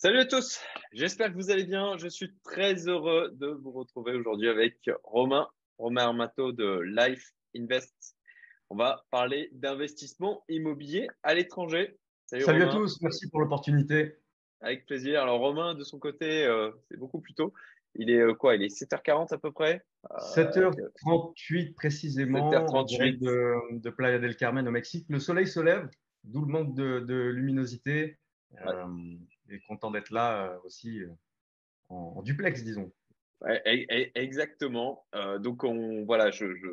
[0.00, 0.60] Salut à tous,
[0.92, 1.96] j'espère que vous allez bien.
[1.98, 8.14] Je suis très heureux de vous retrouver aujourd'hui avec Romain, Romain Armato de Life Invest.
[8.70, 11.98] On va parler d'investissement immobilier à l'étranger.
[12.26, 14.14] Salut, à tous, merci pour l'opportunité.
[14.60, 15.20] Avec plaisir.
[15.20, 17.52] Alors Romain, de son côté, euh, c'est beaucoup plus tôt.
[17.96, 19.84] Il est euh, quoi Il est 7h40 à peu près?
[20.36, 23.18] 7h38 précisément 7h38.
[23.18, 25.06] De, de, Playa del Carmen au Mexique.
[25.08, 25.90] Le soleil se lève,
[26.22, 28.16] d'où le manque de, luminosité.
[28.64, 28.86] Euh,
[29.50, 31.08] et content d'être là euh, aussi euh,
[31.88, 32.92] en, duplex, disons.
[34.14, 35.06] exactement.
[35.14, 36.68] Euh, donc, on, voilà, je, je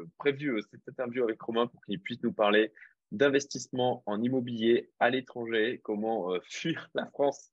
[0.71, 2.73] cette interview avec Romain pour qu'il puisse nous parler
[3.11, 7.51] d'investissement en immobilier à l'étranger, comment fuir la France.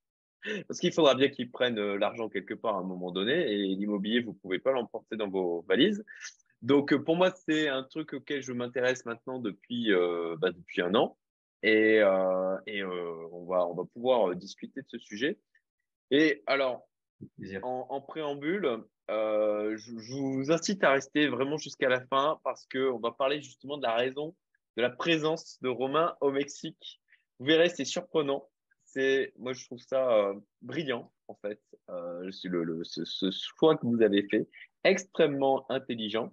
[0.66, 4.20] Parce qu'il faudra bien qu'ils prennent l'argent quelque part à un moment donné et l'immobilier,
[4.20, 6.04] vous pouvez pas l'emporter dans vos valises.
[6.62, 9.92] Donc, pour moi, c'est un truc auquel je m'intéresse maintenant depuis,
[10.41, 11.16] bah, depuis un an
[11.62, 15.38] et, euh, et euh, on, va, on va pouvoir euh, discuter de ce sujet.
[16.10, 16.88] Et alors,
[17.62, 22.66] en, en, préambule, euh, je, je, vous incite à rester vraiment jusqu'à la fin parce
[22.66, 24.34] qu'on va parler justement de la raison
[24.77, 27.00] de la présence de Romain au Mexique.
[27.38, 28.48] Vous verrez, c'est surprenant.
[28.84, 30.32] C'est, moi, je trouve ça
[30.62, 34.48] brillant, en fait, le, le, ce, ce, choix que vous avez fait,
[34.84, 36.32] extrêmement intelligent.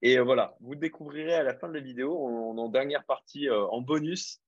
[0.00, 3.82] Et voilà, vous découvrirez à la fin de la vidéo, en, en dernière partie, en
[3.82, 4.40] bonus,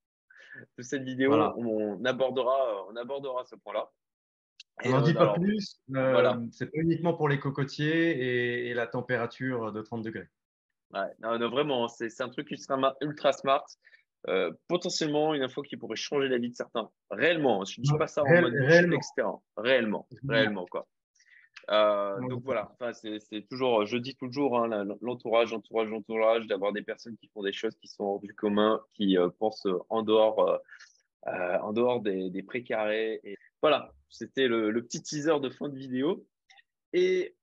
[0.79, 3.91] de cette vidéo, on, abordera, on abordera ce point-là.
[4.85, 5.81] On n'en dit pas plus.
[5.95, 6.39] Euh, voilà.
[6.53, 10.29] C'est pas uniquement pour les cocotiers et, la température de 30 degrés.
[10.93, 13.65] Ouais, non, vraiment, c'est un truc ultra, ultra smart.
[14.29, 16.91] Euh, potentiellement une info qui pourrait changer la vie de certains.
[17.11, 18.97] Réellement, je ne dis pas ça en mode réellement.
[18.97, 19.29] etc.
[19.57, 20.89] Réellement, réellement quoi.
[21.71, 26.83] Euh, donc voilà, enfin, c'est toujours, je dis toujours, hein, l'entourage, l'entourage, l'entourage, d'avoir des
[26.83, 30.61] personnes qui font des choses qui sont hors du commun, qui euh, pensent en dehors,
[31.27, 33.21] euh, en dehors des, des précarés.
[33.25, 36.25] Et voilà, c'était le, le, petit teaser de fin de vidéo.
[36.93, 37.35] Et,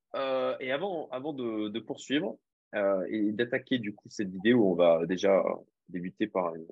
[0.60, 2.38] et avant, avant de, de poursuivre
[3.10, 5.44] et d'attaquer du coup cette vidéo, on va déjà
[5.90, 6.66] débuter par une,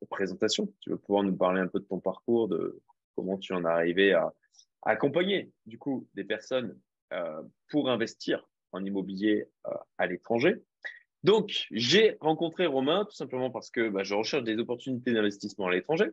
[0.00, 0.72] une présentation.
[0.80, 2.80] Tu vas pouvoir nous parler un peu de ton parcours, de
[3.14, 4.32] comment tu en es arrivé à
[4.82, 6.78] accompagner du coup des personnes
[7.12, 10.62] euh, pour investir en immobilier euh, à l'étranger.
[11.22, 15.72] Donc, j'ai rencontré Romain tout simplement parce que bah, je recherche des opportunités d'investissement à
[15.72, 16.10] l'étranger.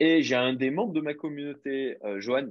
[0.00, 2.48] Et j'ai un des membres de ma communauté, euh, Johan,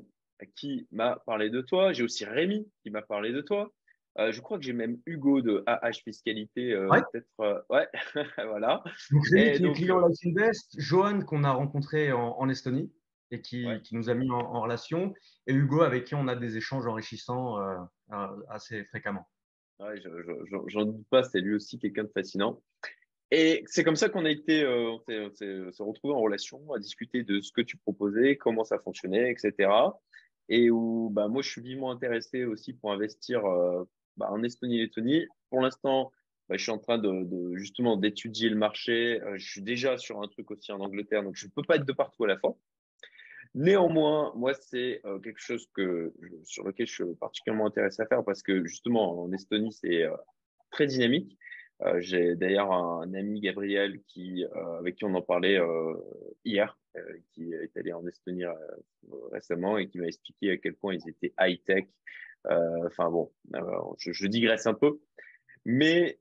[0.56, 1.92] qui m'a parlé de toi.
[1.92, 3.74] J'ai aussi Rémi qui m'a parlé de toi.
[4.20, 7.02] Euh, je crois que j'ai même Hugo de AH Fiscalité, euh, ouais.
[7.12, 7.66] peut-être.
[7.70, 7.88] Ouais,
[8.48, 8.84] voilà.
[9.12, 12.92] Donc, Rémi qui est client Life Invest, Johan qu'on a rencontré en, en Estonie
[13.34, 15.14] et qui, qui, nous a mis en, en, relation,
[15.48, 19.28] et Hugo avec qui on a des échanges enrichissants euh, assez fréquemment.
[19.80, 19.96] Ouais,
[20.68, 22.62] J'en doute pas, c'est lui aussi quelqu'un de fascinant.
[23.32, 25.00] Et c'est comme ça qu'on a été, euh, on
[25.34, 29.72] s'est en relation à discuter de ce que tu proposais, comment ça fonctionnait, etc.
[30.50, 33.84] Et où bah, moi, je suis vivement intéressé aussi pour investir euh,
[34.18, 35.26] bah, en Estonie-Lettonie.
[35.50, 36.12] Pour l'instant,
[36.48, 39.20] bah, je suis en train de, de justement d'étudier le marché.
[39.24, 41.78] Euh, je suis déjà sur un truc aussi en Angleterre, donc je ne peux pas
[41.78, 42.56] être de partout à la fois.
[43.56, 48.24] Néanmoins, moi, c'est euh, quelque chose que, sur lequel je suis particulièrement intéressé à faire
[48.24, 50.16] parce que justement, en Estonie, c'est euh,
[50.72, 51.38] très dynamique.
[51.82, 55.94] Euh, J'ai d'ailleurs un, ami, Gabriel, qui, euh, avec qui on en parlait euh,
[56.46, 56.78] hier,
[57.32, 58.44] qui est allé en Estonie
[59.32, 61.86] récemment et qui m'a expliqué à quel point ils étaient high-tech.
[62.46, 63.32] Enfin bon,
[63.98, 65.00] je, je, digresse un peu.
[65.66, 66.20] Mais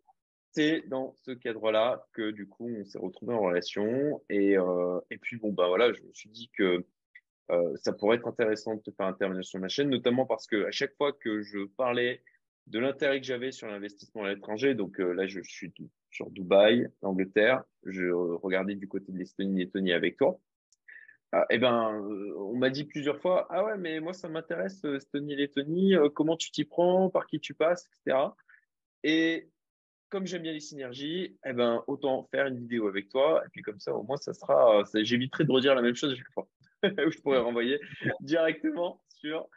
[0.52, 4.22] c'est dans ce cadre-là que du coup, on s'est retrouvé en relation.
[4.30, 4.56] Et,
[5.10, 6.86] et puis, bon, bah voilà, je me suis dit que
[7.50, 10.66] euh, ça pourrait être intéressant de te faire intervenir sur ma chaîne, notamment parce que
[10.66, 12.22] à chaque fois que je parlais
[12.66, 15.72] de l'intérêt que j'avais sur l'investissement à l'étranger, donc euh, là je suis
[16.10, 20.38] sur Dubaï, Angleterre, je regardais du côté de l'Estonie, Lettonie avec toi.
[21.34, 24.84] Euh, eh ben, euh, on m'a dit plusieurs fois, ah ouais, mais moi ça m'intéresse,
[24.84, 28.18] Estonie, Lettonie, comment tu t'y prends, par qui tu passes, etc.
[29.02, 29.48] Et
[30.10, 33.62] comme j'aime bien les synergies, eh ben, autant faire une vidéo avec toi, et puis
[33.62, 36.46] comme ça, au moins, ça sera, j'éviterai de redire la même chose à chaque fois.
[36.82, 37.80] Où je pourrais renvoyer
[38.20, 39.48] directement sur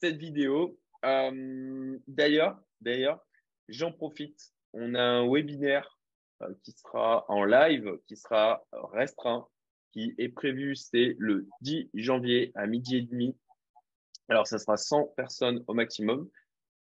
[0.00, 0.78] cette vidéo.
[1.04, 3.24] Euh, d'ailleurs, d'ailleurs,
[3.68, 4.52] j'en profite.
[4.72, 5.98] On a un webinaire
[6.42, 9.46] euh, qui sera en live, qui sera restreint,
[9.92, 13.36] qui est prévu, c'est le 10 janvier à midi et demi.
[14.28, 16.28] Alors, ça sera 100 personnes au maximum,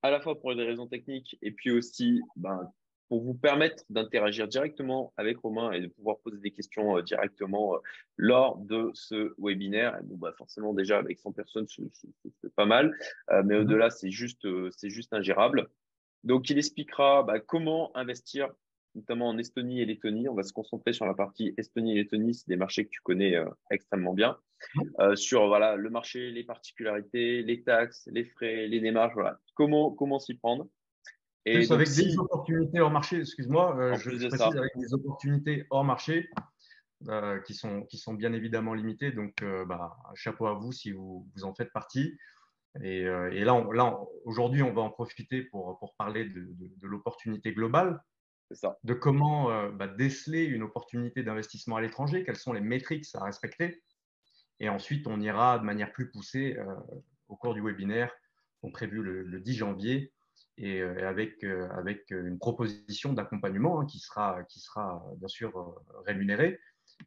[0.02, 2.72] à la fois pour des raisons techniques et puis aussi ben,
[3.13, 7.75] pour vous permettre d'interagir directement avec Romain et de pouvoir poser des questions euh, directement
[7.75, 7.77] euh,
[8.18, 10.00] lors de ce webinaire.
[10.01, 12.92] bon, bah, forcément, déjà, avec 100 personnes, c'est pas mal.
[13.30, 13.62] Euh, mais mhm.
[13.62, 15.69] au-delà, c'est juste, c'est juste ingérable.
[16.24, 18.50] Donc, il expliquera bah, comment investir
[18.95, 20.27] notamment en Estonie et Lettonie.
[20.27, 23.01] On va se concentrer sur la partie Estonie et Lettonie, c'est des marchés que tu
[23.01, 24.38] connais euh, extrêmement bien.
[25.00, 29.39] Euh, sur voilà, le marché, les particularités, les taxes, les frais, les démarches, voilà.
[29.56, 30.68] comment, comment s'y prendre?
[31.45, 36.30] Et avec des opportunités hors marché, excuse-moi, euh, je précise avec des opportunités hors marché
[37.45, 39.12] qui, sont, qui sont bien évidemment limitées.
[39.12, 42.18] Donc, bah, chapeau à vous si vous, vous en faites partie.
[42.81, 46.88] Et, et là, là aujourd'hui, on va en profiter pour, pour parler de, de, de
[46.88, 48.00] l'opportunité globale
[48.84, 53.24] de comment euh, bah, déceler une opportunité d'investissement à l'étranger, quelles sont les métriques à
[53.24, 53.81] respecter.
[54.60, 56.66] Et ensuite, on ira de manière plus poussée euh,
[57.28, 58.13] au cours du webinaire,
[58.62, 60.13] on prévu le, 10 janvier,
[60.58, 66.60] et euh, avec, avec une proposition d'accompagnement hein, qui, sera, qui sera bien sûr rémunérée,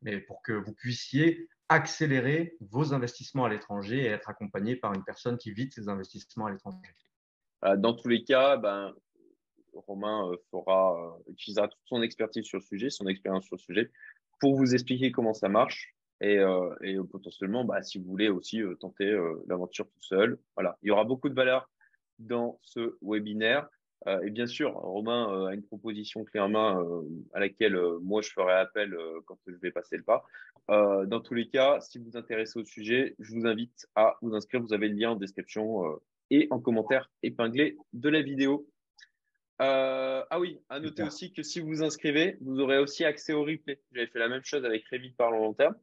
[0.02, 5.02] mais pour que vous puissiez accélérer vos investissements à l'étranger et être accompagné par une
[5.04, 6.78] personne qui vide ses investissements à l'étranger.
[7.78, 8.94] Dans tous les cas, ben,
[9.86, 13.90] Romain euh, euh, utilisera toute son expertise sur le sujet, son expérience sur le sujet,
[14.40, 15.94] pour vous expliquer comment ça marche.
[16.20, 19.14] Et, euh, potentiellement, bah, si vous voulez aussi tenter
[19.46, 20.78] l'aventure tout seul, voilà.
[20.82, 21.68] Il y aura beaucoup de valeur
[22.18, 23.68] dans ce webinaire.
[24.22, 26.84] et bien sûr, Romain a une proposition clé en main
[27.34, 28.96] à laquelle moi je ferai appel
[29.26, 30.24] quand je vais passer le pas.
[30.68, 34.34] dans tous les cas, si vous vous intéressez au sujet, je vous invite à vous
[34.34, 34.60] inscrire.
[34.60, 35.98] Vous avez le lien en description
[36.30, 38.68] et en commentaire épinglé de la vidéo.
[39.62, 43.32] Euh, ah oui, à noter aussi que si vous vous inscrivez, vous aurez aussi accès
[43.32, 43.80] au replay.
[43.92, 45.74] J'avais fait la même chose avec Revit par long terme.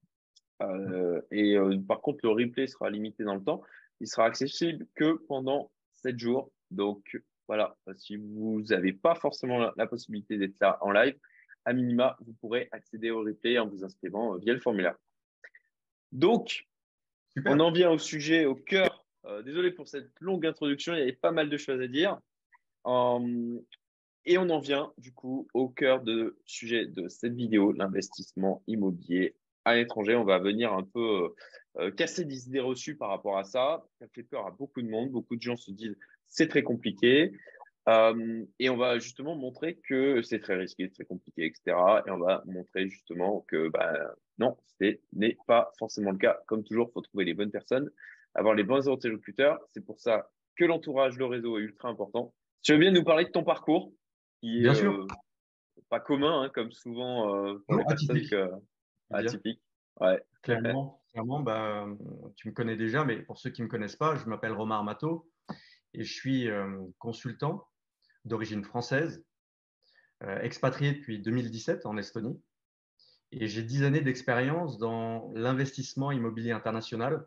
[0.61, 3.63] Euh, et euh, par contre, le replay sera limité dans le temps.
[3.99, 5.71] Il sera accessible que pendant
[6.03, 6.51] 7 jours.
[6.71, 11.17] Donc voilà, si vous n'avez pas forcément la, possibilité d'être là en live,
[11.65, 14.95] à minima, vous pourrez accéder au replay en vous inscrivant via le formulaire.
[16.11, 16.65] Donc,
[17.45, 19.05] on en vient au sujet, au cœur.
[19.45, 22.19] désolé pour cette longue introduction, il y avait pas mal de choses à dire.
[22.85, 23.59] Euh,
[24.25, 29.35] et on en vient du coup au cœur de sujet de cette vidéo, l'investissement immobilier
[29.65, 30.15] à l'étranger.
[30.15, 31.33] On va venir un peu
[31.77, 33.85] euh, casser des idées reçues par rapport à ça.
[33.99, 35.11] Ça fait peur à beaucoup de monde.
[35.11, 37.33] Beaucoup de gens se disent c'est très compliqué.
[37.89, 41.77] Euh, et on va justement montrer que c'est très risqué, très compliqué, etc.
[42.07, 43.93] Et on va montrer justement que bah,
[44.37, 46.39] non, ce n'est pas forcément le cas.
[46.47, 47.89] Comme toujours, il faut trouver les bonnes personnes,
[48.35, 49.59] avoir les bons interlocuteurs.
[49.73, 52.33] C'est pour ça que l'entourage, le réseau est ultra important.
[52.61, 53.91] Tu veux bien nous parler de ton parcours
[54.39, 54.93] qui Bien sûr.
[54.93, 55.07] Euh,
[55.89, 58.61] pas commun, hein, comme souvent euh, pour les personnes
[59.11, 59.61] atypiques.
[59.99, 60.23] Ouais.
[60.41, 61.87] Clairement, clairement bah,
[62.35, 64.77] tu me connais déjà, mais pour ceux qui ne me connaissent pas, je m'appelle Romain
[64.77, 65.29] Armato
[65.93, 67.67] et je suis euh, consultant
[68.25, 69.23] d'origine française,
[70.41, 72.41] expatrié depuis 2017 en Estonie.
[73.33, 77.25] Et j'ai dix années d'expérience dans l'investissement immobilier international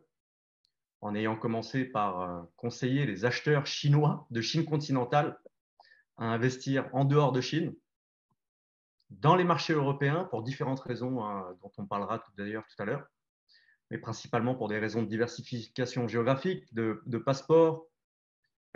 [1.00, 5.38] en ayant commencé par euh, conseiller les acheteurs chinois de Chine continentale
[6.16, 7.74] à investir en dehors de Chine
[9.10, 13.06] dans les marchés européens pour différentes raisons hein, dont on parlera d'ailleurs tout à l'heure,
[13.90, 17.86] mais principalement pour des raisons de diversification géographique, de, passeport,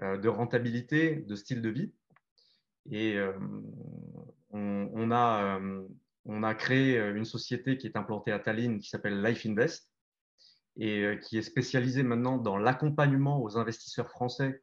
[0.03, 1.93] euh, de rentabilité, de style de vie.
[2.91, 3.33] Et euh,
[4.51, 5.61] on, a,
[6.25, 9.91] on a créé une société qui est implantée à Tallinn qui s'appelle Life Invest,
[10.77, 14.63] et euh, qui est spécialisé maintenant dans l'accompagnement aux investisseurs français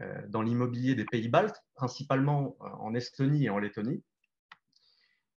[0.00, 4.02] euh, dans l'immobilier des pays baltes, principalement euh, en Estonie et en Lettonie.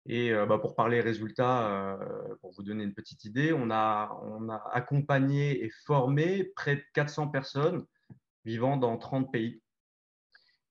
[0.06, 1.98] Et bah, pour parler résultats,
[2.40, 6.82] pour vous donner une petite idée, on a, on a accompagné et formé près de
[6.94, 7.84] 400 personnes
[8.44, 9.62] vivant dans 30 pays.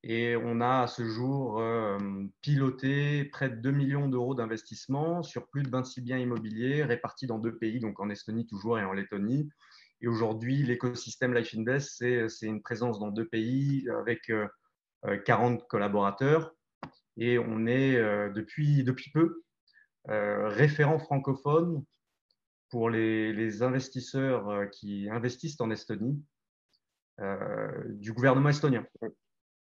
[0.04, 1.64] Et on a à ce jour
[2.42, 7.40] piloté près de 2 millions d'euros d'investissement sur plus de 26 biens immobiliers répartis dans
[7.40, 9.50] deux pays, donc en Estonie toujours et en Lettonie.
[10.02, 14.32] Et aujourd'hui, l'écosystème Life Invest, c'est une présence dans deux pays avec
[15.26, 16.56] 40 euh, collaborateurs.
[17.22, 17.98] Et on est
[18.34, 19.44] depuis, depuis peu
[20.10, 21.84] euh, référent francophone
[22.70, 26.24] pour les, les, investisseurs qui investissent en Estonie
[27.90, 28.84] du gouvernement estonien.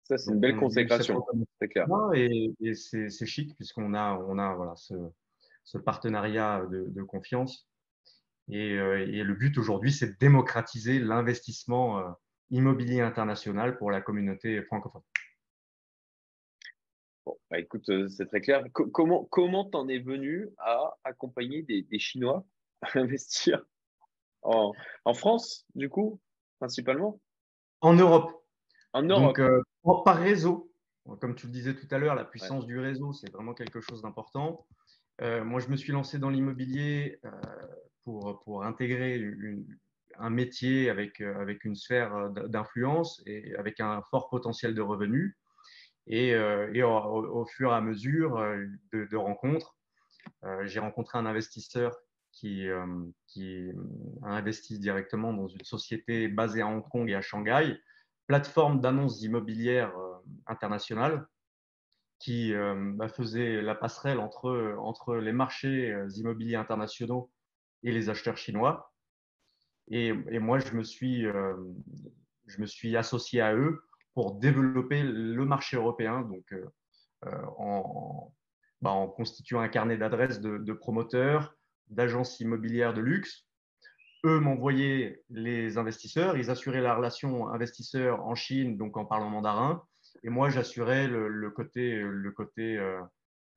[0.05, 1.23] Ça, c'est une belle consécration,
[1.61, 1.87] c'est clair.
[2.15, 7.69] Et, c'est chic puisqu'on a, on a voilà, ce, partenariat de, confiance.
[8.51, 12.09] Euh, et, le but aujourd'hui, c'est de démocratiser l'investissement euh,
[12.51, 15.03] immobilier international pour la communauté francophone.
[17.29, 18.65] Bon, bah, écoute, euh, c'est très clair.
[18.73, 22.43] comment comment t'en es venu à accompagner des, Chinois
[22.81, 23.63] à investir
[24.41, 24.73] en,
[25.05, 26.23] en, France, du coup,
[26.59, 27.21] principalement?
[27.83, 28.33] En Europe.
[28.95, 29.37] En Europe
[30.07, 30.73] par réseau.
[31.21, 34.01] Comme tu le disais tout à l'heure, la puissance du réseau, c'est vraiment quelque chose
[34.01, 34.67] d'important.
[35.21, 37.31] Euh, moi, je me suis lancé dans l'immobilier euh,
[38.05, 39.23] pour, pour intégrer
[40.19, 45.37] un métier avec, euh, avec une sphère d'influence et avec un fort potentiel de revenus.
[46.09, 46.35] Et,
[46.83, 48.43] au, fur et à mesure
[48.93, 49.77] de, rencontres,
[50.65, 51.95] j'ai rencontré un investisseur
[52.33, 52.67] qui,
[53.27, 53.71] qui,
[54.23, 57.79] a investi directement dans une société basée à Hong Kong et à Shanghai,
[58.27, 59.93] plateforme d'annonces immobilières
[60.47, 61.27] internationales
[62.19, 62.55] qui
[62.95, 67.31] bah, faisait la passerelle entre, les marchés immobiliers internationaux
[67.83, 68.95] et les acheteurs chinois.
[69.89, 70.83] Et, moi, je me
[72.67, 73.83] suis associé à eux
[74.15, 76.55] pour développer le marché européen, donc
[77.25, 78.33] en,
[78.81, 81.55] bah, en, constituant un carnet d'adresses de, de promoteurs,
[81.91, 83.47] d'agences immobilières de luxe.
[84.25, 89.83] Eux m'envoyaient les investisseurs, ils assuraient la relation investisseur en Chine, donc en parlant mandarin.
[90.25, 93.01] Et moi, j'assurais le, côté, le côté euh,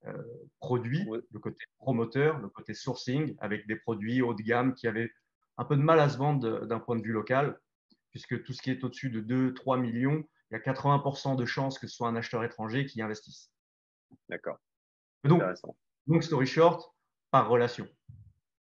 [0.06, 0.12] euh,
[0.60, 5.10] produit, le côté promoteur, le côté sourcing, avec des produits haut de gamme qui avaient
[5.58, 7.58] un peu de mal à se vendre d'un point de vue local,
[8.10, 9.20] puisque tout ce qui est au-dessus de
[9.52, 13.00] 2-3 millions, il y a 80% de chances que ce soit un acheteur étranger qui
[13.00, 13.50] investisse.
[14.28, 14.58] D'accord.
[15.24, 15.42] Donc,
[16.06, 16.94] donc, story short,
[17.30, 17.88] par relation.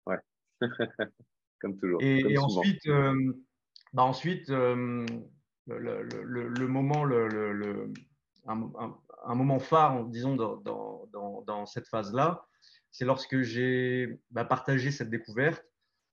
[0.06, 0.18] Ouais,
[1.60, 2.02] comme toujours.
[2.02, 3.32] Et, ensuite, euh,
[3.92, 5.06] bah ensuite le,
[6.66, 7.92] moment, le,
[8.46, 12.46] un, moment phare, disons, dans, dans, dans, cette phase-là,
[12.90, 15.64] c'est lorsque j'ai bah, partagé cette découverte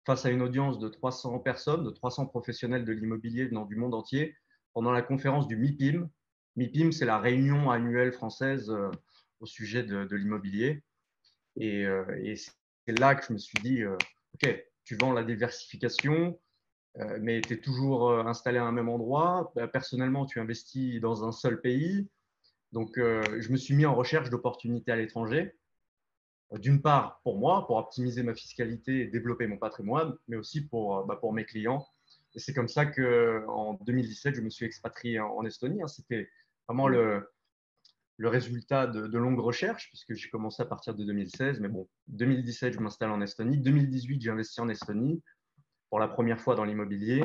[0.06, 3.96] face à une audience de 300 personnes, de 300 professionnels de l'immobilier venant du monde
[3.96, 4.36] entier,
[4.77, 6.07] pendant la conférence du MIPIM.
[6.55, 8.91] MIPIM, c'est la réunion annuelle française euh,
[9.39, 10.84] au sujet de, l'immobilier.
[11.55, 13.98] Et, euh, et c'est là que je me suis dit, euh,
[14.36, 16.39] OK, tu vends la diversification,
[17.19, 19.51] mais tu es toujours installé à un même endroit.
[19.55, 22.07] Bah, personnellement, tu investis dans un seul pays.
[22.72, 25.55] Donc, je me suis mis en recherche d'opportunités à l'étranger.
[26.51, 31.03] D'une part, pour moi, pour optimiser ma fiscalité et développer mon patrimoine, mais aussi pour,
[31.07, 31.84] bah, pour mes clients.
[32.38, 35.82] Et c'est comme ça qu'en 2017, je me suis expatrié en, Estonie.
[35.82, 35.88] Hein.
[35.88, 36.29] C'était
[36.67, 37.27] vraiment le,
[38.17, 41.60] le résultat de, de, longues recherches, puisque j'ai commencé à partir de 2016.
[41.60, 43.58] Mais bon, 2017, je m'installe en Estonie.
[43.58, 45.24] 2018, j'ai investi en Estonie
[45.89, 47.24] pour la première fois dans l'immobilier.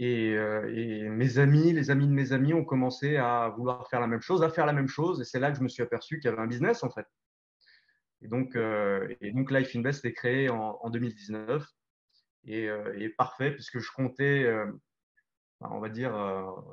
[0.00, 4.06] Euh, et, mes amis, les amis de mes amis ont commencé à vouloir faire la
[4.06, 5.20] même chose, à faire la même chose.
[5.20, 7.06] Et c'est là que je me suis aperçu qu'il y avait un business en fait.
[8.22, 11.66] Et donc, euh, et donc Life Invest est créé en, 2019
[12.48, 14.46] euh, et, parfait puisque je comptais,
[15.60, 16.14] on va dire,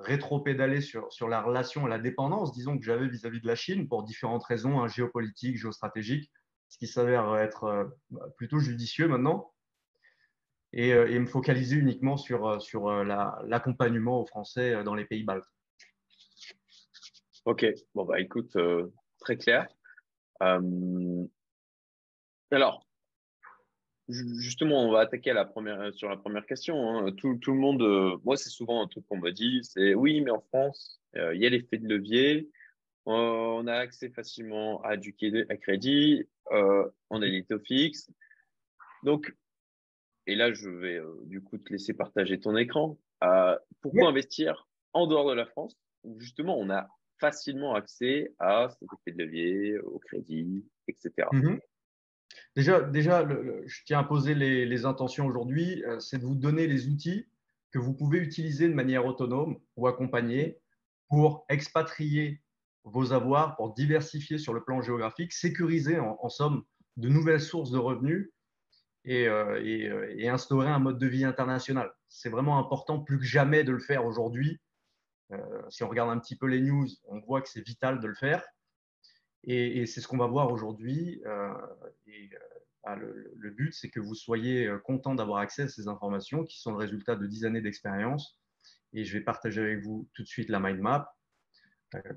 [0.01, 4.03] rétro-pédaler sur, sur la relation, la dépendance, disons, que j'avais vis-à-vis de la Chine pour
[4.03, 6.31] différentes raisons hein, géopolitiques, géostratégiques,
[6.69, 7.93] ce qui s'avère être
[8.37, 9.53] plutôt judicieux maintenant.
[10.75, 15.23] Euh, et, me focaliser uniquement sur, euh, sur euh, l'accompagnement aux Français dans les pays
[15.23, 15.45] baltes.
[17.45, 18.57] Ok, bon, bah écoute,
[19.19, 19.67] très clair.
[20.39, 21.27] alors,
[24.09, 26.89] justement, on va attaquer la première, sur la première question.
[26.89, 27.11] Hein.
[27.13, 30.31] Tout, tout, le monde, moi, c'est souvent un truc qu'on me dit c'est oui, mais
[30.31, 32.49] en France, il y a l'effet de levier.
[33.05, 35.15] on a accès facilement à du
[35.49, 38.09] à crédit, on a les taux fixes.
[39.03, 39.33] Donc,
[40.27, 42.97] et là, je vais euh, du coup te laisser partager ton écran.
[43.23, 46.87] Euh, pourquoi investir en dehors de la France où justement on a
[47.19, 51.27] facilement accès à cet effet de levier, au crédit, etc.
[52.55, 56.87] Déjà, déjà je tiens à poser les, intentions aujourd'hui, euh, c'est de vous donner les
[56.87, 57.27] outils
[57.71, 60.59] que vous pouvez utiliser de manière autonome ou accompagnée
[61.09, 62.41] pour expatrier
[62.83, 66.63] vos avoirs, pour diversifier sur le plan géographique, sécuriser en somme
[66.97, 68.33] de nouvelles sources de revenus
[69.07, 71.91] euh, euh, et, instaurer un mode de vie international.
[72.07, 74.59] C'est vraiment important plus que jamais de le faire aujourd'hui.
[75.69, 78.13] Si on regarde un petit peu les news, on voit que c'est vital de le
[78.13, 78.45] faire.
[79.45, 81.21] Et, c'est ce qu'on va voir aujourd'hui.
[82.83, 86.71] Bah, le, but, c'est que vous soyez content d'avoir accès à ces informations qui sont
[86.71, 88.39] le résultat de 10 années d'expérience.
[88.93, 91.13] Et je vais partager avec vous tout de suite la mind map.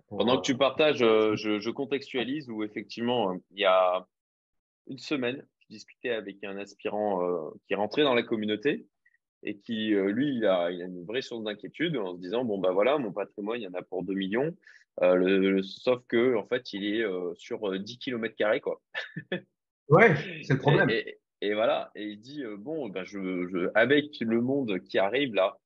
[0.09, 4.07] Pendant que tu partages, je, je contextualise où effectivement, il y a
[4.87, 8.87] une semaine, discutais avec un aspirant euh, qui est rentré dans la communauté
[9.43, 12.45] et qui, euh, lui, il a, il a, une vraie source d'inquiétude en se disant,
[12.45, 14.57] bon, bah voilà, mon patrimoine, il y en a pour 2 millions,
[15.03, 18.81] euh, le, sauf que, en fait, il est sur 10 km carrés, quoi.
[19.89, 20.91] ouais, c'est le problème.
[21.43, 25.59] Et, voilà, et il dit, bon, bah, je, je, avec le monde qui arrive là,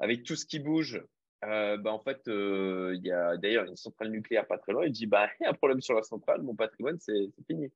[0.00, 1.02] avec tout ce qui bouge,
[1.40, 4.84] bah, en fait, il y a d'ailleurs une centrale nucléaire pas très loin.
[4.86, 7.72] Il dit, bah, il y a un problème sur la centrale, mon patrimoine, c'est fini.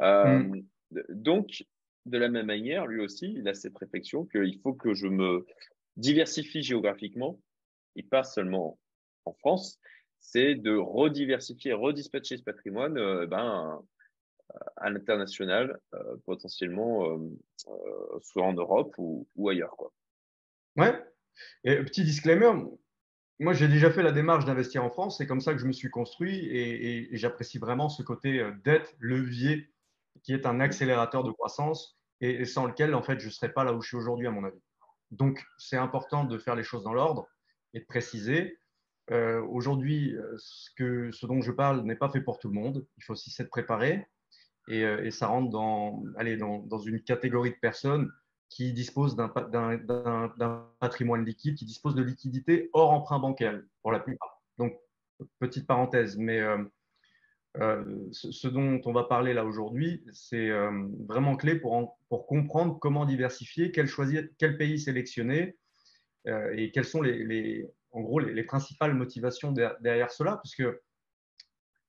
[0.00, 0.60] Mm.
[1.08, 1.64] Donc,
[2.06, 5.44] de la même manière, lui aussi, il a cette réflexion qu'il faut que je me
[5.96, 7.40] diversifie géographiquement,
[7.96, 8.78] et pas seulement
[9.24, 9.78] en France,
[10.26, 13.80] c'est de rediversifier, redispatcher ce patrimoine euh, ben,
[14.76, 19.76] à l'international, euh, potentiellement euh, soit en Europe ou, ailleurs.
[19.76, 19.92] Quoi.
[20.76, 21.04] Ouais.
[21.64, 22.52] Et petit disclaimer,
[23.38, 25.18] moi, j'ai déjà fait la démarche d'investir en France.
[25.18, 28.96] C'est comme ça que je me suis construit et, j'apprécie vraiment ce côté euh, dette,
[28.98, 29.70] levier,
[30.22, 33.62] qui est un accélérateur de croissance et, sans lequel, en fait, je ne serais pas
[33.62, 34.60] là où je suis aujourd'hui, à mon avis.
[35.10, 37.28] Donc, c'est important de faire les choses dans l'ordre
[37.74, 38.58] et de préciser.
[39.12, 42.86] Euh, aujourd'hui, euh, ce, dont je parle n'est pas fait pour tout le monde.
[42.98, 44.06] Il faut aussi s'être préparé
[44.68, 48.10] et, et, ça rentre dans, allez, dans, une catégorie de personnes
[48.48, 49.28] qui dispose d'un
[50.80, 54.42] patrimoine liquide, qui dispose de liquidités hors emprunt bancaire pour la plupart.
[54.58, 54.76] Donc,
[55.38, 56.58] petite parenthèse, mais euh,
[57.58, 60.70] euh, ce, dont on va parler là aujourd'hui, c'est euh,
[61.06, 63.88] vraiment clé pour, comprendre comment diversifier, quel,
[64.58, 65.56] pays sélectionner
[66.26, 70.74] et quelles sont les en gros les, principales motivations derrière, cela, puisque je ne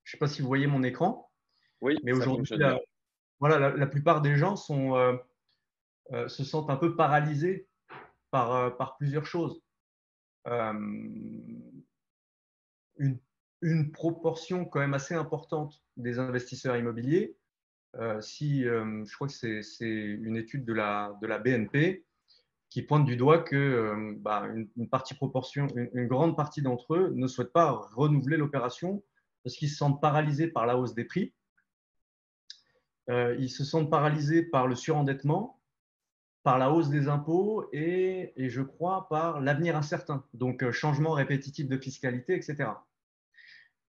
[0.05, 1.29] sais pas si vous voyez mon écran,
[1.81, 2.57] oui, mais aujourd'hui,
[3.39, 4.95] voilà, la, plupart des gens sont
[6.13, 7.67] euh, se sentent un peu paralysés
[8.31, 9.61] par, euh, par plusieurs choses.
[10.47, 10.71] Euh,
[12.95, 13.19] une,
[13.61, 17.35] une, proportion quand même assez importante des investisseurs immobiliers,
[18.21, 22.06] si je crois que c'est une étude de la, de la BNP
[22.69, 24.67] qui pointe du doigt que bah, une,
[26.07, 29.03] grande partie d'entre eux ne souhaitent pas renouveler l'opération
[29.43, 31.33] parce qu'ils se sentent paralysés par la hausse des prix.
[33.09, 35.57] ils se sentent paralysés par le surendettement
[36.47, 41.67] par la hausse des impôts et, je crois par l'avenir incertain, donc euh, changement répétitif
[41.67, 42.69] de fiscalité, etc.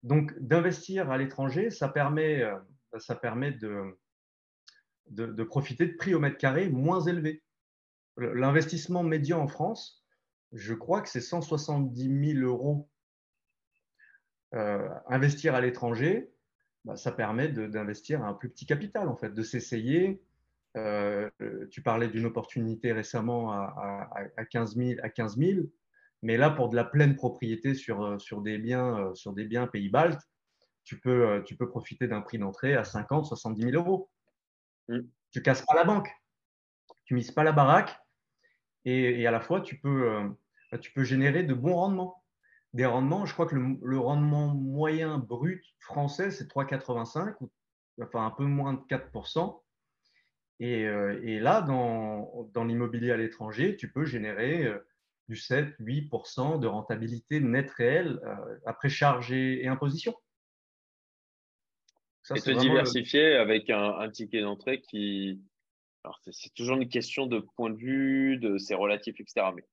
[0.02, 2.58] Donc d'investir à l'étranger, ça permet, euh,
[2.98, 3.98] ça permet de,
[5.08, 7.42] de, profiter de prix au mètre carré moins élevés.
[8.16, 10.02] L'investissement médian en France,
[10.52, 12.88] je crois que c'est 170 000 euros.
[14.54, 16.30] Euh, investir à l'étranger,
[16.84, 20.22] bah, ça permet d'investir un plus petit capital, en fait, de s'essayer,
[20.76, 21.30] euh,
[21.70, 25.38] tu parlais d'une opportunité récemment à, à, 15 000, à 15
[26.24, 29.66] mais là, pour de la pleine propriété sur, euh, sur, des, biens, sur des biens
[29.66, 30.22] pays baltes,
[30.84, 34.10] tu peux, tu peux profiter d'un prix d'entrée à 50, 70 000 euros.
[34.88, 35.00] Mm.
[35.30, 36.10] Tu ne casses pas la banque,
[37.04, 38.01] tu ne mises pas la baraque,
[38.84, 40.20] et, à la fois, tu peux,
[40.80, 42.24] tu peux générer de bons rendements.
[42.72, 47.36] Des rendements, je crois que le, le rendement moyen brut français, c'est 3,85,
[48.00, 49.62] enfin un peu moins de 4%.
[50.62, 54.78] Euh, et, là, dans, l'immobilier à l'étranger, tu peux générer euh,
[55.28, 60.14] du 7-8% de rentabilité nette réelle euh, après charge et, imposition.
[62.22, 65.40] Ça, et te diversifier avec un, ticket d'entrée qui.
[66.04, 69.46] Alors, c'est toujours une question de point de vue, de c'est relatif, etc.
[69.54, 69.64] Mais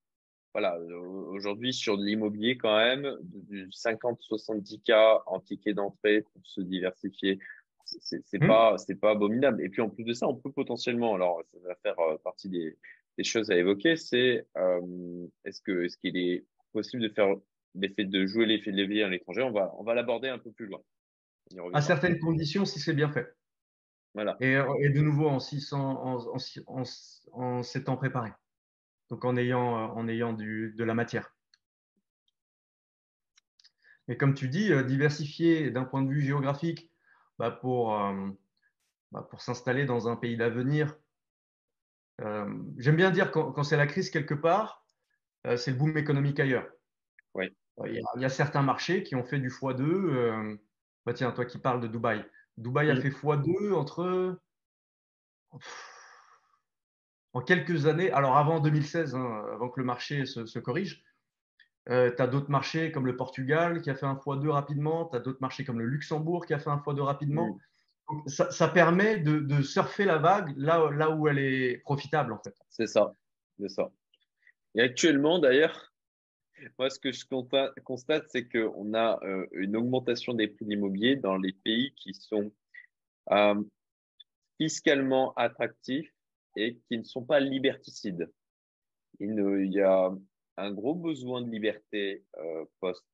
[0.54, 6.62] voilà, aujourd'hui, sur de l'immobilier, quand même, du 50-70 cas en ticket d'entrée pour se
[6.62, 7.40] diversifier
[8.02, 8.48] c'est mmh.
[8.48, 9.64] pas c'est pas abominable.
[9.64, 12.50] Et puis en plus de ça, on peut potentiellement, alors ça va faire euh, partie
[12.50, 12.78] des,
[13.18, 17.36] des, choses à évoquer, c'est euh, est-ce que est-ce qu'il est possible de faire
[17.76, 19.42] l'effet de jouer l'effet de levier à l'étranger?
[19.44, 20.82] On va on va l'aborder un peu plus loin.
[21.74, 23.28] À certaines conditions, si c'est bien fait.
[24.14, 24.38] Voilà.
[24.40, 25.38] Et, euh, et, de nouveau en,
[25.72, 26.18] en,
[26.68, 26.84] en,
[27.34, 28.32] en s'étant préparé.
[29.10, 31.36] Donc en ayant, en ayant du, de la matière.
[34.08, 36.90] Mais comme tu dis, diversifier d'un point de vue géographique,
[37.40, 38.30] bah, pour, euh,
[39.14, 40.98] bah, pour s'installer dans un pays d'avenir.
[42.22, 44.86] Euh, j'aime bien dire quand, quand c'est la crise quelque part,
[45.48, 46.68] euh, c'est le boom économique ailleurs.
[47.34, 47.46] Oui.
[47.86, 50.58] Il y, a, certains marchés qui ont fait du x2.
[51.06, 52.26] Bah tiens, toi qui parles de Dubaï.
[52.60, 54.38] Dubaï a fait x2 entre.
[57.34, 61.04] En quelques années, alors avant 2016, hein, avant que le marché se, se corrige,
[61.90, 65.06] euh, tu as d'autres marchés comme le Portugal qui a fait un x2 rapidement.
[65.06, 67.58] Tu as d'autres marchés comme le Luxembourg qui a fait un x2 rapidement.
[68.28, 72.56] ça, permet de, surfer la vague là, là où elle est profitable, en fait.
[72.70, 73.14] C'est ça.
[73.60, 73.90] C'est ça.
[74.76, 75.89] Et actuellement, d'ailleurs,
[76.78, 77.26] moi, ce que je
[77.84, 82.14] constate, c'est qu'on a euh, une augmentation des prix de l'immobilier dans les pays qui
[82.14, 82.52] sont
[83.32, 83.62] euh,
[84.58, 86.14] fiscalement attractifs
[86.56, 88.30] et qui ne sont pas liberticides.
[89.20, 89.34] Il,
[89.72, 90.12] y a
[90.58, 93.06] un gros besoin de liberté euh, post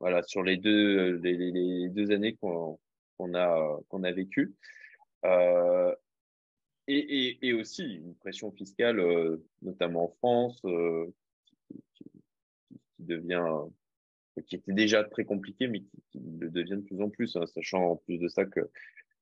[0.00, 2.78] voilà sur les deux années qu'on
[3.34, 4.54] a qu'on a vécu
[6.88, 9.00] et, et, aussi une pression fiscale
[9.62, 10.60] notamment en France
[11.94, 12.04] qui,
[12.98, 13.44] devient
[14.46, 17.92] qui était déjà très compliqué mais qui, le devient de plus en plus hein, sachant
[17.92, 18.60] en plus de ça que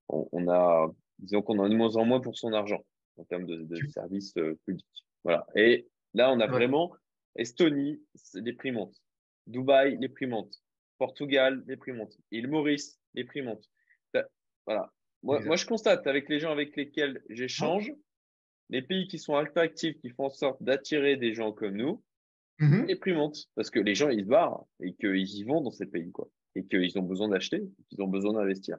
[0.08, 2.84] on, a disons qu'on a de moins en moins pour son argent
[3.16, 6.96] en termes de, de services publics voilà et Là, on a vraiment
[7.36, 8.02] Estonie,
[8.32, 9.02] les prix montent.
[9.46, 10.62] Dubaï, les prix montent.
[10.96, 12.16] Portugal, les prix montent.
[12.30, 13.68] Île Maurice, les prix montent.
[14.64, 14.90] Voilà.
[15.22, 17.92] Moi, je constate avec les gens avec lesquels j'échange,
[18.70, 22.02] les pays qui sont attractifs, qui font en sorte d'attirer des gens comme nous,
[22.58, 25.60] mmh les prix montent parce que les gens ils se barrent et qu'ils y vont
[25.60, 26.26] dans ces pays quoi
[26.56, 28.78] et qu'ils ont besoin d'acheter, qu'ils ont besoin d'investir.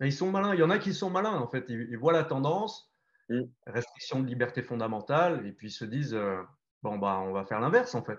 [0.00, 0.54] Ils sont malins.
[0.54, 1.66] Il y en a qui sont malins en fait.
[1.68, 2.90] Ils, voient la tendance,
[3.28, 3.42] mmh.
[3.66, 6.40] restriction de liberté fondamentale, et puis ils se disent euh,
[6.82, 8.18] bon bah on va faire l'inverse en fait.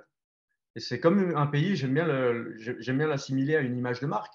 [0.76, 1.76] Et c'est comme un pays.
[1.76, 4.34] J'aime bien l'assimiler à une image de marque.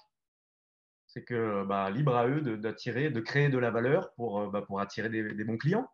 [1.17, 4.61] C'est que bah, libre à eux d'attirer, de, créer de la valeur pour, euh, bah,
[4.61, 5.89] pour attirer des, bons clients.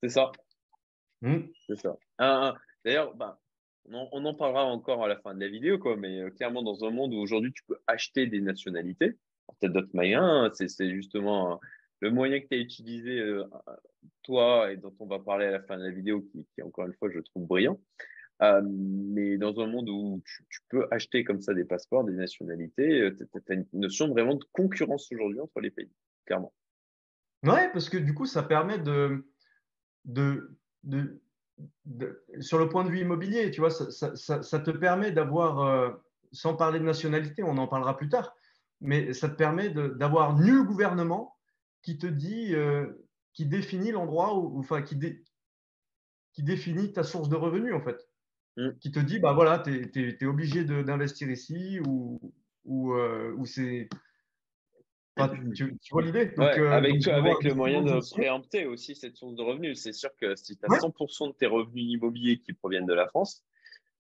[0.00, 0.30] C'est ça.
[1.20, 1.38] Mmh.
[1.66, 1.96] C'est ça.
[2.84, 3.40] D'ailleurs, bah,
[3.90, 6.84] on, en parlera encore à la fin de la vidéo, quoi, mais euh, clairement, dans
[6.84, 9.18] un monde où aujourd'hui tu peux acheter des nationalités,
[9.58, 11.58] peut-être d'autres moyens, hein, c'est justement
[11.98, 13.42] le moyen que tu as utilisé, euh,
[14.22, 16.94] toi, et dont on va parler à la fin de la vidéo, qui, encore une
[16.94, 17.80] fois, je trouve brillant.
[18.40, 23.10] Euh, mais dans un monde où tu, peux acheter comme ça des passeports, des nationalités,
[23.16, 25.92] tu as, une notion vraiment de concurrence aujourd'hui entre les pays,
[26.24, 26.52] clairement.
[27.44, 29.26] Ouais, parce que du coup, ça permet de,
[30.04, 31.22] de, de
[32.40, 35.90] sur le point de vue immobilier, tu vois, ça, te permet d'avoir, euh,
[36.32, 38.34] sans parler de nationalité, on en parlera plus tard,
[38.80, 41.36] mais ça te permet d'avoir nul gouvernement
[41.82, 42.86] qui te dit, euh,
[43.32, 44.98] qui définit l'endroit, enfin, qui,
[46.32, 48.08] qui définit ta source de revenus, en fait.
[48.56, 48.70] Mm.
[48.80, 52.20] Qui te dit, bah voilà, tu es, obligé d'investir ici, ou,
[52.64, 53.88] ou, euh, ou c'est
[55.54, 56.32] tu, vois l'idée?
[56.38, 59.80] Euh, Avec, avec le moyen de préempter aussi cette source de revenus.
[59.80, 63.06] C'est sûr que si tu as 100% de tes revenus immobiliers qui proviennent de la
[63.08, 63.44] France,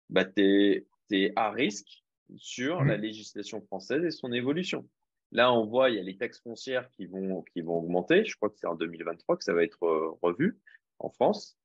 [0.09, 2.03] bah, tu es, à risque
[2.37, 4.87] sur la législation française et son évolution.
[5.31, 8.23] Là, on voit, il y a les taxes foncières qui vont, qui vont augmenter.
[8.23, 10.57] Je crois que c'est en 2023 que ça va être euh, revu
[10.99, 11.57] en France.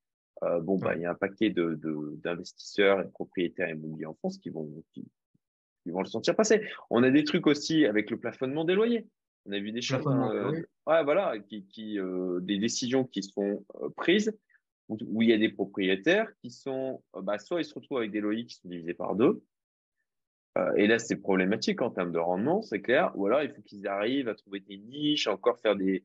[0.43, 4.15] Euh, bon, bah, il y a un paquet d'investisseurs de, et de propriétaires immobiliers en
[4.15, 5.05] France qui vont, qui,
[5.83, 6.61] qui vont le sentir passer.
[6.89, 9.07] On a des trucs aussi avec le plafonnement des loyers.
[9.45, 10.51] On a vu des choses, euh,
[10.87, 14.37] ouais, voilà, qui, qui euh, des décisions qui sont euh, prises
[14.87, 18.19] où, il y a des propriétaires qui sont, bah, soit ils se retrouvent avec des
[18.19, 19.41] loyers qui sont divisés par deux,
[20.75, 23.87] et là c'est problématique en termes de rendement, c'est clair, ou alors il faut qu'ils
[23.87, 26.03] arrivent à trouver des niches, encore faire des,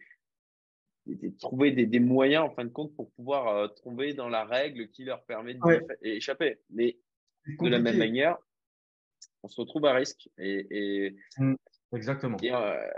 [1.38, 5.04] trouver des, des, moyens en fin de compte pour pouvoir trouver dans la règle qui
[5.04, 5.58] leur permet
[6.02, 6.58] d'échapper.
[6.70, 6.96] Mais
[7.46, 8.36] de la même manière,
[9.42, 10.28] on se retrouve à risque.
[10.38, 11.54] Et, mmh.
[11.92, 12.36] Exactement.
[12.42, 12.88] Euh,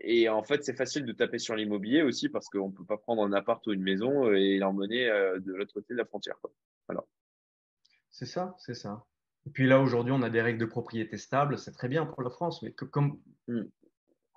[0.00, 2.96] et, en fait, c'est facile de taper sur l'immobilier aussi parce qu'on ne peut pas
[2.96, 6.36] prendre un appart ou une maison et l'emmener euh, de l'autre côté de la frontière.
[6.88, 7.04] Voilà.
[8.10, 9.04] C'est ça, c'est ça.
[9.46, 11.56] Et puis là, aujourd'hui, on a des règles de propriété stable.
[11.58, 13.62] C'est très bien pour la France, mais comme, hmm.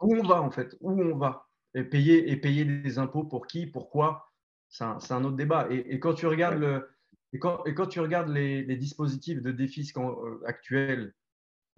[0.02, 0.78] où on va en fait?
[0.82, 1.49] Où on va?
[1.76, 4.32] Et payer, et payer des impôts pour qui Pourquoi
[4.70, 5.68] C'est un, autre débat.
[5.70, 6.90] Et, quand tu regardes, le,
[7.34, 11.14] et quand, et quand tu regardes les, dispositifs de défi euh, actuels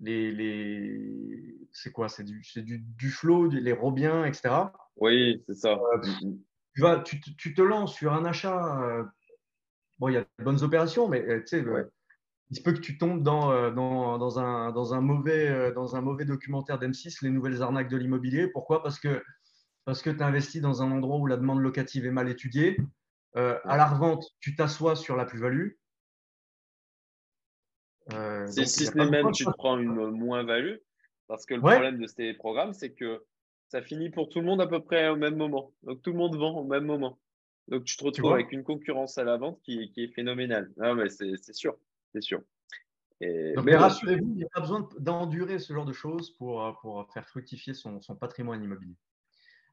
[0.02, 4.50] les, c'est quoi C'est du, du, du flow, les Robiens, etc.
[4.98, 5.74] Oui, c'est ça.
[5.74, 6.02] Euh,
[6.76, 8.82] tu, vas, tu, tu, te lances sur un achat.
[8.82, 9.04] Euh,
[10.00, 11.66] bon, il y a de bonnes opérations, mais euh, tu sais,
[12.50, 16.02] il se peut que tu tombes dans, dans, dans, un, dans, un, mauvais, dans un
[16.02, 18.48] mauvais documentaire d'M6, les nouvelles arnaques de l'immobilier.
[18.48, 18.84] Pourquoi?
[18.84, 19.24] Parce que
[19.86, 22.78] parce que tu investis dans un endroit où la demande locative est mal étudiée.
[23.36, 25.72] à la revente, tu t'assois sur la plus-value.
[28.14, 30.78] Euh, si, ce n'est même tu te prends une moins-value,
[31.28, 33.24] parce que le problème de ces programmes, c'est que
[33.68, 35.72] ça finit pour tout le monde à peu près au même moment.
[35.84, 37.20] Donc tout le monde vend au même moment.
[37.68, 40.72] Donc tu te retrouves avec une concurrence à la vente qui, qui est phénoménale.
[40.80, 41.78] Ah, mais c'est sûr,
[42.14, 42.42] c'est sûr.
[43.22, 47.28] mais rassurez-vous, il n'y a pas besoin d'endurer ce genre de choses pour, pour faire
[47.28, 48.96] fructifier son, son patrimoine immobilier.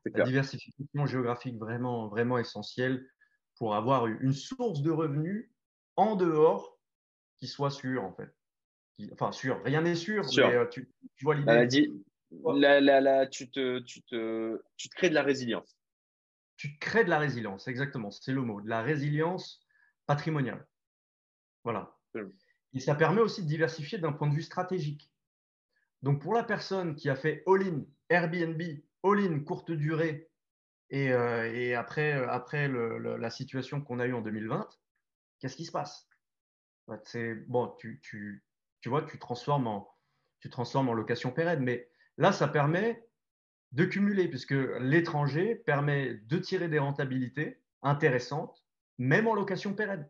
[0.04, 3.06] La diversification géographique vraiment, vraiment essentielle
[3.56, 5.50] pour avoir une source de revenus
[5.96, 6.78] en dehors
[7.38, 8.30] qui soit sûr, en fait.
[9.12, 10.88] enfin, sûr, rien n'est sûr, mais euh, tu,
[11.22, 11.68] vois l'idée.
[13.30, 15.76] Tu, te, tu, te, tu te crées de la résilience.
[16.56, 19.60] Tu crées de la résilience, exactement, c'est le mot, de la résilience
[20.06, 20.66] patrimoniale.
[21.64, 21.96] Voilà.
[22.72, 25.10] Et ça permet aussi de diversifier d'un point de vue stratégique.
[26.02, 28.62] Donc, pour la personne qui a fait all-in, Airbnb,
[29.02, 30.28] all-in, courte durée,
[30.90, 34.68] et, euh, après, euh, la situation qu'on a eue en 2020,
[35.38, 36.08] qu'est-ce qui se passe?
[37.04, 38.42] C'est bon, tu,
[38.86, 39.90] vois, tu transformes, en,
[40.40, 41.62] tu transformes en location pérenne.
[41.62, 43.06] Mais là, ça permet
[43.72, 48.64] de cumuler, puisque l'étranger permet de tirer des rentabilités intéressantes,
[48.96, 50.08] même en location pérenne.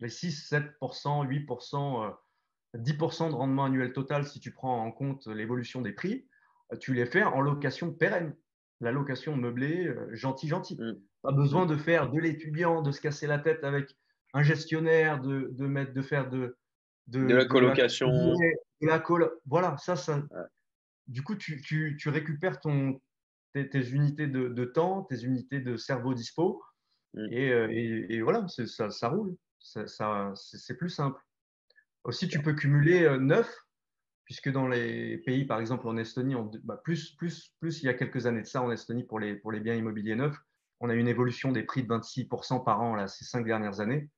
[0.00, 2.14] Les 6, 7%, 8%,
[2.74, 6.28] 10% de rendement annuel total, si tu prends en compte l'évolution des prix,
[6.76, 8.34] tu les fais en location pérenne.
[8.80, 10.76] La location meublée, euh, gentil, gentil.
[10.76, 10.94] Mmh.
[11.22, 13.96] Pas besoin de faire de l'étudiant, de se casser la tête avec
[14.34, 16.56] un gestionnaire, de, de, mettre, de faire de,
[17.06, 18.08] de, la colocation.
[18.08, 19.02] De la,
[19.46, 20.20] voilà, ça, ça.
[21.06, 23.00] Du coup, tu, tu, tu récupères ton,
[23.52, 26.60] tes, unités de, de, temps, tes unités de cerveau dispo.
[27.14, 27.26] Mm.
[27.30, 29.36] Et, euh, et, et, voilà, ça, ça roule.
[29.60, 31.20] c'est plus simple.
[32.02, 33.48] Aussi, tu peux cumuler neuf,
[34.32, 37.92] puisque dans les pays, par exemple en Estonie, bah, plus, plus, plus il y a
[37.92, 40.38] quelques années de ça en Estonie pour les, pour les biens immobiliers neufs,
[40.80, 44.08] on a une évolution des prix de 26% par an là, ces cinq dernières années.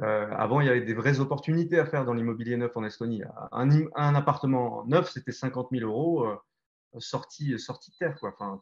[0.00, 3.24] Euh, avant, il y avait des vraies opportunités à faire dans l'immobilier neuf en Estonie.
[3.50, 6.36] Un, appartement neuf, c'était 50 000 euros euh,
[6.94, 8.32] de terre, quoi.
[8.32, 8.60] Enfin,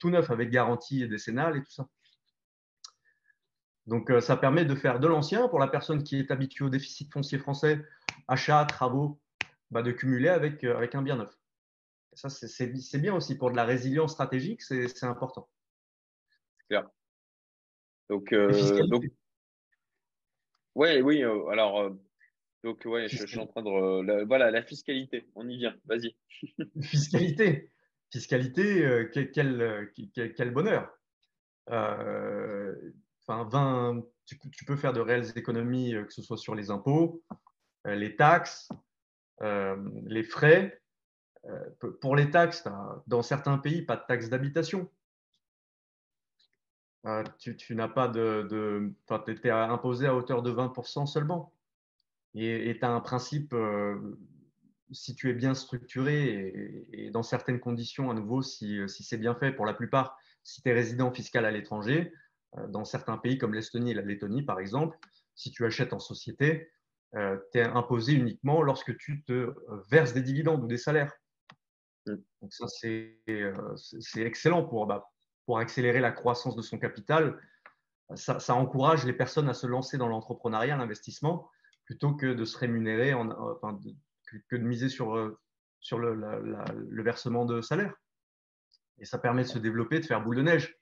[0.00, 1.86] tout, neuf avec garantie décennale et tout ça.
[3.86, 6.70] Donc, euh, ça permet de faire de l'ancien pour la personne qui est habituée au
[6.70, 7.86] déficit foncier français,
[8.26, 9.21] achat, travaux,
[9.72, 11.36] bah, de cumuler avec, avec un bien neuf.
[12.12, 15.48] ça, c'est bien aussi pour de la résilience stratégique, c'est important.
[16.58, 16.88] C'est clair.
[18.08, 18.32] Donc,
[18.88, 19.04] donc,
[20.74, 21.22] oui, oui.
[21.22, 21.90] Euh, alors, euh,
[22.64, 24.24] donc, ouais, je, suis en train de.
[24.24, 26.14] voilà, la fiscalité, on y vient, vas-y.
[26.82, 27.70] fiscalité.
[28.10, 30.92] Fiscalité, euh, quel, quel, bonheur.
[31.66, 37.22] Enfin, 20, tu, tu, peux faire de réelles économies, que ce soit sur les impôts,
[37.86, 38.68] les taxes,
[39.42, 40.80] les frais.
[42.00, 42.64] pour les taxes,
[43.06, 44.88] dans certains pays, pas de taxes d'habitation.
[47.04, 48.46] Euh, tu, n'as pas de.
[48.48, 48.92] de
[49.26, 51.52] tu es imposé à hauteur de 20% seulement.
[52.34, 54.16] Et tu as un principe, euh,
[54.90, 59.34] si tu es bien structuré et, dans certaines conditions, à nouveau, si, si c'est bien
[59.34, 62.12] fait pour la plupart, si tu es résident fiscal à l'étranger,
[62.56, 64.98] euh, dans certains pays comme l'Estonie et la Lettonie, par exemple,
[65.34, 66.70] si tu achètes en société,
[67.14, 69.54] tu es imposé uniquement lorsque tu te
[69.90, 71.12] verses des dividendes ou des salaires.
[72.06, 72.14] Mmh.
[72.40, 73.20] Donc ça, c'est
[74.16, 75.08] excellent pour, bah,
[75.46, 77.38] pour accélérer la croissance de son capital,
[78.16, 81.50] ça, encourage les personnes à se lancer dans l'entrepreneuriat, l'investissement,
[81.84, 83.78] plutôt que de se rémunérer, en, enfin,
[84.48, 85.38] que, de miser sur, euh,
[85.80, 87.94] sur le, le, versement de salaire.
[88.98, 90.76] Et ça permet de se développer, de faire boule de neige.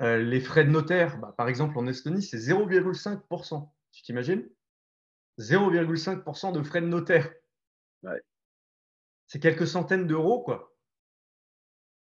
[0.00, 3.72] Euh, les frais de notaire, bah, par exemple en Estonie, c'est 0,5%.
[3.92, 4.46] Tu t'imagines?
[5.38, 7.30] 0,5% de frais de notaire.
[9.26, 10.76] C'est quelques centaines d'euros, quoi.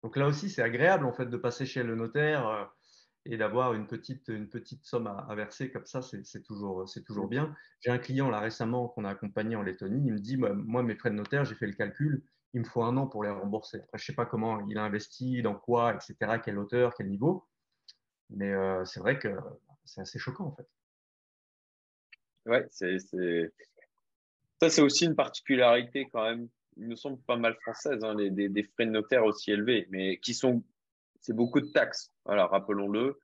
[0.03, 2.65] Donc là aussi, c'est agréable en fait de passer chez le notaire euh,
[3.25, 7.55] et d'avoir une petite, une petite somme à, verser comme ça, c'est toujours, toujours bien.
[7.79, 10.95] J'ai un client là récemment qu'on a accompagné en Lettonie, il me dit, moi mes
[10.95, 12.21] frais de notaire, j'ai fait le calcul,
[12.53, 13.77] il me faut un an pour les rembourser.
[13.77, 17.07] Après, je ne sais pas comment il a investi, dans quoi, etc., quelle hauteur, quel
[17.07, 17.47] niveau,
[18.29, 19.29] mais euh, c'est vrai que
[19.85, 20.67] c'est assez choquant en fait.
[22.45, 22.97] Ouais, c'est
[24.59, 28.63] ça, c'est aussi une particularité quand même il me semble, pas mal françaises, hein, des,
[28.73, 30.63] frais de notaire aussi élevés, mais qui sont,
[31.19, 32.11] c'est beaucoup de taxes.
[32.25, 33.19] Voilà, rappelons-le.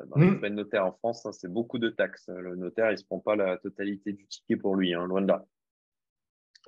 [0.00, 0.38] Euh, dans les mmh.
[0.38, 2.28] frais de notaire en France, hein, c'est beaucoup de taxes.
[2.28, 5.22] Le notaire, il ne se prend pas la totalité du ticket pour lui, hein, loin
[5.22, 5.44] de là.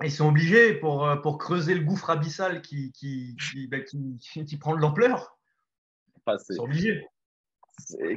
[0.01, 4.57] Ils sont obligés pour, euh, pour creuser le gouffre abyssal qui, qui, qui, bah, qui,
[4.59, 5.37] prend de l'ampleur.
[6.27, 7.05] Ils sont obligés.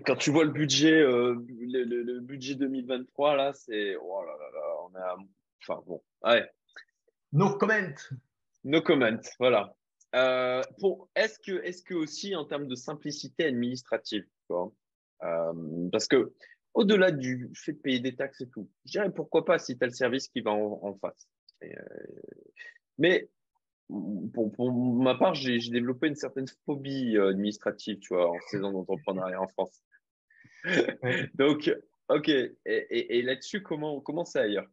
[0.06, 3.96] Quand tu vois le budget, euh, le, budget 2023, là, c'est.
[3.96, 5.16] Oh là là là, on a.
[5.62, 6.48] Enfin bon, ouais,
[7.32, 7.94] No comment.
[8.64, 9.74] No comment, voilà.
[10.14, 10.62] Euh,
[11.14, 16.34] est-ce que, est que aussi en termes de simplicité administrative, euh, parce que
[16.74, 19.84] au-delà du fait de payer des taxes et tout, je dirais pourquoi pas si tu
[19.84, 21.26] as le service qui va en, face.
[22.98, 23.30] Mais
[23.88, 29.48] pour, ma part, j'ai développé une certaine phobie administrative, tu vois, en saison d'entrepreneuriat en
[29.48, 29.82] France.
[31.34, 31.70] Donc,
[32.08, 32.28] ok.
[32.28, 34.68] Et, et là-dessus, comment, comment c'est ailleurs?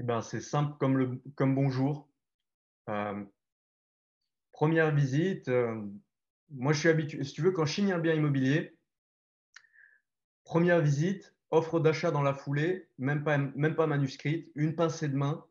[0.00, 2.08] Eh ben, c'est simple comme, le, comme bonjour.
[2.88, 3.22] Euh,
[4.50, 5.78] première visite, euh,
[6.50, 8.78] moi je suis habitué, si tu veux, quand je signe un bien immobilier,
[10.42, 15.16] première visite, offre d'achat dans la foulée, même pas, même pas manuscrite, une pincée de
[15.16, 15.44] main.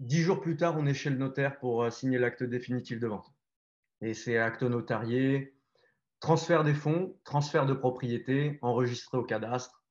[0.00, 3.08] Dix jours plus tard, on est chez le notaire pour euh, signer l'acte définitif de
[3.08, 3.32] vente.
[4.00, 5.56] Et c'est acte notarié,
[6.20, 9.82] transfert des fonds, transfert de propriété, enregistré au cadastre,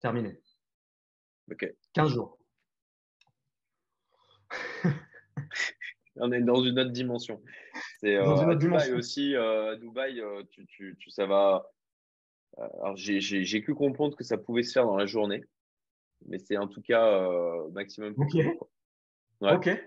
[0.00, 0.40] terminé.
[1.50, 1.72] Ok.
[1.92, 2.38] 15 jours.
[6.16, 7.42] On est dans une autre dimension.
[8.00, 9.34] C'est dans euh, Dubaï aussi.
[9.34, 11.70] Euh, Dubaï, euh, tu, tu, tu, ça va.
[12.56, 15.44] alors j'ai cru comprendre que ça pouvait se faire dans la journée,
[16.26, 17.28] mais c'est en tout cas
[17.72, 18.14] maximum.
[19.40, 19.66] Ok.
[19.66, 19.82] Ok.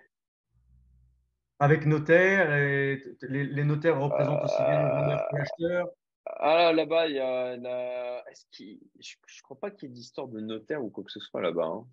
[1.62, 5.90] Avec notaire et les, notaires représentent aussi bien le vendeur que l'acheteur.
[6.26, 8.24] Ah, là-bas, il y a.
[8.30, 11.20] Est-ce Je ne crois pas qu'il y ait d'histoire de notaire ou quoi que ce
[11.20, 11.66] soit là-bas.
[11.66, 11.86] Hein.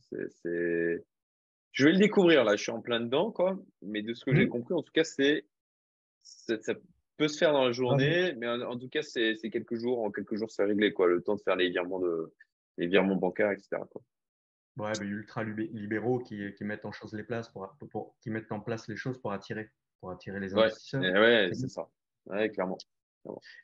[0.43, 1.05] C'est...
[1.73, 3.59] Je vais le découvrir là, je suis en plein dedans, quoi.
[3.83, 4.51] Mais de ce que j'ai mmh.
[4.51, 5.45] compris, en tout cas, c'est.
[6.23, 6.75] Ça
[7.17, 10.05] peut se faire dans la journée, mais en, tout cas, c'est quelques jours.
[10.05, 11.09] En quelques jours, c'est réglé, quoi.
[11.09, 12.33] Le temps de faire les virements, de...
[12.79, 13.79] les virements bancaires, etc.
[13.91, 14.03] Quoi.
[14.77, 18.61] Ouais, mais ultra libéraux qui, qui, mettent en chose les places pour, qui mettent en
[18.61, 21.01] place les choses pour attirer, pour attirer les investisseurs.
[21.01, 21.89] Ouais, ouais c'est ça.
[22.27, 22.77] Ouais, clairement.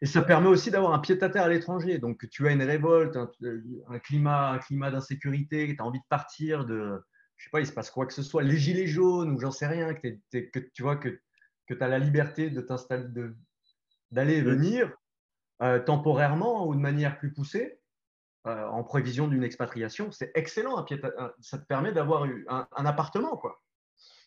[0.00, 1.98] Et ça permet aussi d'avoir un pied-à-terre à, l'étranger.
[1.98, 6.64] Donc, tu as une révolte, un, climat, un climat d'insécurité, tu as envie de partir,
[6.64, 7.00] de,
[7.36, 9.50] je sais pas, il se passe quoi que ce soit, les gilets jaunes ou j'en
[9.50, 11.20] sais rien, que, que tu vois que,
[11.66, 13.06] que tu as la liberté de t'installer,
[14.10, 14.92] d'aller et venir
[15.62, 17.78] euh, temporairement ou de manière plus poussée.
[18.48, 20.84] Euh, en prévision d'une expatriation, c'est excellent.
[21.40, 23.36] ça te permet d'avoir un, appartement.
[23.36, 23.62] Quoi.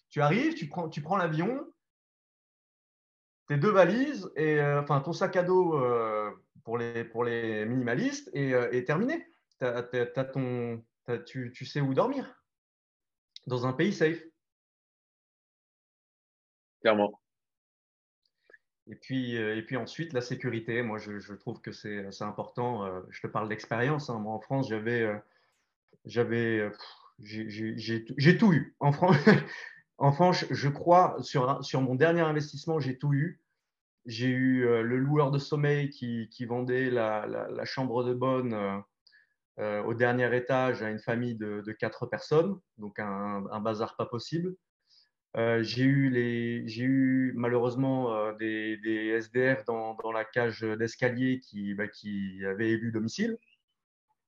[0.09, 1.67] Tu arrives, tu prends, l'avion,
[3.47, 5.77] tes deux valises, et, euh, enfin ton sac à dos
[6.63, 9.27] pour, les, pour les minimalistes, et, terminé.
[9.59, 10.81] ton,
[11.25, 12.33] tu, tu sais où dormir
[13.47, 14.23] dans un pays safe.
[16.81, 17.19] Clairement.
[18.87, 20.81] Et puis, euh, et puis ensuite, la sécurité.
[20.81, 22.85] Moi, je, trouve que c'est important.
[22.85, 24.09] Euh, je te parle d'expérience.
[24.09, 24.19] Hein.
[24.19, 25.17] Moi, en France, j'avais, euh,
[26.05, 26.71] j'avais,
[27.19, 28.75] j'ai tout eu.
[28.79, 29.17] En France,
[29.97, 33.41] en France, je crois, sur, sur mon dernier investissement, j'ai tout eu.
[34.05, 38.83] J'ai eu le loueur de sommeil qui, qui vendait la, chambre de bonne
[39.57, 44.55] au dernier étage à une famille de, quatre personnes, donc un bazar pas possible.
[45.37, 50.61] Euh, j'ai eu, les, j'ai eu malheureusement euh, des, des, SDF dans, dans la cage
[50.61, 53.37] d'escalier qui, bah, qui avaient élu domicile.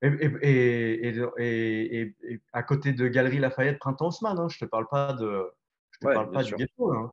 [0.02, 0.10] Et,
[0.42, 4.88] et, et, et, à côté de Galerie Lafayette, Printemps Haussmann, hein, je ne te parle
[4.90, 5.50] pas, de,
[5.92, 6.92] je te parle pas du ghetto.
[6.92, 7.12] Hein.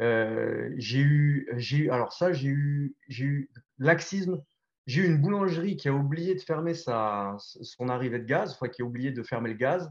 [0.00, 4.42] Euh, j'ai eu, j'ai eu, alors ça, j'ai eu, j'ai eu laxisme.
[4.86, 8.68] J'ai eu une boulangerie qui a oublié de fermer sa, son arrivée de gaz, enfin,
[8.68, 9.90] qui a oublié de fermer le gaz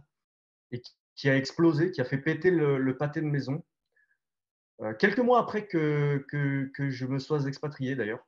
[0.72, 0.82] et
[1.18, 3.66] qui, a explosé, qui a fait péter le, pâté de maison.
[4.82, 8.26] Euh, quelques mois après que, que, je me sois expatrié d'ailleurs.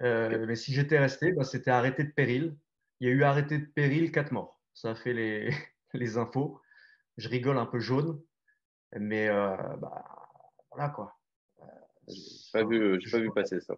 [0.00, 2.56] Euh, mais si j'étais resté, bah, c'était arrêté de péril.
[3.00, 4.62] Il y a eu arrêté de péril, quatre morts.
[4.72, 5.50] Ça a fait les,
[5.92, 6.60] les infos.
[7.16, 8.22] Je rigole un peu jaune,
[8.96, 10.04] mais euh, bah,
[10.70, 11.18] voilà quoi.
[12.06, 13.74] J'ai pas vu, pas vu passer ça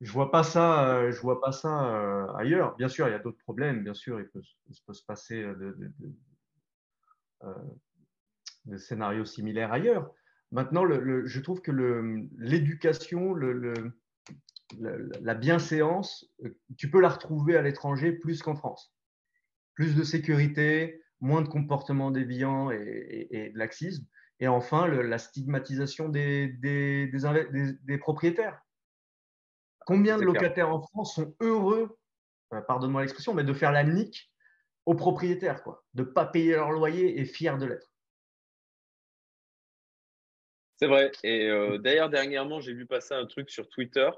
[0.00, 2.76] je vois pas ça, je vois pas ça ailleurs.
[2.76, 3.82] Bien sûr, il y a d'autres problèmes.
[3.82, 4.42] Bien sûr, il peut,
[4.92, 5.90] se passer de,
[8.76, 10.10] scénarios similaires ailleurs.
[10.52, 11.72] Maintenant, je trouve que
[12.38, 13.34] l'éducation,
[14.80, 16.30] la bienséance,
[16.76, 18.94] tu peux la retrouver à l'étranger plus qu'en France.
[19.74, 24.06] Plus de sécurité, moins de comportements déviants et, de laxisme.
[24.38, 28.60] Et enfin, la stigmatisation des, des propriétaires
[29.86, 31.96] Combien de locataires en France sont heureux,
[32.52, 34.32] euh, pardonne-moi l'expression, mais de faire la nique
[34.86, 37.92] aux propriétaires, quoi, de ne pas payer leur loyer et fiers de l'être.
[40.76, 41.10] C'est vrai.
[41.22, 44.10] Et euh, d'ailleurs, dernièrement, j'ai vu passer un truc sur Twitter.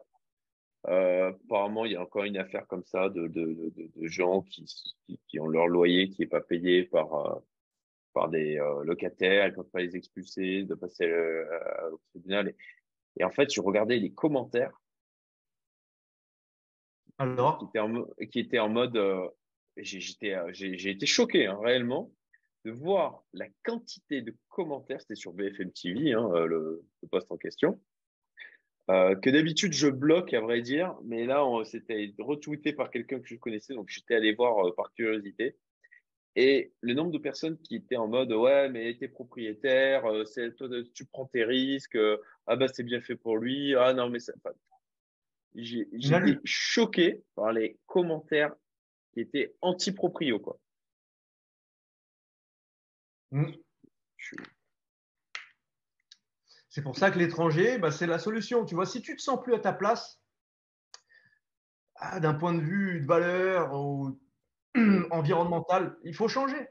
[0.88, 3.30] Euh, apparemment, il y a encore une affaire comme ça de,
[4.02, 7.42] gens qui, ont leur loyer qui n'est pas payé par,
[8.12, 11.12] par des locataires, ils ne peuvent pas les expulser, de passer
[11.92, 12.54] au tribunal.
[13.16, 14.78] et, en fait, je regardais les commentaires
[17.18, 17.70] alors?
[17.72, 18.96] Qui en, qui était en mode.
[19.78, 19.82] Euh,
[20.24, 22.12] euh, j'ai été choqué hein, réellement
[22.64, 27.36] de voir la quantité de commentaires, c'était sur BFM TV, hein, euh, le, poste en
[27.36, 27.80] question,
[28.88, 33.36] que d'habitude je bloque à vrai dire, mais là c'était retweeté par quelqu'un que je
[33.36, 35.56] connaissais, donc j'étais allé voir par curiosité.
[36.36, 40.04] Et le nombre de personnes qui étaient en mode ouais mais t'es propriétaire,
[40.56, 41.98] toi tu prends tes risques,
[42.46, 44.32] ah bah c'est bien fait pour lui, ah non mais ça,
[45.54, 48.54] j'ai été choqué par les commentaires
[49.18, 50.38] qui étaient anti-proprio.
[50.38, 50.58] Quoi.
[53.32, 53.50] Hmm.
[56.68, 58.64] C'est pour ça que l'étranger, bah, c'est la solution.
[58.64, 60.20] Tu vois, si tu ne te sens plus à ta place,
[61.96, 64.20] ah, d'un point de vue de valeur ou
[65.10, 66.68] environnemental, il faut changer.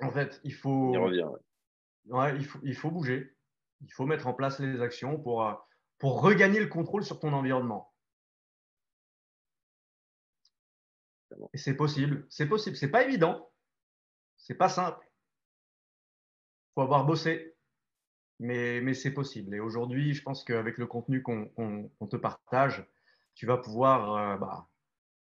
[0.00, 3.34] En fait, il faut, il faut, il faut bouger.
[3.80, 5.54] Il faut mettre en place les actions pour, euh,
[5.98, 7.87] pour regagner le contrôle sur ton environnement.
[11.54, 12.76] C'est possible, c'est possible.
[12.76, 13.50] C'est pas évident,
[14.36, 15.04] c'est pas simple.
[16.70, 17.56] Il faut avoir bossé,
[18.38, 19.54] mais, mais c'est possible.
[19.54, 22.86] Et aujourd'hui, je pense qu'avec le contenu qu'on te partage,
[23.34, 24.68] tu vas pouvoir euh, bah,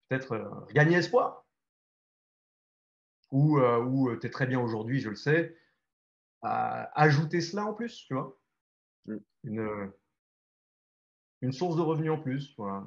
[0.09, 1.45] peut-être euh, gagner espoir.
[3.31, 5.57] Ou, euh, tu es très bien aujourd'hui, je le sais,
[6.43, 8.39] ajouter cela en plus, tu vois.
[9.07, 9.17] Mm.
[9.45, 9.93] Une,
[11.41, 12.85] une source de revenus en plus, voilà,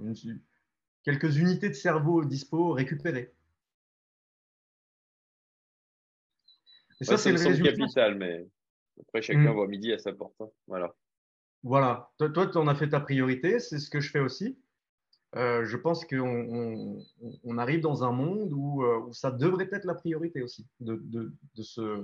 [1.03, 3.33] quelques unités de cerveau dispo récupérées.
[6.99, 7.71] Et ça, c'est le résultat.
[7.71, 8.47] capital, mais
[9.01, 9.53] après, chacun mm.
[9.53, 10.35] voit midi à sa porte.
[10.39, 10.49] Hein.
[10.67, 10.95] Voilà.
[11.63, 12.11] Voilà.
[12.17, 14.57] Toi, tu en as fait ta priorité, c'est ce que je fais aussi.
[15.35, 17.03] Euh, je pense qu'on
[17.43, 21.33] on, arrive dans un monde euh, où, ça devrait être la priorité aussi, de, de,
[21.55, 22.01] de, se,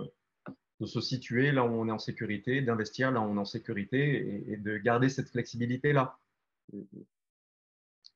[0.81, 3.45] de, se, situer là où on est en sécurité, d'investir là où on est en
[3.45, 6.17] sécurité et, et de garder cette flexibilité-là.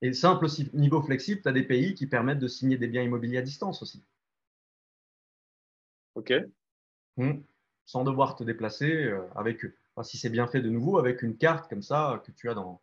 [0.02, 3.02] Et simple aussi, niveau flexible, tu as des pays qui permettent de signer des biens
[3.02, 4.04] immobiliers à distance aussi.
[6.16, 6.34] OK.
[7.18, 7.40] Mmh.
[7.86, 9.62] Sans devoir te déplacer euh, avec,
[10.04, 12.82] si c'est bien fait de nouveau, avec une carte comme ça que tu as dans,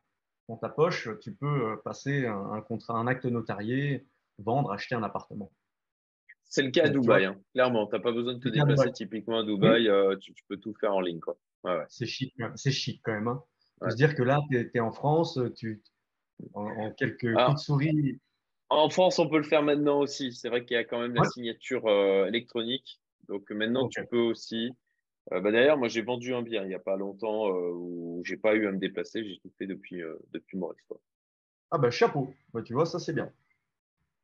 [0.60, 4.06] ta poche, tu peux euh, passer un, contrat, un acte notarié,
[4.38, 5.50] vendre, acheter un appartement.
[6.44, 7.40] C'est le cas à Dubaï, hein.
[7.52, 7.86] clairement.
[7.86, 10.94] Tu n'as pas besoin de te déplacer typiquement à Dubaï, euh, tu, peux tout faire
[10.94, 11.20] en ligne.
[11.88, 13.28] C'est chic, c'est chic quand même.
[13.28, 13.42] Hein.
[13.88, 15.82] se dire que là, tu es, en France, tu,
[16.54, 18.18] en, quelques coups de souris.
[18.70, 20.32] En France, on peut le faire maintenant aussi.
[20.32, 21.88] C'est vrai qu'il y a quand même la signature
[22.26, 23.00] électronique.
[23.28, 24.72] Donc maintenant, tu peux aussi.
[25.32, 28.22] Euh, bah, D'ailleurs, moi, j'ai vendu un bien il n'y a pas longtemps euh, où
[28.24, 29.24] j'ai pas eu à me déplacer.
[29.24, 30.80] J'ai tout fait depuis, euh, depuis Maurice.
[31.70, 32.32] Ah, bah chapeau.
[32.52, 33.30] Bah, tu vois, ça, c'est bien.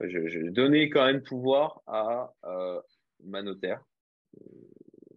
[0.02, 2.32] J'ai donné quand même pouvoir à
[3.22, 3.84] ma notaire.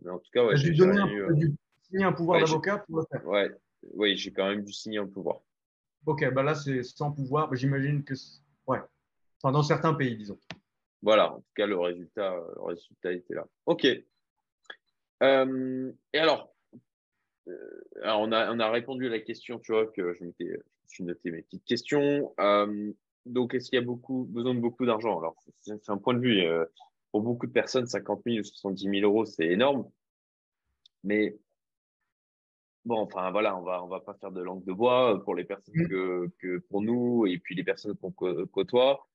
[0.04, 1.56] Mais en tout cas, ouais, j'ai donné un, dû
[1.88, 3.26] signer un pouvoir d'avocat pour le faire.
[3.26, 3.50] Ouais,
[3.94, 5.40] oui, j'ai quand même dû signer un pouvoir.
[6.06, 7.50] Ok, bah là, c'est sans pouvoir.
[7.50, 8.14] Bah, j'imagine que.
[8.68, 8.80] Ouais.
[9.42, 10.40] Enfin, dans certains pays, disons.
[11.02, 13.46] Voilà, en tout cas, le résultat, le résultat était là.
[13.66, 13.86] OK.
[15.22, 16.54] Euh, et alors,
[17.48, 21.04] euh, on, a, on a répondu à la question, tu vois, que je je suis
[21.04, 22.34] noté mes petites questions.
[22.40, 22.92] Euh,
[23.26, 25.18] donc, est-ce qu'il y a beaucoup, besoin de beaucoup d'argent?
[25.20, 26.44] Alors, c'est un point de vue.
[27.12, 29.90] pour beaucoup de personnes, 50 000 ou 70 000 euros, c'est énorme.
[31.04, 31.38] Mais
[32.86, 35.44] bon, enfin voilà, on va on va pas faire de langue de bois pour les
[35.44, 35.88] personnes mmh.
[35.88, 39.08] que, que pour nous et puis les personnes qu'on côtoie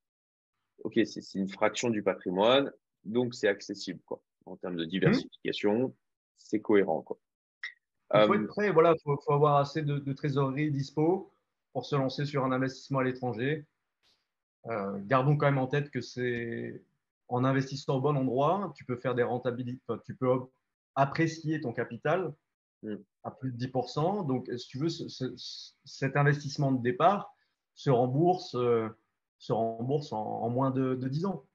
[0.85, 2.73] ok, c'est une fraction du patrimoine,
[3.05, 4.21] donc c'est accessible quoi.
[4.47, 5.95] En termes de diversification,
[6.37, 7.19] c'est cohérent quoi.
[8.15, 11.31] Il faut être euh, prêt, voilà, faut, faut avoir assez de, trésorerie dispo
[11.73, 13.67] pour se lancer sur un investissement à l'étranger.
[14.67, 16.83] Euh, gardons quand même en tête que c'est
[17.29, 20.41] en investissant au bon endroit, tu peux faire des rentabilités, tu peux
[20.95, 22.33] apprécier ton capital
[22.83, 22.97] mm.
[23.29, 24.27] À plus de 10%.
[24.27, 27.35] Donc, si tu veux, cet investissement de départ
[27.75, 28.89] se rembourse euh,
[29.39, 31.47] se rembourse en, moins de, de, 10 ans.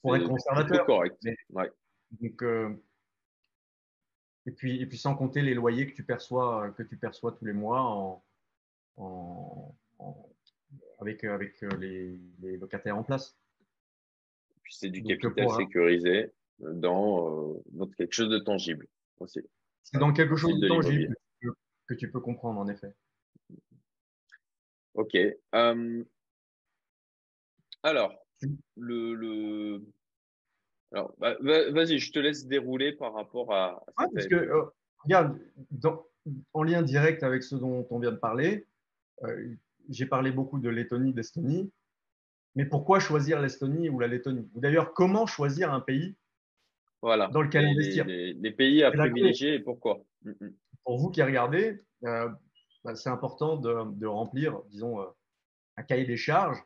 [0.00, 0.86] Pour être conservateur.
[0.86, 1.22] correct.
[2.12, 2.74] donc, euh,
[4.46, 7.44] et, puis, et puis sans compter les loyers que tu perçois, que tu perçois tous
[7.44, 8.24] les mois en,
[8.96, 9.74] en,
[11.00, 13.36] avec, avec les, les, locataires en place.
[14.56, 18.86] Et puis c'est du capital sécurisé dans, euh, dans, quelque chose de tangible
[19.18, 19.40] aussi.
[19.82, 21.14] C'est dans quelque chose de tangible
[21.86, 22.92] que tu peux comprendre en effet.
[24.94, 25.16] Ok.
[25.54, 26.04] Euh,
[27.82, 28.18] alors,
[28.76, 29.82] le, le...
[30.92, 33.84] Alors, bah, vas-y, je te laisse dérouler par rapport à.
[33.96, 34.64] parce que, euh,
[35.04, 35.38] regarde,
[36.52, 38.66] en lien direct avec ce dont on vient de parler,
[39.24, 39.54] euh,
[39.88, 41.70] j'ai parlé beaucoup de Lettonie, d'Estonie.
[42.54, 44.48] Mais pourquoi choisir l'Estonie ou la Lettonie?
[44.54, 46.16] Ou d'ailleurs, comment choisir un pays
[47.02, 47.28] voilà.
[47.28, 50.02] dans lequel investir les, pays à privilégier et pourquoi?
[50.22, 50.54] Mm, mm.
[50.84, 51.82] Pour vous qui regardez,
[52.86, 55.06] bah, c'est important de, remplir, disons, euh,
[55.76, 56.62] un cahier des charges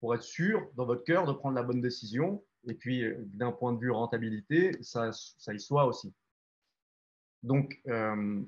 [0.00, 2.44] pour être sûr dans votre cœur de prendre la bonne décision.
[2.68, 6.12] Et puis, euh, d'un point de vue rentabilité, ça, ça y soit aussi.
[7.42, 8.42] Donc, euh,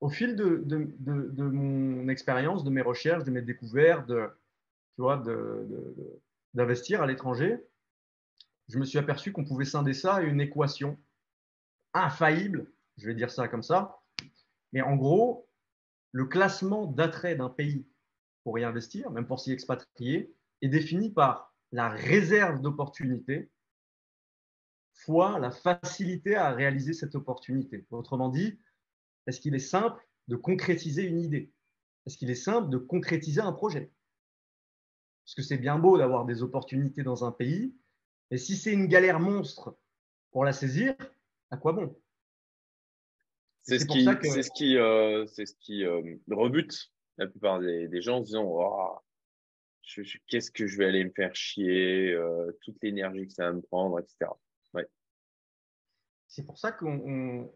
[0.00, 5.22] au fil de, de, mon expérience, de mes recherches, de mes découvertes, tu vois,
[6.54, 7.58] d'investir à l'étranger,
[8.72, 10.98] je me suis aperçu qu'on pouvait scinder ça à une équation
[11.92, 14.00] infaillible, je vais dire ça comme ça,
[14.72, 15.46] mais en gros,
[16.12, 17.86] le classement d'attrait d'un pays
[18.44, 23.50] pour y investir, même pour s'y expatrier, est défini par la réserve d'opportunités
[24.94, 27.86] fois la facilité à réaliser cette opportunité.
[27.90, 28.58] Autrement dit,
[29.26, 31.52] est-ce qu'il est simple de concrétiser une idée?
[32.06, 33.92] Est-ce qu'il est simple de concrétiser un projet?
[35.24, 37.74] Parce que c'est bien beau d'avoir des opportunités dans un pays,
[38.32, 39.76] mais si c'est une galère monstre
[40.30, 40.94] pour la saisir,
[41.50, 41.94] à quoi bon?
[43.62, 48.16] C'est ce, qui, ce qui, euh, ce qui euh, rebute la plupart des, des gens
[48.16, 48.98] en disant oh,
[50.28, 53.60] qu'est-ce que je vais aller me faire chier, euh, toute l'énergie que ça va me
[53.60, 54.30] prendre, etc.
[54.72, 54.88] Ouais.
[56.26, 57.52] C'est pour ça qu'on,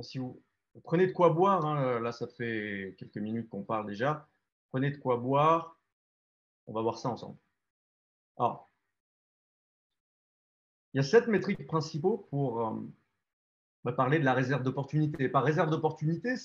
[0.00, 0.42] si vous,
[0.84, 4.26] prenez de quoi boire, hein, là ça fait quelques minutes qu'on parle déjà,
[4.70, 5.78] prenez de quoi boire,
[6.66, 7.36] on va voir ça ensemble.
[8.38, 8.65] Alors,
[10.96, 12.74] il y a sept métriques principaux pour
[13.84, 15.28] va parler de la réserve d'opportunité.
[15.28, 16.36] Par réserve d'opportunité,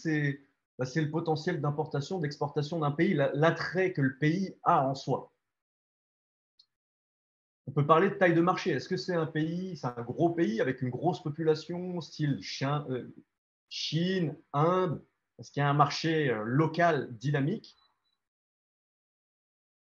[0.77, 5.31] bah, c'est le potentiel d'importation, d'exportation d'un pays, l'attrait que le pays a en soi.
[7.65, 8.71] On peut parler de taille de marché.
[8.71, 13.07] Est-ce que c'est un pays, c'est un gros pays avec une grosse population, style euh,
[13.69, 15.01] Chine, Inde?
[15.39, 17.77] Est-ce qu'il y a un marché euh, local dynamique?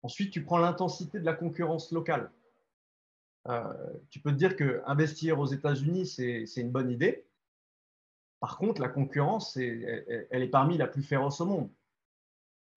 [0.03, 2.31] Ensuite, tu prends l'intensité de la concurrence locale.
[3.49, 3.63] Euh,
[4.11, 7.25] tu peux te dire que investir aux États-Unis, c'est une bonne idée
[8.39, 11.71] Par contre, la concurrence, elle, est parmi la plus féroce au monde.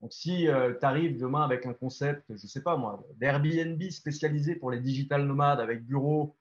[0.01, 3.81] Donc, si euh, tu arrives demain avec un concept, je ne sais pas moi, d'Airbnb
[3.91, 6.35] spécialisé pour les digital nomades avec bureau,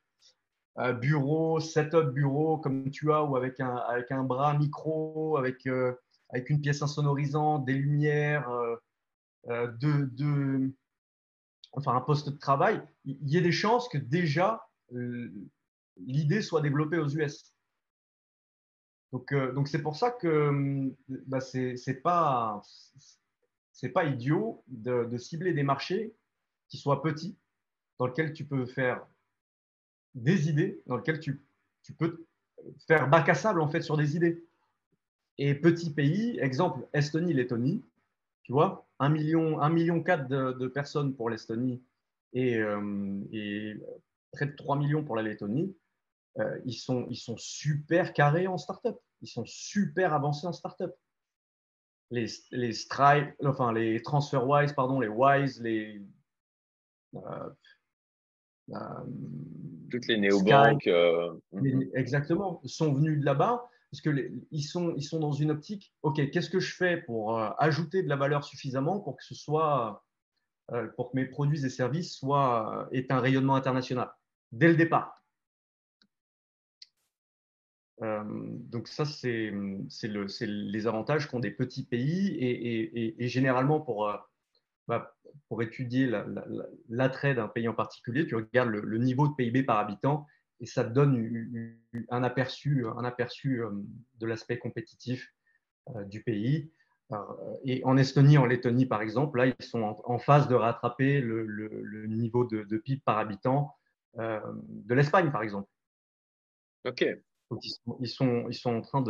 [0.79, 5.67] euh, bureau, setup bureau comme tu as, ou avec un, avec un bras micro, avec,
[5.67, 5.93] euh,
[6.31, 8.49] avec une pièce insonorisante, des lumières,
[9.47, 10.71] de, de,
[11.73, 14.67] enfin un poste de travail, il y a des chances que déjà
[15.97, 17.55] l'idée soit développée aux US.
[19.13, 22.63] Donc, donc c'est pour ça que bah, c'est pas
[23.89, 26.15] pas idiot de, cibler des marchés
[26.69, 27.37] qui soient petits,
[27.99, 29.07] dans lesquels tu peux faire
[30.15, 31.41] des idées, dans lesquels tu,
[31.83, 32.27] tu peux
[32.87, 34.45] faire bac à sable en fait sur des idées.
[35.39, 37.83] Et petits pays, exemple Estonie, Lettonie,
[38.43, 41.83] tu vois, 1 million, 1 million 4 de, personnes pour l'Estonie
[42.33, 43.75] et, euh, et,
[44.33, 45.77] près de 3 millions pour la Lettonie,
[46.39, 48.97] euh, ils, sont, ils sont super carrés en startup.
[49.23, 50.93] Ils sont super avancés en startup
[52.11, 56.03] les, les Stripe, enfin les TransferWise, pardon, les Wise, les.
[57.15, 57.51] Euh,
[58.71, 58.77] euh,
[59.91, 60.87] Toutes les néobanques.
[60.87, 61.91] Euh, mhm.
[61.95, 65.93] exactement, sont venus de là-bas parce qu'ils ils sont, ils sont dans une optique.
[66.03, 70.05] OK, qu'est-ce que je fais pour ajouter de la valeur suffisamment pour que ce soit.
[70.97, 74.11] pour que mes produits et services soient, aient un rayonnement international?
[74.53, 75.21] Dès le départ.
[78.03, 84.17] Euh, donc ça, c'est les avantages qu'ont des petits pays et, généralement pour, euh,
[84.89, 85.15] bah,
[85.49, 86.11] pour étudier
[86.89, 90.27] l'attrait d'un pays en particulier, tu regardes le, niveau de PIB par habitant
[90.61, 91.77] et ça te donne
[92.11, 93.71] un aperçu, un aperçu euh,
[94.19, 95.35] de l'aspect compétitif
[96.07, 96.71] du pays.
[97.65, 102.07] Et en Estonie, en Lettonie, par exemple, là, ils sont en, phase de rattraper le,
[102.07, 103.75] niveau de, de, PIB par habitant
[104.17, 105.69] de l'Espagne, par exemple.
[106.85, 107.05] OK
[108.01, 109.03] ils, sont, ils, sont, en train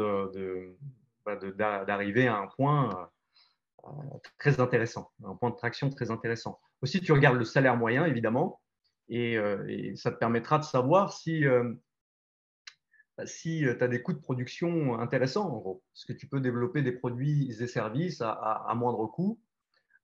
[1.25, 1.37] bah,
[1.85, 3.11] d'arriver à un point
[3.85, 3.91] euh,
[4.39, 6.59] très intéressant, un point de traction très intéressant.
[6.83, 8.61] Aussi, tu regardes le salaire moyen, évidemment,
[9.11, 11.75] et, euh, ça te permettra de savoir si, euh,
[13.19, 15.83] bah, si tu as des coûts de production intéressants, en gros.
[15.93, 19.41] Parce que tu peux développer des produits et services à, moindre coût.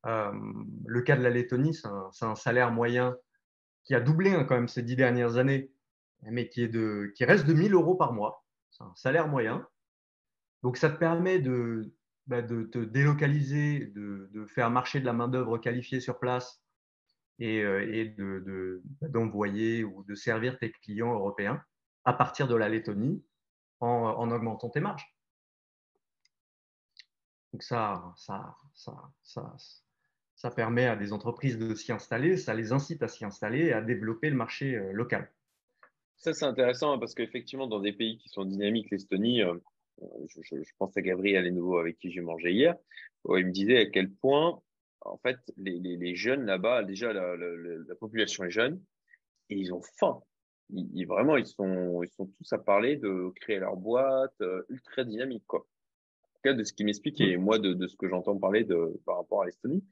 [0.04, 3.16] le cas de la Lettonie, c'est un, salaire moyen
[3.84, 5.70] qui a doublé hein, quand même ces dix dernières années
[6.22, 8.44] mais qui, est de, qui reste de 1000 euros par mois.
[8.70, 9.66] C'est un salaire moyen.
[10.62, 11.92] Donc, ça te permet de,
[12.26, 16.60] bah, de te délocaliser, de, de, faire marcher de la main-d'œuvre qualifiée sur place
[17.38, 18.16] et, euh, et
[19.02, 21.62] d'envoyer ou de servir tes clients européens
[22.04, 23.24] à partir de la Lettonie
[23.80, 25.06] en, en augmentant tes marges.
[27.52, 29.56] Donc, ça, ça, ça, ça,
[30.34, 33.72] ça permet à des entreprises de s'y installer, ça les incite à s'y installer et
[33.72, 35.30] à développer le marché euh, local.
[36.18, 39.54] Ça, c'est intéressant hein, parce qu'effectivement, dans des pays qui sont dynamiques, l'Estonie, euh,
[40.28, 42.76] je, pense à Gabriel nouveau avec qui j'ai mangé hier,
[43.28, 44.60] il me disait à quel point,
[45.00, 48.82] en fait, les, jeunes là-bas, déjà, la, population est jeune
[49.50, 50.22] et ils ont faim.
[50.70, 55.04] Ils, vraiment, ils sont, ils sont tous à parler de créer leur boîte euh, ultra
[55.04, 55.60] dynamique, quoi.
[55.60, 58.64] En tout cas, de ce qui m'explique et moi, de, de ce que j'entends parler
[58.64, 59.84] de, par rapport à l'Estonie.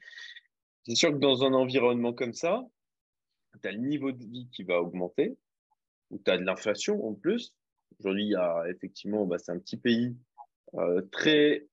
[0.85, 2.65] C'est sûr que dans un environnement comme ça,
[3.63, 5.37] tu as le niveau de vie qui va augmenter,
[6.11, 7.55] où tu as de l'inflation en plus.
[8.01, 10.17] Aujourd'hui, il y a effectivement, bah, c'est un petit pays
[10.75, 11.67] euh, très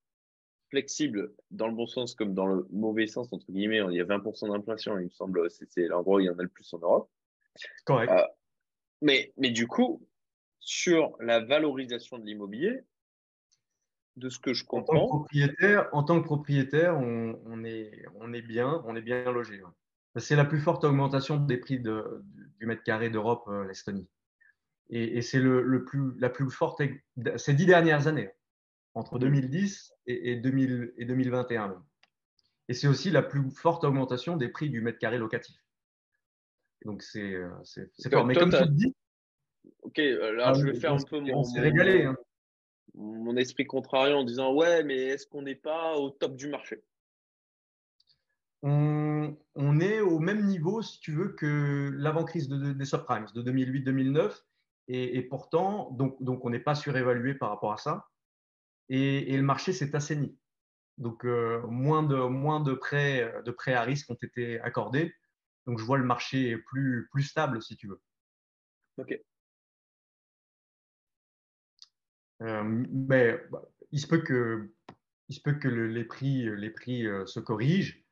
[0.72, 3.82] flexible dans le bon sens comme dans le mauvais sens, entre guillemets.
[3.89, 6.41] Il y a 20% d'inflation, il me semble, c'est l'endroit où il y en a
[6.41, 7.09] le plus en Europe.
[7.86, 8.11] Correct.
[8.11, 8.26] Euh,
[9.01, 10.07] mais, mais du coup,
[10.59, 12.82] sur la valorisation de l'immobilier,
[14.15, 14.95] de ce que je comprends.
[14.95, 19.01] En tant que propriétaire, en tant que propriétaire on, est, on, est, bien, on est
[19.01, 19.61] bien logé.
[20.17, 22.24] C'est la plus forte augmentation des prix de,
[22.59, 24.07] du mètre carré d'Europe, euh, l'Estonie.
[24.93, 26.82] Et, c'est le, plus, la plus forte
[27.38, 28.30] ces dix dernières années,
[28.93, 31.83] entre 2010 et, 2000, et 2021.
[32.67, 35.55] Et c'est aussi la plus forte augmentation des prix du mètre carré locatif.
[36.85, 37.49] Donc c'est euh,
[38.09, 38.25] fort.
[38.25, 38.95] Mais comme tu le dis.
[39.83, 42.17] Ok, euh, là je vais faire un peu mon, régalé, hein.
[42.95, 46.81] mon esprit contrariant en disant Ouais, mais est-ce qu'on n'est pas au top du marché?
[48.63, 54.33] On, on, est au même niveau, si tu veux, que l'avant-crise des subprimes de 2008-2009
[54.87, 58.11] et, pourtant, donc, donc on n'est pas surévalué par rapport à ça.
[58.93, 60.37] Et, le marché s'est assaini.
[60.97, 65.15] Donc, euh, moins, de, moins de, prêts, de prêts à risque ont été accordés.
[65.65, 68.01] Donc, je vois le marché plus, plus stable, si tu veux.
[68.97, 69.17] OK.
[72.41, 73.61] Euh, mais bah,
[73.91, 74.73] il se peut que,
[75.29, 78.03] il se peut que les prix, les prix euh, se corrigent.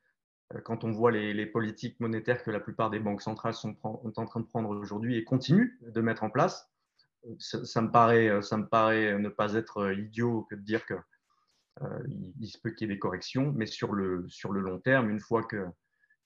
[0.63, 4.19] Quand on voit les, les, politiques monétaires que la plupart des banques centrales sont, sont
[4.19, 6.71] en train de prendre aujourd'hui et continuent de mettre en place,
[7.37, 10.95] ça, me paraît, ça me paraît ne pas être idiot que de dire que
[12.39, 15.09] il, se peut qu'il y ait des corrections, mais sur le, sur le long terme,
[15.09, 15.65] une fois que,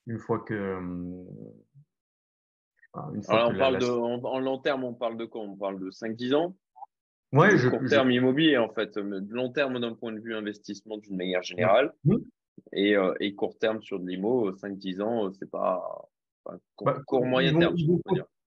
[0.07, 0.79] une fois que,
[3.13, 5.41] une fois on parle de, en, long terme, on parle de quoi?
[5.41, 6.55] On parle de 5-10 ans?
[7.33, 11.17] Ouais, je, court terme immobilier en fait, long terme d'un point de vue investissement d'une
[11.17, 12.15] manière générale, mmh.
[12.73, 16.09] et, et, court terme sur de l'IMO, 5-10 ans, c'est pas,
[16.45, 17.75] bah, court, moyen terme.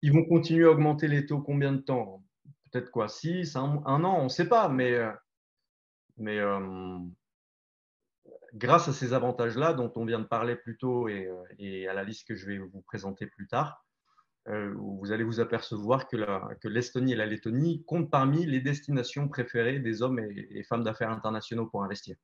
[0.03, 2.23] Ils vont, continuer à augmenter les taux combien de temps
[2.77, 5.11] Peut-être quoi 6, un, an, on ne sait pas, mais, euh,
[6.19, 6.99] mais euh,
[8.53, 12.05] grâce à ces avantages-là dont on vient de parler plus tôt et, euh, à la
[12.05, 13.83] liste que je vais vous présenter plus tard,
[14.45, 20.03] vous allez vous apercevoir que l'Estonie et la Lettonie comptent parmi les destinations préférées des
[20.03, 22.15] hommes et, femmes d'affaires internationaux pour investir.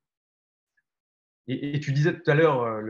[1.48, 2.80] Et, tu disais tout à l'heure,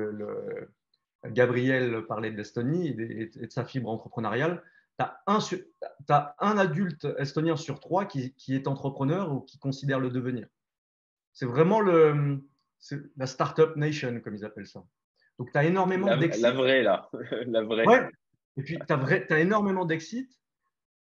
[1.26, 4.64] Gabriel parlait de l'Estonie et, de sa fibre entrepreneuriale.
[4.98, 5.04] Tu
[6.12, 10.46] as, un adulte estonien sur trois qui, est entrepreneur ou qui considère le devenir.
[11.32, 12.42] C'est vraiment le,
[13.16, 14.84] la startup nation, comme ils appellent ça.
[15.38, 16.42] Donc, tu as énormément d'exit.
[16.42, 17.08] La vraie, là.
[17.46, 17.86] la vraie.
[17.86, 18.08] Ouais.
[18.56, 20.30] Et puis, tu as, énormément d'exit.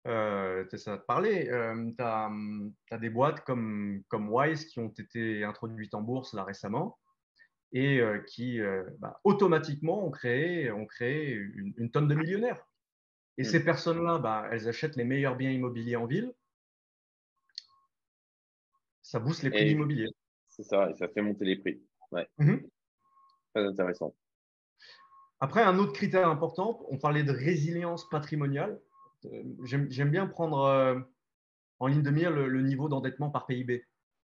[0.07, 1.49] Euh, ça te parler.
[1.51, 6.45] Euh, tu as, des boîtes comme, comme Wise qui ont été introduites en bourse là
[6.45, 6.99] récemment
[7.75, 12.65] et euh, qui euh, bah, automatiquement ont créé, ont créé une, tonne de millionnaires.
[13.37, 13.45] Et mmh.
[13.45, 16.33] ces personnes-là, bah, elles achètent les meilleurs biens immobiliers en ville.
[19.03, 20.11] Ça booste les prix immobiliers.
[20.49, 21.83] C'est ça, et ça fait monter les prix.
[22.13, 22.29] Ouais.
[22.39, 22.57] Mmh
[23.55, 24.15] Très intéressant.
[25.41, 28.81] Après, un autre critère important, on parlait de résilience patrimoniale.
[29.27, 31.07] Euh, j'aime bien prendre
[31.81, 33.85] en ligne de mire le, niveau d'endettement par PIB.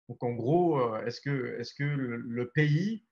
[0.09, 3.05] Donc, en gros, est-ce que, est que le pays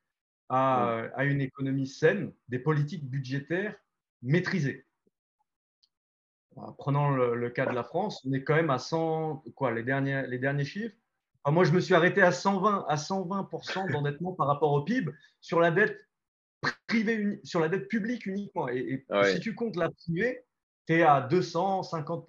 [0.49, 3.77] à, une économie saine, des politiques budgétaires
[4.21, 4.87] maîtrisées?
[6.79, 10.27] Prenons le, cas de la France, on est quand même à 100, quoi, les derniers,
[10.27, 10.95] les derniers chiffres.
[11.47, 13.49] moi, je me suis arrêté à 120, à 120
[13.91, 15.99] d'endettement par rapport au PIB sur la dette
[16.87, 18.69] privée, sur la dette publique uniquement.
[18.69, 20.45] Et, si tu comptes la privée,
[20.87, 22.27] tu es à 250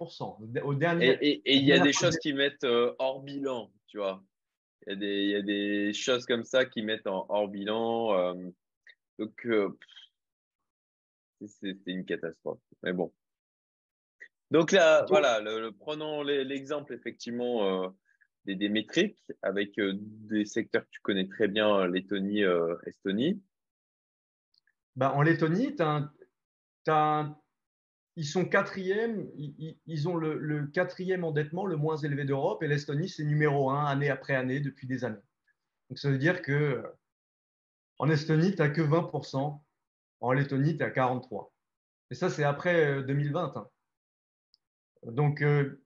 [0.62, 4.22] au dernier, Et il y a des choses qui mettent euh, hors bilan, tu vois.
[4.86, 8.18] Il y, a des, choses comme ça qui mettent en hors bilan.
[8.18, 8.50] Euh,
[9.18, 9.70] donc, euh,
[11.46, 12.60] c'est une catastrophe.
[12.82, 13.12] Mais bon.
[14.54, 17.88] Donc là, voilà, le, prenons l'exemple effectivement euh,
[18.44, 22.44] des, métriques avec des secteurs que tu connais très bien, Lettonie,
[22.86, 23.42] Estonie.
[24.94, 26.08] Bah, en Lettonie, as,
[26.86, 27.36] as,
[28.14, 29.28] ils sont quatrième,
[29.86, 34.08] ils, ont le, quatrième endettement le moins élevé d'Europe et l'Estonie, c'est numéro un année
[34.08, 35.18] après année depuis des années.
[35.90, 36.80] Donc ça veut dire que
[37.98, 39.60] en Estonie, tu n'as que 20%,
[40.20, 41.50] en Lettonie, tu as 43%.
[42.12, 43.56] Et ça, c'est après 2020.
[43.56, 43.68] Euh, hein.
[45.06, 45.82] Donc, euh,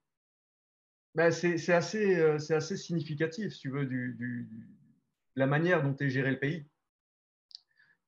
[1.14, 4.48] ben, c'est assez, euh, assez, significatif, si tu veux, du,
[5.36, 6.66] la manière dont est géré le pays.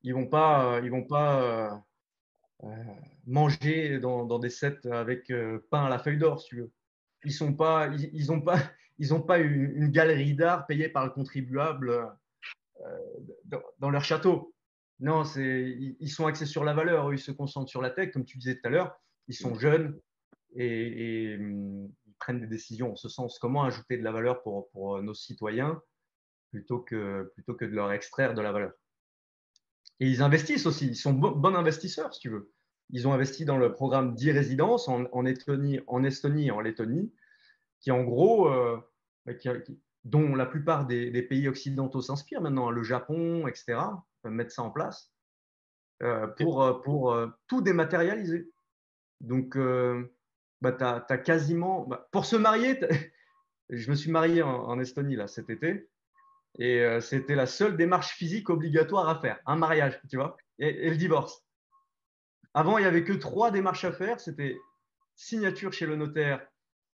[0.03, 0.81] Ils ne vont pas.
[0.83, 1.85] Ils vont pas
[2.65, 2.69] euh,
[3.27, 6.73] manger dans, des sets avec euh, pain à la feuille d'or, si tu veux.
[7.25, 8.59] Ils n'ont pas, ils, pas,
[8.99, 12.99] ils ont pas une, galerie d'art payée par le contribuable euh,
[13.79, 14.55] dans, leur château.
[14.99, 18.25] Non, ils, ils sont axés sur la valeur, ils se concentrent sur la tech, comme
[18.25, 19.01] tu disais tout à l'heure.
[19.29, 19.99] Ils sont jeunes
[20.55, 23.39] et, hum, ils prennent des décisions en ce sens.
[23.39, 25.81] Comment ajouter de la valeur pour, pour nos citoyens
[26.51, 28.73] plutôt que, plutôt que de leur extraire de la valeur?
[30.01, 30.89] Et ils investissent aussi.
[30.89, 32.53] Ils sont bons investisseurs, si tu veux.
[32.89, 37.13] Ils ont investi dans le programme d'e-résidence en, en, Estonie, en Estonie et en Lettonie,
[37.81, 38.81] qui en gros, euh,
[39.27, 39.33] bah,
[40.05, 43.79] dont la plupart des, pays occidentaux s'inspirent maintenant, le Japon, etc.,
[44.25, 45.13] mettre ça en place
[46.03, 48.51] euh, pour, euh, pour tout dématérialiser.
[49.21, 49.57] Donc,
[50.61, 51.87] bah, tu as, quasiment.
[51.87, 52.79] Bah, pour se marier,
[53.71, 55.89] je me suis marié en, Estonie là, cet été.
[56.59, 60.91] Et euh, c'était la seule démarche physique obligatoire à faire, un mariage, tu vois, et,
[60.91, 61.47] le divorce.
[62.55, 64.19] Avant, il n'y avait que trois démarches à faire.
[64.19, 64.57] C'était
[65.15, 66.45] signature chez le notaire,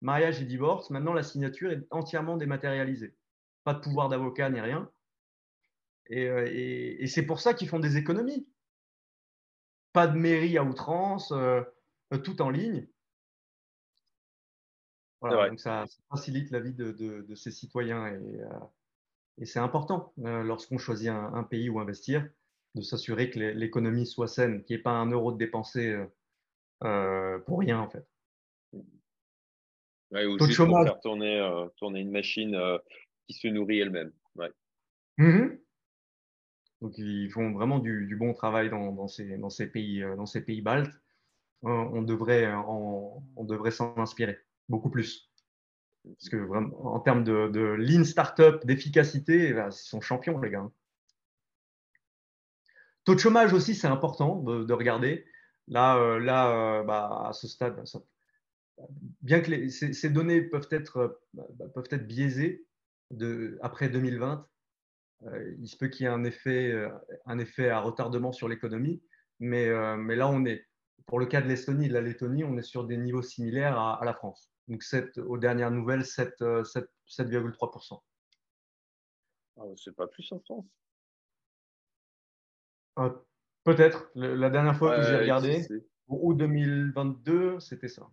[0.01, 0.89] mariage et divorce.
[0.89, 3.15] Maintenant, la signature est entièrement dématérialisée.
[3.63, 4.89] Pas de pouvoir d'avocat ni rien.
[6.07, 8.47] Et, euh, c'est pour ça qu'ils font des économies.
[9.93, 11.61] Pas de mairie à outrance, euh,
[12.23, 12.87] tout en ligne.
[15.23, 18.07] Voilà, donc ça, facilite la vie de, de, ces citoyens.
[18.07, 18.41] Et,
[19.39, 22.27] et c'est important euh, lorsqu'on choisit un, pays où investir,
[22.75, 26.05] de s'assurer que l'économie soit saine, qu'il n'y ait pas un euro de dépensé euh,
[26.83, 28.07] euh, pour rien en fait.
[30.11, 32.55] Ouais, ou juste pour faire tourner, tourner une machine
[33.27, 34.11] qui se nourrit elle-même.
[34.35, 34.51] Ouais.
[35.17, 35.57] Mmh
[36.81, 40.41] Donc ils font vraiment du, bon travail dans, dans, ces, dans, ces, pays, dans ces
[40.41, 40.93] pays baltes.
[41.63, 42.51] on devrait
[43.71, 44.37] s'en inspirer
[44.73, 45.31] beaucoup plus.
[46.03, 50.49] Parce que vraiment, en termes de, lean startup, d'efficacité, eh ben, ils sont champions, les
[50.49, 50.69] gars.
[53.05, 55.25] Taux de chômage aussi, c'est important de, regarder.
[55.67, 57.81] Là, euh, là euh, bah, à ce stade,
[59.21, 62.65] bien que ces, données peuvent être, bah, peuvent être biaisées
[63.61, 64.47] après 2020,
[65.25, 66.73] euh, il se peut qu'il y ait un effet,
[67.27, 69.03] un effet à retardement sur l'économie.
[69.39, 70.65] Mais, mais là, on est,
[71.05, 73.77] pour le cas de l'Estonie et de la Lettonie, on est sur des niveaux similaires
[73.77, 74.52] à, la France.
[74.67, 74.83] Donc,
[75.17, 78.01] aux dernières nouvelles, 7,3%.
[79.57, 80.65] Ah, c'est pas plus en France
[82.99, 83.09] euh,
[83.63, 84.09] Peut-être.
[84.15, 85.65] La dernière fois que j'ai regardé,
[86.07, 88.09] août 2022, c'était ça.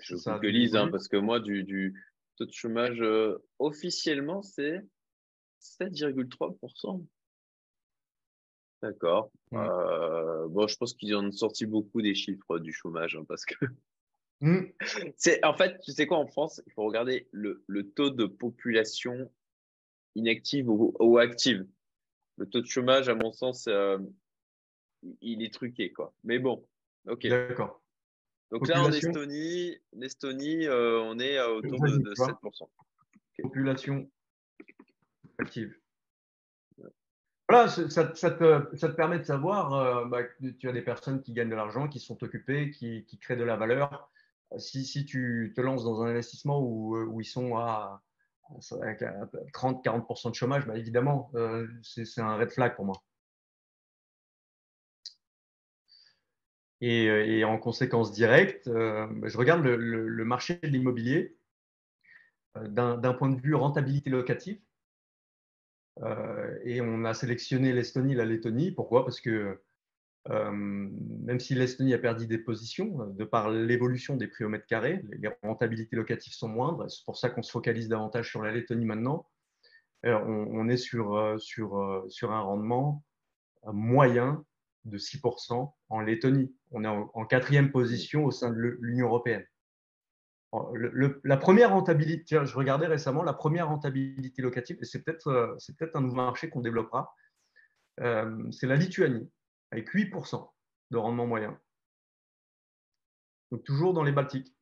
[0.00, 1.94] je vous lise, hein, parce que moi, du,
[2.36, 4.80] taux de chômage euh, officiellement, c'est
[5.60, 7.04] 7,3%.
[8.82, 9.30] D'accord.
[9.54, 13.54] Euh, bon, je pense qu'ils ont sorti beaucoup des chiffres du chômage, hein, parce que
[14.40, 14.60] mmh.
[15.16, 17.64] c'est en fait, tu sais quoi, en France, il faut regarder le,
[17.94, 19.30] taux de population
[20.14, 21.66] inactive ou active
[22.36, 23.98] le taux de chômage, à mon sens, euh,
[25.20, 26.14] il est truqué, quoi.
[26.24, 26.66] Mais bon,
[27.08, 27.26] ok.
[27.26, 27.82] D'accord.
[28.50, 32.68] Donc là, en Estonie, euh, on est autour de, 7%.
[33.42, 34.08] Population
[35.38, 35.76] active.
[37.48, 41.50] Voilà, ça, te, permet de savoir euh, bah, que tu as des personnes qui gagnent
[41.50, 44.10] de l'argent, qui sont occupées, qui, créent de la valeur.
[44.58, 48.02] Si, tu te lances dans un investissement où ils sont à
[48.80, 49.02] avec
[49.52, 53.02] 30-40% de chômage, bah, évidemment, euh, c'est un red flag pour moi.
[56.80, 61.36] Et, euh, en conséquence directe, euh, bah, je regarde le, marché de l'immobilier
[62.54, 64.60] d'un point de vue rentabilité locative.
[66.64, 68.70] et on a sélectionné l'Estonie et la Lettonie.
[68.72, 69.04] Pourquoi?
[69.04, 69.65] Parce que euh,
[70.28, 74.66] même si l'Estonie a perdu des positions, euh, de par l'évolution des prix au mètre
[74.66, 76.90] carré, les rentabilités locatives sont moindres.
[76.90, 79.28] C'est pour ça qu'on se focalise davantage sur la Lettonie maintenant.
[80.04, 83.02] Euh, on, est sur, sur un rendement
[83.72, 84.44] moyen
[84.84, 86.54] de 6% en Lettonie.
[86.70, 89.44] On est en, quatrième position au sein de l'Union européenne.
[91.24, 96.16] la première rentabilité, je regardais récemment la première rentabilité locative, et c'est peut-être un nouveau
[96.16, 97.12] marché qu'on développera,
[97.98, 99.28] c'est la Lituanie
[99.70, 100.50] avec 8%
[100.90, 101.60] de rendement moyen.
[103.50, 104.54] Donc toujours dans les Baltiques.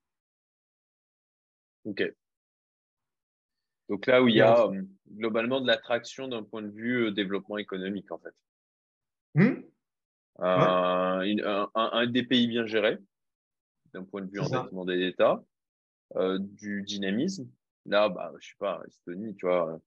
[1.84, 2.02] Ok.
[3.88, 7.10] Donc là où il y a euh, globalement de l'attraction d'un point de vue euh,
[7.10, 8.34] développement économique en fait.
[9.34, 9.62] Hmm
[10.38, 12.98] un, des pays bien gérés
[13.92, 15.44] d'un point de vue endettement des États,
[16.16, 17.48] euh, du dynamisme.
[17.86, 19.78] Là, bah, je sais pas, Estonie, tu vois,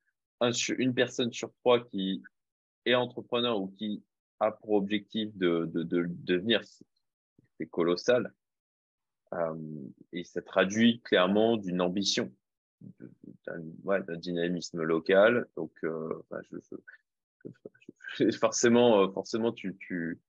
[0.78, 2.24] une personne sur trois qui
[2.86, 4.04] est entrepreneur ou qui
[4.40, 6.62] a pour objectif de, de, de, devenir,
[7.58, 8.34] c'est colossal.
[9.34, 9.56] Euh,
[10.14, 12.32] et ça traduit clairement d'une ambition,
[13.46, 15.48] d'un ouais, dynamisme local.
[15.58, 16.58] Donc, euh, je,
[18.16, 20.20] je, forcément, euh, forcément, tu, tu,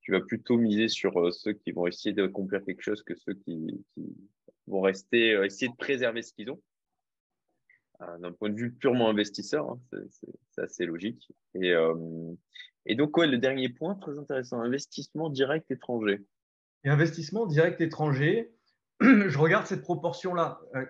[0.00, 3.34] tu vas plutôt miser sur euh, ceux qui vont essayer d'accomplir quelque chose que ceux
[3.34, 4.16] qui, qui
[4.66, 6.62] vont rester, euh, essayer de préserver ce qu'ils ont.
[8.20, 9.80] D'un point de vue purement investisseur, hein,
[10.50, 11.32] c'est assez logique.
[11.54, 11.72] Et,
[12.86, 16.24] et donc, ouais, le dernier point, très intéressant, investissement direct étranger.
[16.84, 18.54] Et investissement direct étranger,
[19.00, 20.60] je regarde cette proportion-là.
[20.74, 20.86] Euh, euh,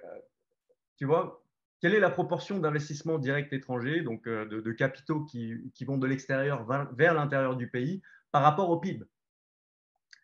[0.96, 1.42] tu vois,
[1.80, 6.66] quelle est la proportion d'investissement direct étranger, donc euh, de, capitaux qui, vont de l'extérieur
[6.94, 9.04] vers l'intérieur du pays par rapport au PIB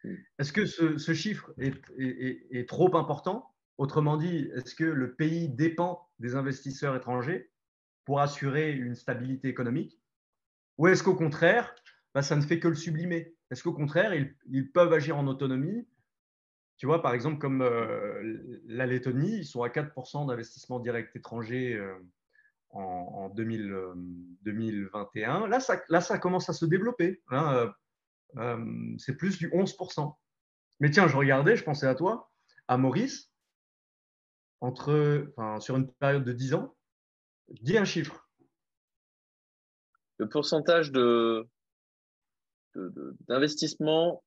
[0.04, 0.14] hmm.
[0.38, 3.51] Est-ce que ce, chiffre est, trop important?
[3.78, 7.50] Autrement dit, est-ce que le pays dépend des investisseurs étrangers
[8.04, 9.98] pour assurer une stabilité économique?
[10.78, 11.74] Ou est-ce qu'au contraire,
[12.14, 13.34] bah, ça ne fait que le sublimer?
[13.50, 15.86] Est-ce qu'au contraire, ils, peuvent agir en autonomie?
[16.76, 21.74] Tu vois, par exemple, comme euh, la Lettonie, ils sont à 4% d'investissement direct étranger
[21.74, 21.94] euh,
[22.70, 25.42] en, 2021.
[25.42, 27.22] Euh, là ça, commence à se développer.
[27.30, 27.72] Hein,
[28.98, 30.14] c'est plus du 11%.
[30.80, 32.30] Mais tiens, je regardais, je pensais à toi,
[32.68, 33.31] à Maurice,
[34.62, 36.74] entre, sur une période de 10 ans,
[37.48, 38.26] dis un chiffre
[40.22, 41.48] le pourcentage de,
[43.26, 44.22] d'investissement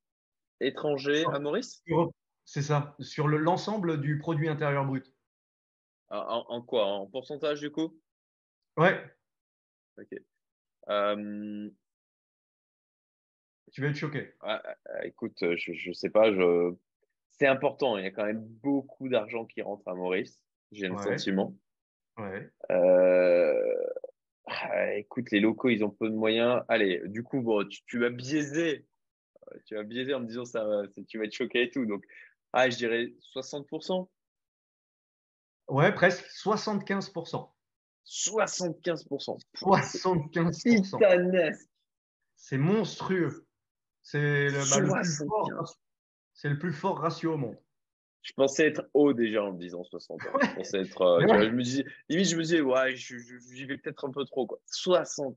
[0.59, 1.81] étranger à Maurice?
[2.43, 5.11] C'est ça, sur l'ensemble du produit intérieur brut.
[6.09, 6.85] Ah, en, quoi?
[6.85, 7.97] En pourcentage du coup?
[8.77, 9.01] Ouais.
[9.97, 10.19] Ok.
[10.89, 11.69] Euh,
[13.71, 14.33] tu vas être choqué.
[14.41, 16.75] Ah, ah, écoute, je ne sais pas, je...
[17.37, 17.97] c'est important.
[17.97, 21.55] Il y a quand même beaucoup d'argent qui rentre à Maurice, j'ai le sentiment.
[22.17, 22.49] Ouais.
[22.71, 23.75] Euh,
[24.45, 26.63] ah, écoute, les locaux, ils ont peu de moyens.
[26.67, 28.85] Allez, du coup, bon, tu, vas biaiser.
[29.65, 30.65] Tu vas biaiser en me disant ça,
[31.07, 31.85] tu vas être choqué et tout.
[31.85, 32.03] Donc,
[32.53, 34.07] ah, je dirais 60%.
[35.67, 37.51] Ouais, presque 75%.
[38.05, 39.39] 75%.
[39.55, 41.53] 75%.
[42.35, 43.47] C'est monstrueux.
[44.03, 45.49] C'est le, bah, le, plus fort,
[46.35, 47.57] c'est le plus fort ratio au monde.
[48.21, 50.19] Je pensais être haut déjà en me disant 60.
[50.21, 51.01] Je pensais être.
[51.01, 54.47] Euh, je me disais, limite, je me disais, ouais, j'y vais peut-être un peu trop.
[54.47, 54.59] Quoi.
[54.71, 55.35] 75%.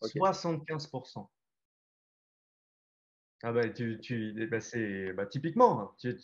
[0.00, 1.28] 75%.
[3.42, 4.58] Ah bah, tu, tu, eh bah,
[5.14, 6.16] bah, typiquement, hein, tu,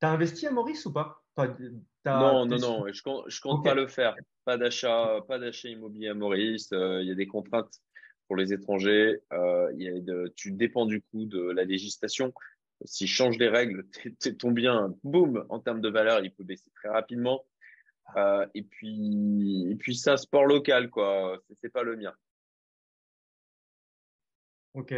[0.00, 1.22] as investi à Maurice ou pas?
[2.04, 4.16] Non, non, non, je compte, je compte pas le faire.
[4.44, 6.72] Pas d'achat, pas d'achat immobilier à Maurice.
[6.72, 7.80] Euh, il y a des contraintes
[8.26, 9.20] pour les étrangers.
[9.32, 12.32] Euh, y a de, tu dépends du coup de la législation.
[12.84, 13.86] S'ils changent les règles,
[14.38, 17.44] ton bien, boum, en termes de valeur, il peut baisser très rapidement.
[18.16, 21.40] Euh, et puis, et puis ça, sport local, quoi.
[21.60, 22.12] C'est pas le mien.
[24.74, 24.94] Ok.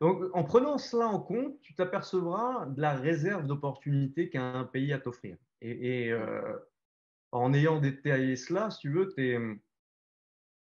[0.00, 4.92] Donc, en prenant cela en compte, tu t'apercevras de la réserve d'opportunités qu'a un pays
[4.92, 5.38] à t'offrir.
[5.62, 6.58] Et, euh,
[7.32, 9.38] en ayant détaillé cela, si tu veux, es,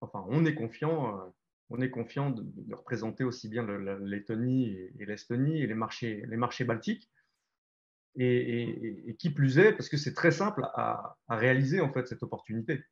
[0.01, 1.31] enfin, on est confiant, euh,
[1.73, 4.67] on est confiant de, représenter aussi bien la Lettonie
[4.99, 7.11] et, l'Estonie et les marchés, baltiques.
[8.17, 12.85] Et, qui plus est, parce que c'est très simple à, réaliser en fait cette opportunité.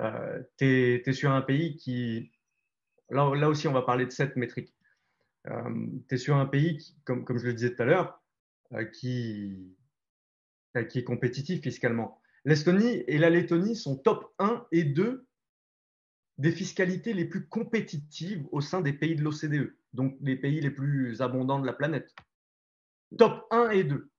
[0.00, 0.64] Euh, tu
[1.06, 2.32] es, sur un pays qui,
[3.10, 4.74] là, aussi on va parler de cette métrique.
[5.46, 8.22] Euh, tu es sur un pays, comme, je le disais tout à l'heure,
[8.72, 9.76] euh, qui,
[10.88, 12.18] qui est compétitif fiscalement.
[12.46, 15.26] L'Estonie et la Lettonie sont top 1 et 2
[16.38, 20.70] des fiscalités les plus compétitives au sein des pays de l'OCDE, donc les pays les
[20.70, 22.14] plus abondants de la planète.
[23.16, 24.10] Top 1 et 2.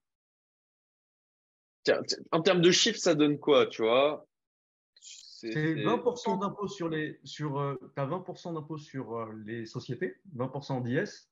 [2.32, 4.26] en termes de chiffres, ça donne quoi, tu vois?
[5.00, 10.82] C'est 20% d'impôt sur les sur euh, as 20% d'impôt sur euh, les sociétés, 20%
[10.82, 11.28] d'IS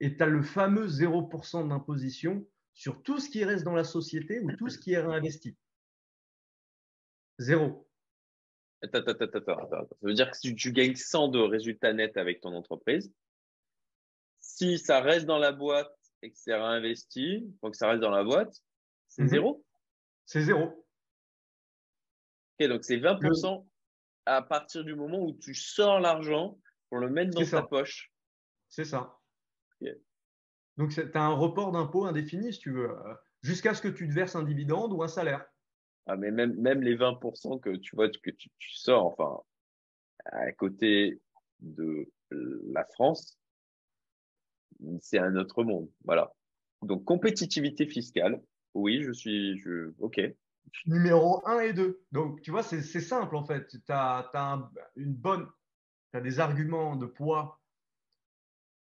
[0.00, 4.40] et tu as le fameux 0% d'imposition sur tout ce qui reste dans la société
[4.40, 5.56] ou tout ce qui est réinvesti.
[7.38, 7.83] Zéro.
[8.84, 9.88] Attends, attends, attends, attends.
[9.88, 13.12] Ça veut dire que si tu gagnes 100 de résultats nets avec ton entreprise,
[14.40, 18.24] si ça reste dans la boîte et que c'est réinvesti, donc ça reste dans la
[18.24, 18.54] boîte,
[19.08, 19.28] c'est mhm.
[19.28, 19.64] zéro
[20.26, 20.86] C'est zéro.
[22.60, 23.66] Ok, donc c'est 20%
[24.26, 26.58] à partir du moment où tu sors l'argent
[26.88, 28.12] pour le mettre dans ta poche.
[28.68, 29.18] C'est ça.
[30.76, 34.08] Donc, tu as un report d'impôt indéfini, si tu veux, euh, jusqu'à ce que tu
[34.08, 35.46] te verses un dividende ou un salaire.
[36.06, 39.40] Ah, mais même, les 20% que tu vois que tu, sors, enfin,
[40.26, 41.20] à côté
[41.60, 43.38] de la France,
[45.00, 45.90] c'est un autre monde.
[46.04, 46.34] Voilà.
[46.82, 48.42] Donc, compétitivité fiscale,
[48.74, 49.58] oui, je suis.
[49.58, 50.20] Je, OK.
[50.86, 52.02] Numéro 1 et 2.
[52.12, 53.68] Donc, tu vois, c'est simple en fait.
[53.68, 54.30] Tu as,
[54.96, 55.48] une bonne.
[56.12, 57.60] Des arguments de poids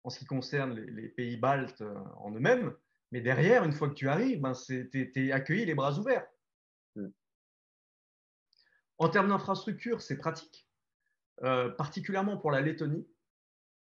[0.02, 2.74] en ce qui concerne les, pays baltes euh, en eux-mêmes.
[3.12, 6.26] Mais derrière, une fois que tu arrives, ben, tu es, accueilli les bras ouverts.
[6.96, 7.08] Mm.
[8.98, 10.68] En termes d'infrastructure, c'est pratique,
[11.42, 13.08] euh, particulièrement pour la Lettonie.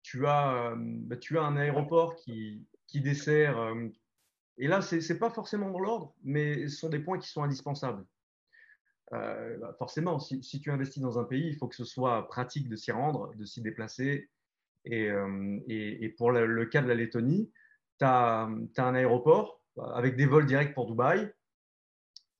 [0.02, 3.74] Tu as, euh, ben, tu as un aéroport qui, dessert,
[4.57, 7.42] et là, ce n'est pas forcément dans l'ordre, mais ce sont des points qui sont
[7.42, 8.07] indispensables.
[9.11, 12.76] Bah, forcément, si, tu investis dans un pays, il faut que ce soit pratique de
[12.76, 14.30] s'y rendre, de s'y déplacer,
[14.92, 17.50] euh, et, et, pour le, cas de la Lettonie,
[17.98, 19.62] tu as, un aéroport
[19.94, 21.32] avec des vols directs pour Dubaï.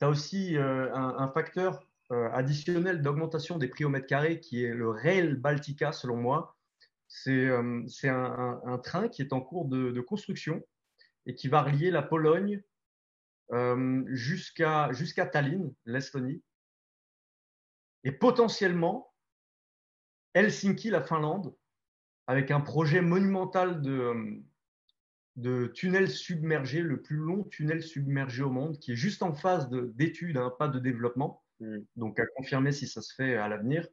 [0.05, 4.75] As aussi euh, un, facteur euh, additionnel d'augmentation des prix au mètre carré qui est
[4.75, 6.59] le Rail Baltica, selon moi.
[7.09, 7.87] C'est un,
[8.67, 10.63] un, train qui est en cours de, construction
[11.25, 12.63] et qui va relier la Pologne
[14.09, 14.91] jusqu'à
[15.33, 16.43] Tallinn, l'Estonie,
[18.03, 19.11] et potentiellement
[20.35, 21.57] Helsinki, la Finlande,
[22.27, 24.43] avec un projet monumental de,
[25.37, 29.69] de tunnel submergé, le plus long tunnel submergé au monde, qui est juste en phase
[29.71, 31.43] d'étude, hein, pas de développement.
[31.61, 31.79] Mm.
[31.97, 33.87] Donc à confirmer si ça se fait à l'avenir.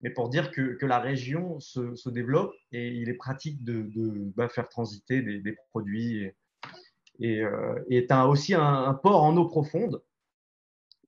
[0.00, 3.82] Mais pour dire que, que la région se, se, développe et il est pratique de,
[3.82, 6.30] de bah, faire transiter des, des produits.
[7.20, 7.42] Et
[7.88, 10.02] tu as aussi un, un, port en eau profonde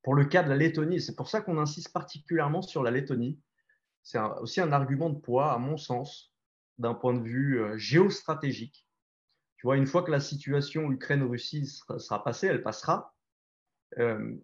[0.02, 1.00] pour le cas de la Lettonie.
[1.00, 3.38] C'est pour ça qu'on insiste particulièrement sur la Lettonie.
[4.02, 6.32] C'est aussi un argument de poids, à mon sens,
[6.78, 8.85] d'un point de vue euh, géostratégique.
[9.74, 13.14] Une fois que la situation Ukraine-Russie sera, passée, elle passera.
[13.98, 14.36] Euh,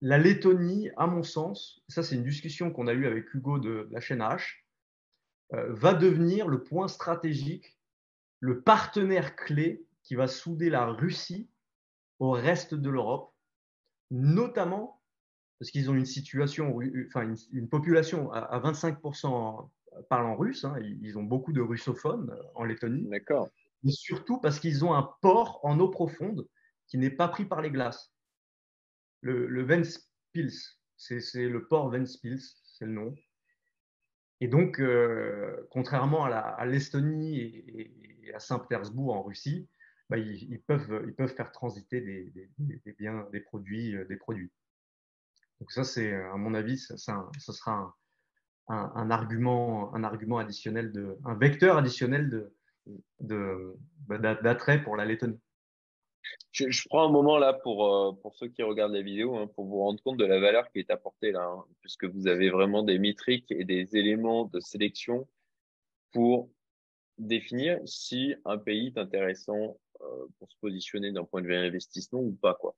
[0.00, 3.88] la Lettonie, à mon sens, ça c'est une discussion qu'on a eue avec Hugo de
[3.90, 4.62] la chaîne H,
[5.52, 7.78] euh, va devenir le point stratégique,
[8.40, 11.50] le partenaire clé qui va souder la Russie
[12.18, 13.34] au reste de l'Europe,
[14.10, 15.02] notamment
[15.58, 16.78] parce qu'ils ont une situation,
[17.08, 19.68] enfin une, population à, à 25%
[20.08, 20.64] parlant russe.
[20.64, 23.08] Hein, ils ont beaucoup de russophones euh, en Lettonie.
[23.08, 23.48] D'accord.
[23.82, 26.46] Mais surtout parce qu'ils ont un port en eau profonde
[26.86, 28.12] qui n'est pas pris par les glaces.
[29.22, 33.14] le, le Ventspils, c'est le port Ventspils, c'est le nom.
[34.40, 39.68] Et donc, euh, contrairement à l'Estonie et, à Saint-Pétersbourg en Russie,
[40.08, 44.50] bah, ils, peuvent, ils peuvent faire transiter des, des, biens, des produits, euh, des produits.
[45.60, 47.94] Donc ça, c'est à mon avis, ça, ça, sera
[48.68, 52.54] un, un, argument, un argument additionnel, de, un vecteur additionnel de,
[53.20, 55.38] d'attrait de, pour la Lettonie.
[56.52, 59.66] Je, prends un moment là pour, euh, pour ceux qui regardent la vidéo, hein, pour
[59.66, 62.82] vous rendre compte de la valeur qui est apportée là, hein, puisque vous avez vraiment
[62.82, 65.26] des métriques et des éléments de sélection
[66.12, 66.50] pour
[67.18, 72.20] définir si un pays est intéressant euh, pour se positionner d'un point de vue investissement
[72.20, 72.54] ou pas.
[72.54, 72.74] quoi.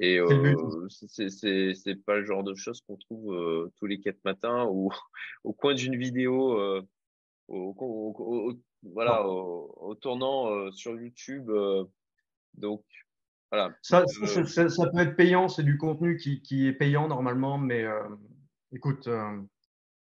[0.00, 4.66] Et euh, c'est pas le genre de choses qu'on trouve euh, tous les quatre matins
[4.70, 4.90] ou
[5.44, 6.82] au coin d'une vidéo, euh,
[7.48, 11.50] au, au, voilà, au, tournant sur YouTube.
[12.54, 12.84] Donc,
[13.50, 13.74] voilà.
[13.82, 17.56] Ça, ça, ça, ça, peut être payant, c'est du contenu qui, qui, est payant normalement,
[17.56, 18.08] mais euh,
[18.72, 19.40] écoute, euh,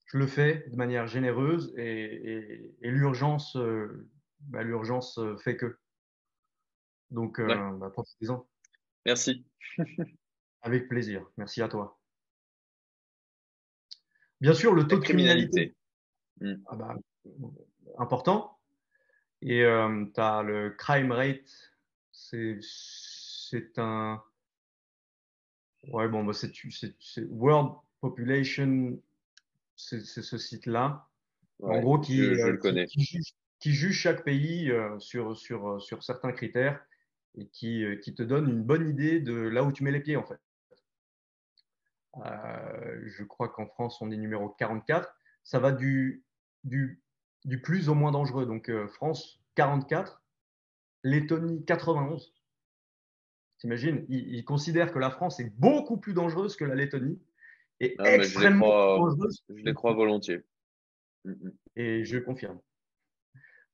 [0.07, 4.07] je le fais de manière généreuse et, et, et l'urgence, euh,
[4.39, 5.77] bah, l'urgence fait que.
[7.11, 8.47] Donc, bah, profitez-en.
[9.05, 9.45] Merci.
[10.61, 11.25] Avec plaisir.
[11.37, 11.99] Merci à toi.
[14.41, 15.75] Bien sûr, le taux de criminalité.
[16.39, 16.61] criminalité.
[16.61, 16.63] Hmm.
[16.67, 16.95] Ah bah,
[17.97, 18.57] important.
[19.41, 21.69] Et tu as le crime rate
[22.31, 24.21] c'est un.
[25.87, 26.51] Ouais, bon, bah c'est
[27.29, 29.01] World Population,
[29.75, 31.07] c'est ce site-là.
[31.61, 32.57] en gros, qui, euh,
[33.59, 36.83] Qui, juge, chaque pays euh, sur, sur, euh, sur certains critères
[37.37, 40.17] et qui, qui te donne une bonne idée de là où tu mets les pieds,
[40.17, 40.39] en fait.
[42.15, 45.15] je crois qu'en France, on est numéro 44.
[45.43, 46.23] Ça va du,
[46.63, 47.01] du,
[47.45, 48.45] du plus au moins dangereux.
[48.45, 50.21] Donc, France, 44.
[51.03, 52.33] Lettonie 91.
[53.59, 57.19] T'imagines ils, ils, considèrent que la France est beaucoup plus dangereuse que la Lettonie
[57.79, 59.43] et extrêmement dangereuse.
[59.49, 60.41] Je les crois volontiers.
[61.25, 61.51] Mm, mm.
[61.75, 62.59] Et je confirme.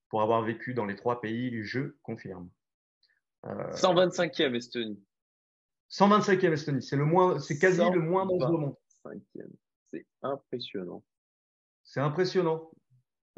[0.09, 2.49] Pour avoir vécu dans les trois pays, je confirme.
[3.45, 5.03] Euh, 125e Estonie.
[5.89, 8.75] 125e Estonie, c'est le moins, c'est quasi le moins dangereux au monde.
[9.91, 11.03] C'est impressionnant.
[11.83, 12.71] C'est impressionnant.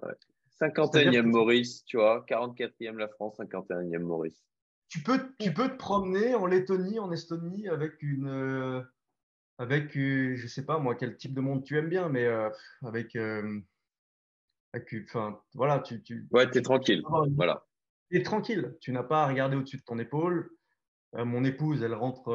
[0.04, 0.14] Ouais.
[0.60, 4.42] 51e Maurice, tu vois, 44e la France, 51e Maurice.
[4.90, 8.28] Tu peux, tu peux te promener en Lettonie, en Estonie avec une.
[8.28, 8.82] Euh,
[9.58, 12.50] avec, euh, je sais pas moi, quel type de monde tu aimes bien, mais euh,
[12.84, 13.18] avec.
[15.06, 16.02] Enfin, voilà, tu.
[16.04, 17.04] tu ouais, tu es tranquille.
[17.36, 17.66] Voilà.
[18.10, 18.76] Tu es tranquille.
[18.80, 20.50] Tu n'as pas à regarder au-dessus de ton épaule.
[21.14, 22.30] mon épouse, elle rentre,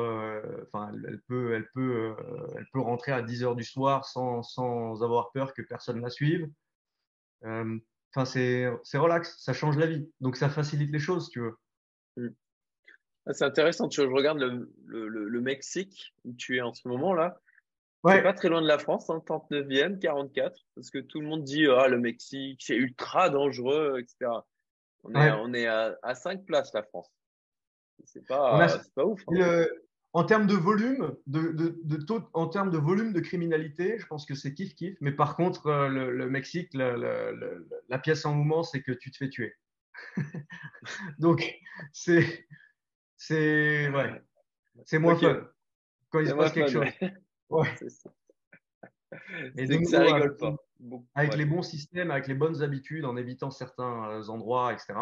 [0.66, 2.14] enfin, elle, peut, elle, peut,
[2.56, 6.10] elle peut rentrer à 10 heures du soir sans, sans avoir peur que personne la
[6.10, 6.50] suive.
[7.44, 10.10] Enfin, c'est relax, ça change la vie.
[10.20, 11.56] Donc, ça facilite les choses, tu veux.
[12.16, 12.28] Mm.
[13.26, 13.88] Ah, c'est intéressant.
[13.88, 17.40] Tu vois, je regarde le, le, le, Mexique où tu es en ce moment là.
[18.02, 18.20] Ouais.
[18.20, 20.60] pas très loin de la France, hein, 39e, 44.
[20.74, 24.32] Parce que tout le monde dit ah, le Mexique, c'est ultra dangereux, etc.
[25.04, 27.10] On est, on est à, à 5 places, la France.
[28.04, 29.22] C'est pas, pas ouf.
[29.28, 29.66] Hein
[30.14, 34.06] en termes de volume, de, de, de, taux, en termes de volume de criminalité, je
[34.06, 34.96] pense que c'est kiff kiff.
[35.00, 39.16] Mais par contre, euh, le, le Mexique, la pièce en mouvement, c'est que tu te
[39.16, 39.54] fais tuer.
[41.18, 41.54] Donc,
[41.92, 42.46] c'est
[43.16, 44.22] c'est ouais,
[44.84, 45.48] c'est moins fun
[46.10, 46.86] quand il se passe quelque chose.
[47.48, 47.68] Ouais.
[49.56, 50.56] Et donc, ça rigole pas.
[51.14, 54.94] Avec les bons systèmes, avec les bonnes habitudes, en évitant certains euh, endroits, etc.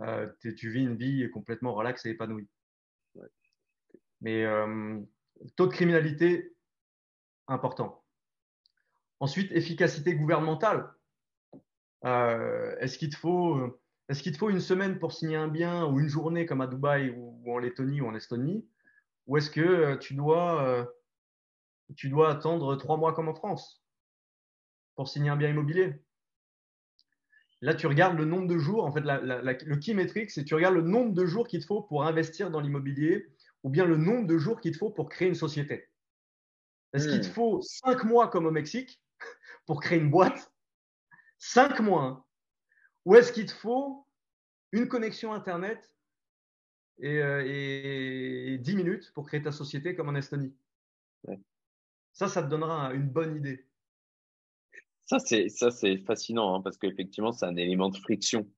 [0.00, 2.48] Euh, tu vis une vie complètement relaxe et épanouie.
[4.20, 4.98] Mais euh,
[5.56, 6.54] taux de criminalité,
[7.48, 8.04] important.
[9.20, 10.92] Ensuite, efficacité gouvernementale.
[12.04, 13.70] Euh, est-ce qu'il te faut
[14.50, 18.00] une semaine pour signer un bien ou une journée comme à Dubaï ou, en Lettonie
[18.00, 18.66] ou en Estonie?
[19.26, 20.86] Ou est-ce que euh, tu dois,
[22.30, 23.82] attendre trois mois comme en France
[24.96, 26.02] pour signer un bien immobilier?
[27.62, 28.84] Là, tu regardes le nombre de jours.
[28.86, 31.82] En fait, le key metric, c'est tu regardes le nombre de jours qu'il te faut
[31.82, 33.28] pour investir dans l'immobilier
[33.62, 35.88] ou bien le nombre de jours qu'il te faut pour créer une société.
[36.92, 37.32] Est-ce qu'il te hmm.
[37.32, 39.00] faut cinq mois comme au Mexique
[39.66, 40.52] pour créer une boîte?
[41.38, 42.02] Cinq mois.
[42.02, 42.24] Hein.
[43.04, 44.06] Ou est-ce qu'il te faut
[44.72, 45.94] une connexion Internet
[46.98, 50.54] et, euh, dix minutes pour créer ta société comme en Estonie?
[52.12, 53.66] Ça, ça te donnera une bonne idée.
[55.06, 58.48] Ça, c'est, ça, c'est fascinant hein, parce qu'effectivement, c'est un élément de friction.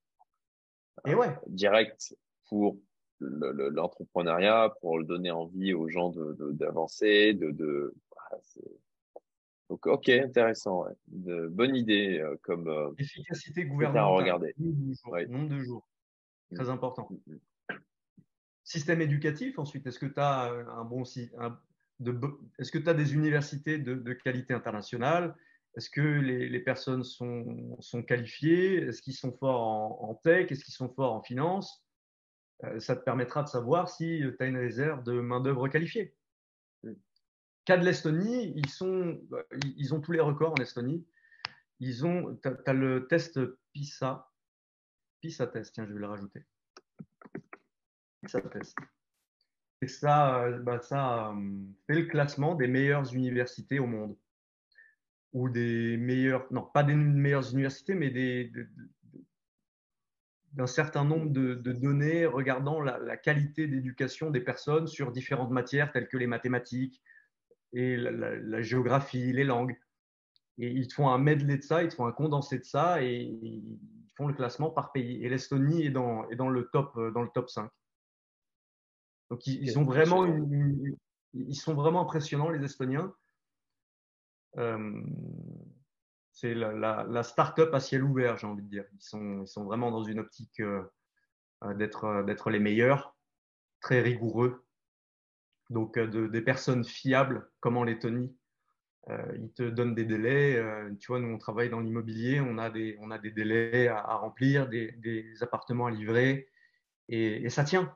[1.05, 1.29] Et ouais.
[1.29, 2.15] Euh, direct
[2.47, 2.77] pour
[3.19, 6.11] l'entrepreneuriat pour le donner envie aux gens
[6.51, 7.93] d'avancer, de, de,
[9.69, 14.53] donc ok intéressant, de, bonne idée euh, comme euh, efficacité gouvernementale.
[15.29, 15.87] Nombre de jours,
[16.53, 17.07] très important.
[17.09, 17.39] Mm, mm.
[18.63, 21.03] Système éducatif ensuite, est-ce que tu as un bon
[22.59, 25.35] est-ce que tu as des universités de, qualité internationale?
[25.75, 28.75] Est-ce que les, personnes sont, sont qualifiées?
[28.83, 30.51] Est-ce qu'ils sont forts en, tech?
[30.51, 31.83] Est-ce qu'ils sont forts en finance?
[31.83, 31.92] euh,
[32.79, 36.15] Ça te permettra de savoir si tu as une réserve de main-d'œuvre qualifiée.
[36.83, 36.93] Mm.
[37.65, 39.21] Cas de l'Estonie, ils, sont,
[39.77, 41.05] ils ont tous les records en Estonie.
[41.79, 43.39] Ils ont, tu as, le test
[43.73, 44.29] PISA.
[45.21, 46.45] PISA test, tiens, je vais le rajouter.
[48.21, 48.77] PISA test.
[49.81, 54.15] Et ça, euh, bah, ça euh, fait le classement des meilleures universités au monde.
[55.33, 58.51] Ou des meilleures, non, pas des meilleures universités, mais des,
[60.53, 66.07] d'un certain nombre de, données regardant la, qualité d'éducation des personnes sur différentes matières telles
[66.07, 67.01] que les mathématiques
[67.73, 69.75] et la, géographie, les langues.
[70.59, 73.79] Et ils font un medley de ça, ils font un condensé de ça et ils
[74.15, 75.23] font le classement par pays.
[75.23, 77.69] Et l'Estonie est dans, est dans, le top, euh, dans le top 5.
[79.31, 80.27] Donc ils, ont vraiment
[81.33, 83.11] ils sont vraiment impressionnants les Estoniens.
[84.57, 85.01] Euh,
[86.33, 88.85] c'est la, la, start-up à ciel ouvert, j'ai envie de dire.
[88.93, 89.01] Ils
[89.45, 90.83] sont, vraiment dans une optique euh,
[91.63, 93.15] euh, d'être les meilleurs,
[93.79, 94.65] très rigoureux.
[95.69, 98.35] Donc de, des personnes fiables comme en Lettonie.
[99.09, 100.61] ils te donnent des délais.
[100.99, 105.85] tu vois, nous on travaille dans l'immobilier, on a des délais à, remplir, des, appartements
[105.85, 106.49] à livrer,
[107.09, 107.95] et, ça tient.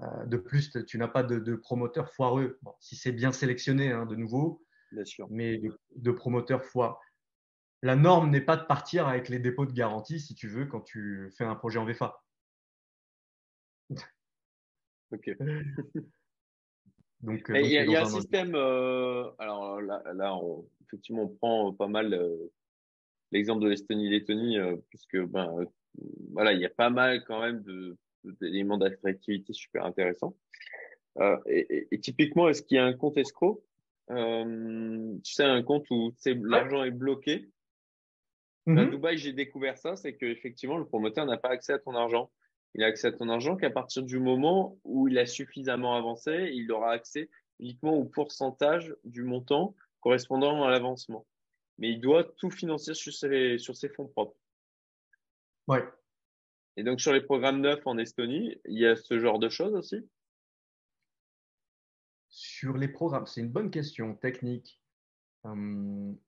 [0.00, 2.58] Euh, de plus, tu n'as pas de, promoteur foireux.
[2.80, 4.64] si c'est bien sélectionné, hein, de nouveau,
[5.30, 5.60] mais
[5.96, 6.96] de, promoteur foireux.
[7.82, 10.80] La norme n'est pas de partir avec les dépôts de garantie, si tu veux, quand
[10.80, 12.22] tu fais un projet en VFA.
[15.10, 15.30] Ok.
[17.22, 18.54] Donc, il y, a, un système.
[18.54, 20.38] Euh, alors là,
[20.82, 22.52] effectivement, on prend pas mal euh,
[23.32, 24.58] l'exemple de l'Estonie-Lettonie,
[24.90, 25.64] puisque ben,
[26.30, 27.64] voilà, il y a pas mal quand même
[28.24, 30.36] d'éléments d'attractivité super intéressants.
[31.20, 33.64] Euh, et, typiquement, est-ce qu'il y a un compte escroc
[34.10, 37.50] euh, Tu sais, un compte où l'argent est bloqué.
[38.66, 38.90] À mm-hmm.
[38.90, 42.30] Dubaï, j'ai découvert ça, c'est qu'effectivement, le promoteur n'a pas accès à ton argent.
[42.74, 46.50] Il a accès à ton argent qu'à partir du moment où il a suffisamment avancé,
[46.52, 47.30] il aura accès
[47.60, 51.26] uniquement au pourcentage du montant correspondant à l'avancement.
[51.78, 54.36] Mais il doit tout financer sur ses, sur ses fonds propres.
[55.66, 55.82] Ouais.
[56.76, 59.74] Et donc, sur les programmes neufs en Estonie, il y a ce genre de choses
[59.74, 60.06] aussi
[62.58, 64.82] Sur les programmes, c'est une bonne question technique.
[65.44, 66.18] Hum,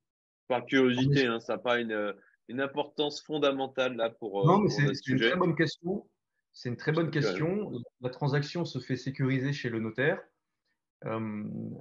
[0.47, 2.15] Par curiosité, hein, ça n'a pas une,
[2.61, 4.43] importance fondamentale là pour.
[4.43, 6.09] Euh, non, mais c'est une très bonne question.
[6.53, 7.73] C'est une très bonne question.
[8.01, 10.23] La transaction se fait sécuriser chez le notaire.
[11.05, 11.77] Hum,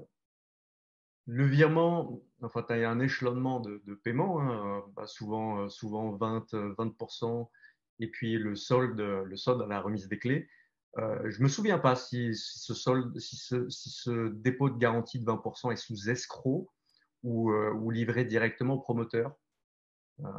[1.27, 6.09] le virement, enfin, il y a un échelonnement de, paiement, hein, bah, souvent, euh, souvent
[6.13, 7.51] 20, 20%
[7.99, 10.49] et puis le solde, le solde à la remise des clés.
[10.97, 16.69] Euh, je me souviens pas si, ce dépôt de garantie de 20% est sous escroc
[17.23, 19.35] ou, euh, ou, livré directement au promoteur.
[20.17, 20.29] Il euh,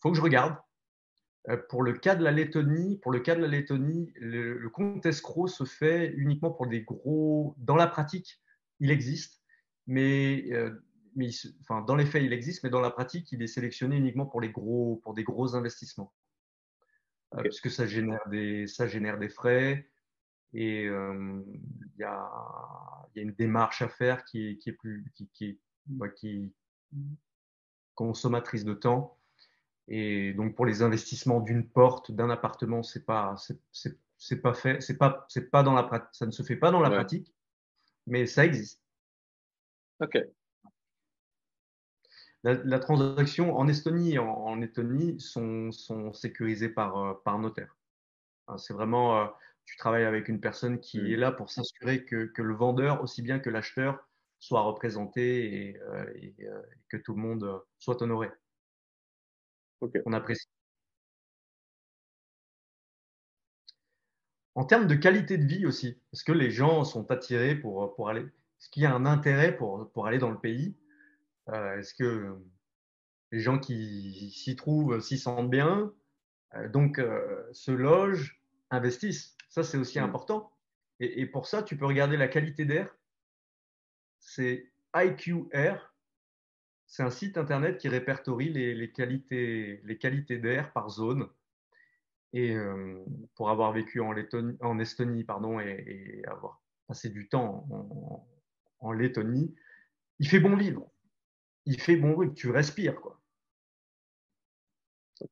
[0.00, 0.56] faut que je regarde.
[1.68, 2.98] Pour le cas de la Lettonie,
[4.16, 7.54] le compte escroc se fait uniquement pour des gros.
[7.58, 8.42] Dans la pratique,
[8.80, 9.44] il existe,
[9.86, 10.50] mais,
[11.86, 14.50] dans les faits, il existe, mais dans la pratique, il est sélectionné uniquement pour les
[14.50, 16.12] gros, pour des gros investissements.
[17.34, 19.88] Euh, parce que ça génère des, ça génère des frais
[20.52, 22.30] et euh, il y, a,
[23.14, 26.54] y, a, une démarche à faire qui est, qui est plus qui, qui, bah, qui
[27.94, 29.18] consommatrice de temps.
[29.88, 33.34] Et donc pour les investissements d'une porte d'un appartement c'est pas
[33.72, 36.80] c'est pas fait c'est pas c'est pas dans la ça ne se fait pas dans
[36.80, 37.34] la pratique
[38.06, 38.82] mais ça existe.
[40.00, 40.16] Ok
[42.46, 47.76] la, transaction en Estonie et en, Lettonie sont, sont, sécurisées par, euh, par notaire.
[48.48, 49.26] Hein, c'est vraiment, euh,
[49.64, 53.22] tu travailles avec une personne qui est là pour s'assurer que, que, le vendeur, aussi
[53.22, 54.06] bien que l'acheteur,
[54.38, 56.34] soit représenté et, euh, et,
[56.88, 58.30] que tout le monde soit honoré.
[60.04, 60.46] On apprécie.
[64.54, 68.08] En termes de qualité de vie aussi, est-ce que les gens sont attirés pour, pour
[68.08, 70.76] aller Est-ce qu'il y a un intérêt pour, pour aller dans le pays?
[71.48, 72.36] Est-ce que
[73.32, 75.92] les gens qui s'y trouvent s'y sentent bien,
[76.54, 78.40] euh, donc euh, se logent,
[78.70, 80.04] investissent Ça, c'est aussi mmh.
[80.04, 80.52] important.
[80.98, 82.96] Et, pour ça, tu peux regarder la qualité d'air.
[84.18, 85.92] C'est IQR.
[86.86, 91.28] C'est un site internet qui répertorie les, qualités, les qualités d'air par zone.
[92.32, 92.56] Et
[93.34, 94.14] pour avoir vécu en,
[94.60, 98.26] en Estonie pardon, et, avoir passé du temps en,
[98.78, 99.54] en Lettonie,
[100.18, 100.90] il fait bon vivre
[101.66, 103.00] il fait bon bruit, tu respires.
[103.00, 103.20] Quoi.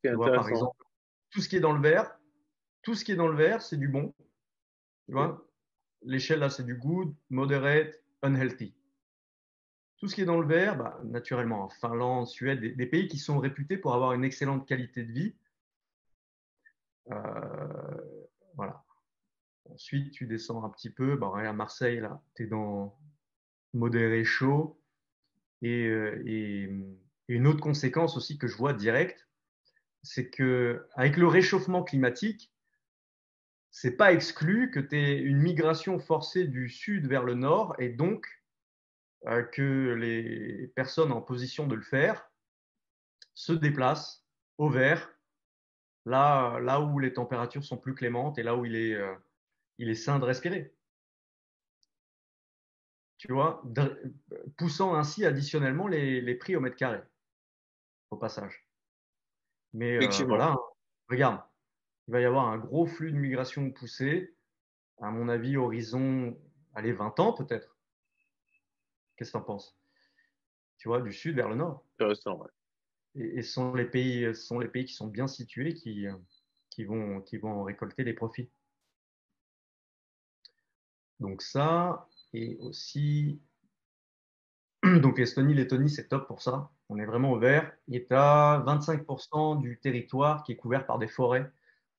[0.02, 0.84] par exemple,
[1.30, 2.18] tout ce qui est dans le verre,
[2.82, 4.14] tout ce qui est dans le verre, c'est du bon.
[5.06, 5.44] Tu vois
[6.04, 8.74] l'échelle là, c'est du good, moderate, unhealthy.
[9.98, 13.38] Tout ce qui est dans le vert, bah, naturellement, Finlande, Suède, des, pays qui sont
[13.38, 15.34] réputés pour avoir une excellente qualité de vie.
[17.10, 18.84] Euh, voilà.
[19.70, 21.16] Ensuite, tu descends un petit peu.
[21.16, 22.98] Bah, à Marseille, là, tu es dans
[23.72, 24.78] modéré chaud.
[25.64, 26.68] Euh, et,
[27.28, 29.26] une autre conséquence aussi que je vois directe,
[30.02, 32.52] c'est que avec le réchauffement climatique,
[33.70, 37.88] c'est pas exclu que tu aies une migration forcée du sud vers le nord et
[37.88, 38.26] donc
[39.26, 42.30] euh, que les personnes en position de le faire
[43.32, 44.26] se déplacent
[44.58, 45.10] au vert,
[46.04, 49.14] là, où les températures sont plus clémentes et là où il est, euh,
[49.78, 50.73] il est sain de respirer.
[53.24, 53.62] Tu vois,
[54.58, 57.00] poussant ainsi additionnellement les, les, prix au mètre carré,
[58.10, 58.68] au passage.
[59.72, 60.58] Mais euh, voilà, hein.
[61.08, 61.40] regarde,
[62.06, 64.36] il va y avoir un gros flux de migration poussée,
[65.00, 66.38] à mon avis, horizon,
[66.74, 67.78] allez, 20 ans peut-être.
[69.16, 69.74] Qu'est-ce que tu en penses?
[70.76, 71.82] Tu vois, du sud vers le nord.
[71.94, 72.50] Intéressant, ouais.
[73.14, 76.06] Et, ce sont les pays, sont les pays qui sont bien situés qui,
[76.68, 78.50] qui, vont, qui vont récolter les profits.
[81.20, 83.40] Donc ça, et aussi,
[84.82, 86.70] donc l'Estonie, Lettonie, c'est top pour ça.
[86.88, 87.72] On est vraiment au vert.
[87.90, 91.50] Et tu as 25% du territoire qui est couvert par des forêts.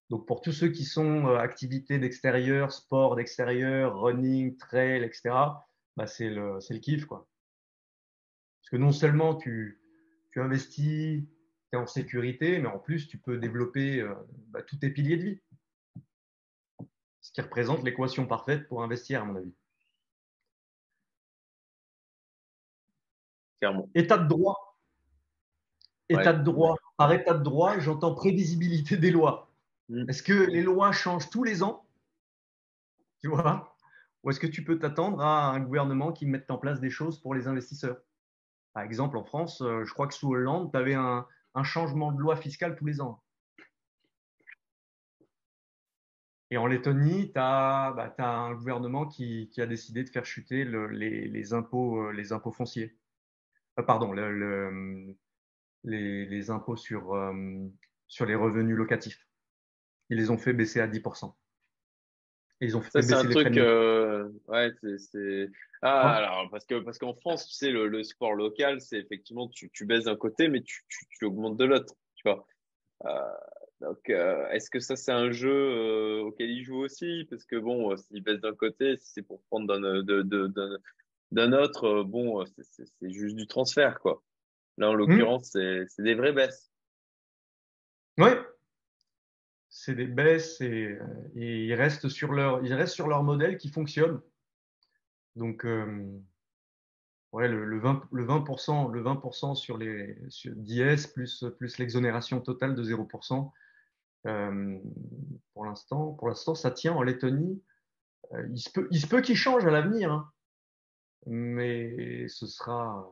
[0.10, 5.22] Donc pour tous ceux qui sont euh, activités d'extérieur, sport d'extérieur, running, trail, etc.,
[5.96, 7.06] bah, c'est le, kiff.
[7.06, 7.28] Quoi.
[8.60, 9.80] Parce que non seulement tu,
[10.32, 11.28] tu investis, tu
[11.74, 14.14] es en sécurité, mais en plus, tu peux développer euh,
[14.50, 15.42] bah, tous tes piliers de vie.
[17.22, 19.54] Ce qui représente l'équation parfaite pour investir, à mon avis.
[23.94, 24.78] État de droit.
[26.10, 26.76] État de droit.
[26.98, 29.52] Par état de droit, j'entends prévisibilité des lois.
[29.90, 30.10] Mm.
[30.10, 31.86] Est-ce que les lois changent tous les ans?
[33.20, 33.76] Tu vois?
[34.24, 37.20] Ou est-ce que tu peux t'attendre à un gouvernement qui mette en place des choses
[37.20, 37.98] pour les investisseurs?
[38.74, 41.28] Par exemple, en France, euh, je crois que sous Hollande, tu avais un,
[41.64, 43.22] changement de loi fiscale tous les ans.
[46.52, 51.54] Et en Lettonie, tu as, bah, un gouvernement qui, a décidé de faire chuter les,
[51.54, 52.98] impôts, euh, les impôts fonciers.
[53.80, 54.14] Euh, pardon,
[55.84, 57.16] les, impôts sur,
[58.08, 59.26] sur les revenus locatifs
[60.10, 61.34] ils les ont fait baisser à 10%.
[62.62, 63.58] ils ont fait ça, c'est un truc.
[63.58, 65.50] Euh, ouais, c'est.
[65.82, 69.70] Ah, alors, parce que parce qu'en France, tu sais, le, sport local, c'est effectivement, tu,
[69.72, 72.46] tu baisses d'un côté, mais tu, tu, augmentes de l'autre, tu vois.
[73.06, 73.20] Euh,
[73.82, 77.28] donc, euh, est-ce que ça, c'est un jeu auquel ils jouent aussi?
[77.30, 79.84] Parce que bon, s'ils baissent d'un côté, si c'est pour prendre d'un
[81.32, 84.24] autre, bon, c'est juste du transfert, quoi.
[84.78, 84.98] Là, en mmh.
[84.98, 86.72] l'occurrence, c'est des vraies baisses.
[88.18, 88.30] Oui,
[89.76, 90.98] c'est des baisses et,
[91.36, 94.22] ils, restent sur leur, ils restent sur leur modèle qui fonctionne.
[95.36, 96.18] Donc, euh,
[97.34, 102.74] ouais, le, 20, le, 20%, le 20% sur les sur d'IS plus, plus l'exonération totale
[102.74, 103.52] de 0%.
[104.28, 104.80] Euh,
[105.54, 107.62] pour l'instant, pour l'instant, ça tient en Lettonie.
[108.34, 110.32] Euh, il se peut, il se peut qu'il change à l'avenir, hein.
[111.26, 113.12] Mais ce sera.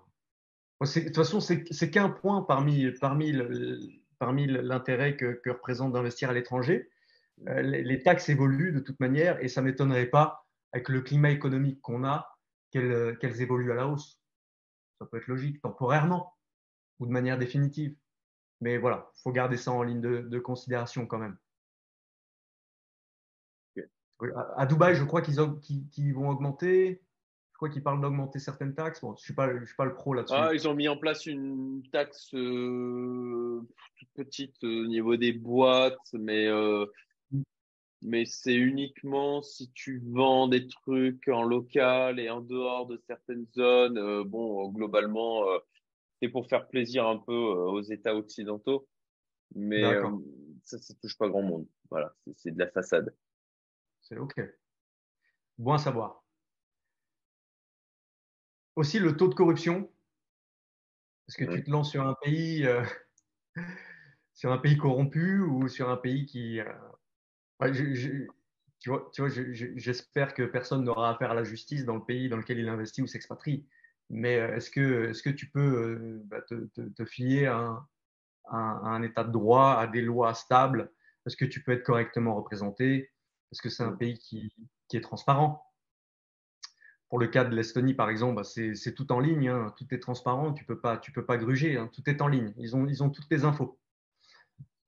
[0.81, 3.79] De toute façon, c'est qu'un point parmi, parmi le,
[4.19, 6.89] parmi l'intérêt que, représente d'investir à l'étranger.
[7.47, 11.31] Euh, les, taxes évoluent de toute manière et ça ne m'étonnerait pas, avec le climat
[11.31, 12.37] économique qu'on a,
[12.71, 14.21] qu'elles évoluent à la hausse.
[14.99, 16.37] Ça peut être logique, temporairement
[16.99, 17.95] ou de manière définitive.
[18.61, 21.37] Mais voilà, il faut garder ça en ligne de, considération quand même.
[24.55, 27.01] À, Dubaï, je crois qu'ils vont augmenter
[27.69, 29.01] qui parle d'augmenter certaines taxes.
[29.01, 30.35] Bon, je ne suis, pas, je suis pas le pro là-dessus.
[30.35, 33.61] Ah, ils ont mis en place une taxe euh,
[33.97, 36.85] toute petite au niveau des boîtes, mais, euh,
[38.01, 43.47] mais c'est uniquement si tu vends des trucs en local et en dehors de certaines
[43.55, 43.97] zones.
[43.97, 45.43] Euh, bon, globalement,
[46.21, 48.87] c'est pour faire plaisir un peu aux États occidentaux,
[49.55, 49.83] mais
[50.63, 51.67] ça ne touche pas grand monde.
[51.89, 53.13] Voilà, c'est de la façade.
[54.01, 54.41] C'est OK.
[55.59, 56.22] Bon à savoir
[58.75, 59.89] aussi le taux de corruption.
[61.27, 62.83] Parce que tu te lances sur un pays, euh,
[64.33, 66.59] sur un pays corrompu ou sur un pays qui.
[66.59, 67.71] Euh,
[68.79, 72.27] tu vois, tu vois j'espère que personne n'aura affaire à la justice dans le pays
[72.27, 73.65] dans lequel il investit ou s'expatrie.
[74.09, 77.87] Mais euh, est-ce que, est -ce que tu peux bah, te, te, fier à
[78.51, 80.91] un, état de droit, à des lois stables?
[81.25, 83.11] Est-ce que tu peux être correctement représenté?
[83.51, 84.53] Est-ce que c'est un pays qui,
[84.89, 85.72] qui est transparent
[87.13, 89.71] pour le cas de l'Estonie, par exemple, bah, c'est tout en ligne, hein.
[89.77, 91.87] tout est transparent, tu ne peux, pas, tu peux pas gruger, hein.
[91.93, 93.79] tout est en ligne, ils ont, ils ont toutes les infos.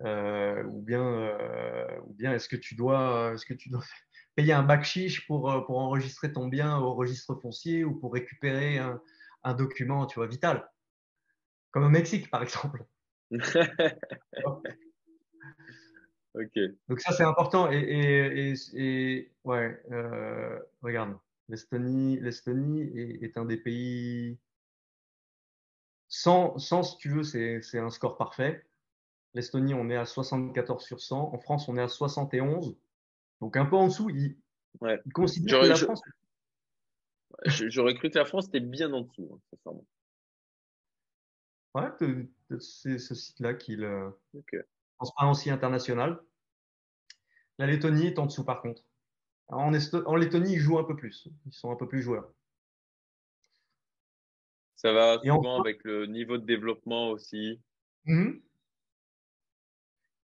[0.02, 3.84] Euh, ou bien, euh, ou bien est-ce que tu dois, est-ce que tu dois
[4.36, 8.12] payer un bac chiche pour, euh, pour enregistrer ton bien au registre foncier ou pour
[8.12, 9.00] récupérer un,
[9.44, 10.68] un document, tu vois, vital?
[11.70, 12.84] Comme au Mexique, par exemple.
[16.90, 17.72] Donc ça, c'est important.
[17.72, 21.16] Et, et, et, ouais, euh, regarde,
[21.50, 24.38] l'Estonie, l'Estonie est, est, un des pays
[26.08, 28.66] sans, sans si tu veux, c'est un score parfait.
[29.34, 31.34] L'Estonie, on est à 74 sur 100.
[31.34, 32.78] En France, on est à 71.
[33.42, 34.38] Donc un peu en dessous, il,
[34.82, 35.02] ouais.
[35.06, 36.02] il considère que la France.
[37.46, 39.86] J'aurais cru que la France était bien en dessous, hein, sincèrement.
[41.74, 41.90] Ouais,
[42.60, 44.18] c'est ce site-là qui le.
[44.34, 44.62] Okay.
[44.98, 46.22] Transparency International.
[47.58, 48.84] La Lettonie est en dessous, par contre.
[49.48, 51.28] En, en, Lettonie, ils jouent un peu plus.
[51.46, 52.32] Ils sont un peu plus joueurs.
[54.76, 55.62] Ça va souvent enfin...
[55.62, 57.62] avec le niveau de développement aussi.
[58.06, 58.42] Mm -hmm.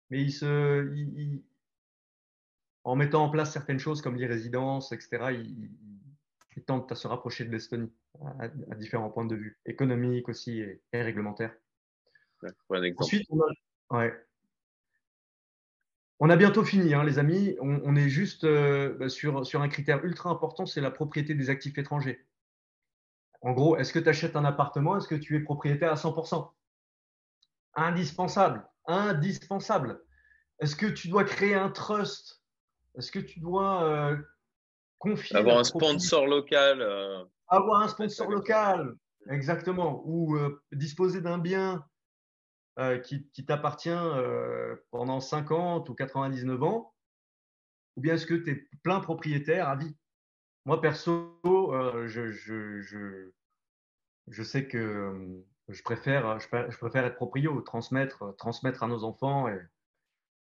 [0.10, 1.44] Mais ils se, ils, ils,
[2.84, 5.72] en mettant en place certaines choses comme les résidences, etc., ils,
[6.56, 10.60] ils tentent à se rapprocher de l'Estonie à, à, différents points de vue, économiques aussi
[10.60, 11.56] et, et réglementaires.
[12.70, 14.14] Ouais, Ensuite, on a, ouais.
[16.20, 17.56] On a, bientôt fini, hein, les amis.
[17.62, 21.50] On, on est juste euh, sur, sur un critère ultra important, c'est la propriété des
[21.50, 22.26] actifs étrangers.
[23.42, 26.52] En gros, est-ce que tu achètes un appartement Est-ce que tu es propriétaire à 100%
[27.76, 28.66] Indispensable.
[28.88, 30.02] Indispensable.
[30.60, 32.42] Est-ce que tu dois créer un trust?
[32.98, 34.18] Est-ce que tu dois euh,
[35.00, 35.36] confier.
[35.38, 36.82] Avoir un sponsor local.
[36.82, 37.24] Euh...
[37.48, 38.96] Avoir un sponsor local,
[39.30, 40.02] exactement.
[40.06, 41.80] Ou euh, disposer d'un bien euh,
[43.04, 46.94] qui, qui t'appartient euh, pendant 50 ou 99 ans.
[47.96, 49.96] Ou bien est-ce que tu es plein propriétaire à vie?
[50.66, 53.32] Moi, perso, euh, je, je, je,
[54.28, 59.48] je, sais que euh, je préfère, je, préfère être proprio, transmettre, transmettre à nos enfants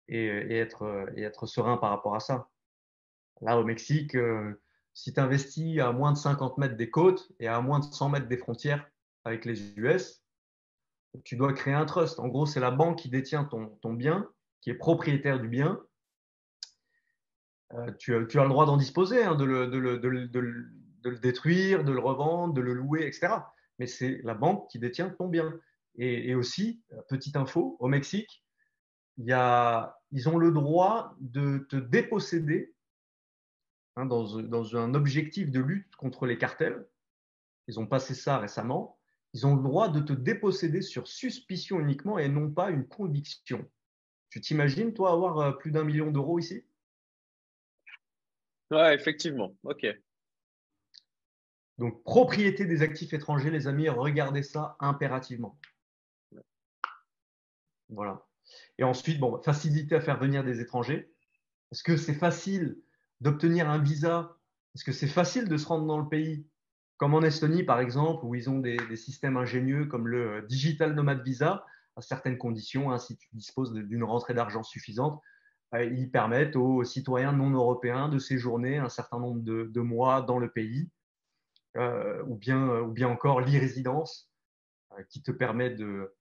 [0.10, 2.49] et, être, et être serein par rapport à ça.
[3.41, 4.60] Là, au Mexique, euh,
[4.94, 8.10] si tu investis à moins de 50 mètres des côtes et à moins de 100
[8.10, 8.90] mètres des frontières
[9.24, 10.24] avec les US,
[11.23, 12.19] tu dois créer un trust.
[12.19, 14.30] En gros, c'est la banque qui détient ton, bien,
[14.61, 15.81] qui est propriétaire du bien.
[17.73, 22.61] Euh, tu, as le droit d'en disposer, hein, de, le, détruire, de le revendre, de
[22.61, 23.30] le louer, etc.
[23.80, 25.53] Mais c'est la banque qui détient ton bien.
[25.99, 28.44] Et, aussi, petite info, au Mexique,
[29.18, 32.76] ils ont le droit de te déposséder
[33.95, 36.88] hein, dans un objectif de lutte contre les cartels.
[37.68, 38.97] Ils ont passé ça récemment.
[39.38, 43.69] Ils ont le droit de te déposséder sur suspicion uniquement et non pas une conviction.
[44.31, 46.65] Tu t'imagines, toi, avoir euh, plus d'un million d'euros ici?
[48.72, 49.55] Ouais, effectivement.
[49.61, 49.85] OK.
[51.77, 55.59] Donc, propriété des actifs étrangers, les amis, regardez ça impérativement.
[57.89, 58.26] Voilà.
[58.80, 61.14] Et ensuite, bon, facilité à faire venir des étrangers.
[61.72, 62.81] Est-ce que c'est facile
[63.22, 64.35] d'obtenir un visa?
[64.73, 66.47] Est-ce que c'est facile de se rendre dans le pays?
[66.98, 71.24] Comme en Estonie, par exemple, où ils ont des, systèmes ingénieux comme le Digital Nomad
[71.24, 71.65] Visa,
[71.95, 75.22] à certaines conditions, hein, si tu disposes d'une rentrée d'argent suffisante,
[75.74, 80.40] euh, ils permettent aux citoyens non européens de séjourner un certain nombre de, mois dans
[80.40, 80.90] le pays,
[81.76, 84.32] euh, ou, bien, ou bien encore l'e-résidence,
[84.98, 86.15] euh, qui te permet de,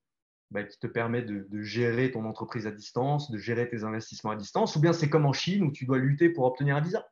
[0.50, 4.36] bah, qui te permet de, gérer ton entreprise à distance, de gérer tes investissements à
[4.36, 7.06] distance, ou bien c'est comme en Chine où tu dois lutter pour obtenir un visa.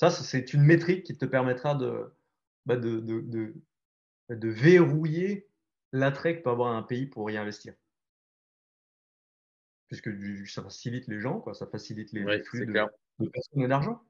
[0.00, 2.10] Ça, c'est une métrique qui te permettra de,
[2.64, 3.54] bah, de, de,
[4.30, 5.46] de verrouiller
[5.92, 7.74] l'attrait que peut avoir un pays pour y investir.
[9.88, 10.08] Puisque
[10.48, 13.68] ça facilite les gens, quoi, ça facilite les, ouais, les flux de, de, personnes et
[13.68, 14.02] d'argent.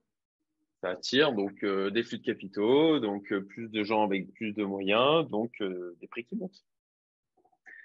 [0.80, 4.52] Ça attire donc euh, des flux de capitaux, donc euh, plus de gens avec plus
[4.52, 6.64] de moyens, donc euh, des prix qui montent.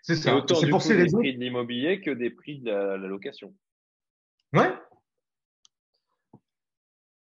[0.04, 0.36] C'est ça.
[0.36, 1.18] autant du pour coup, ces des raisons...
[1.18, 3.56] prix de l'immobilier que des prix de la, la location.
[4.54, 4.72] Ouais.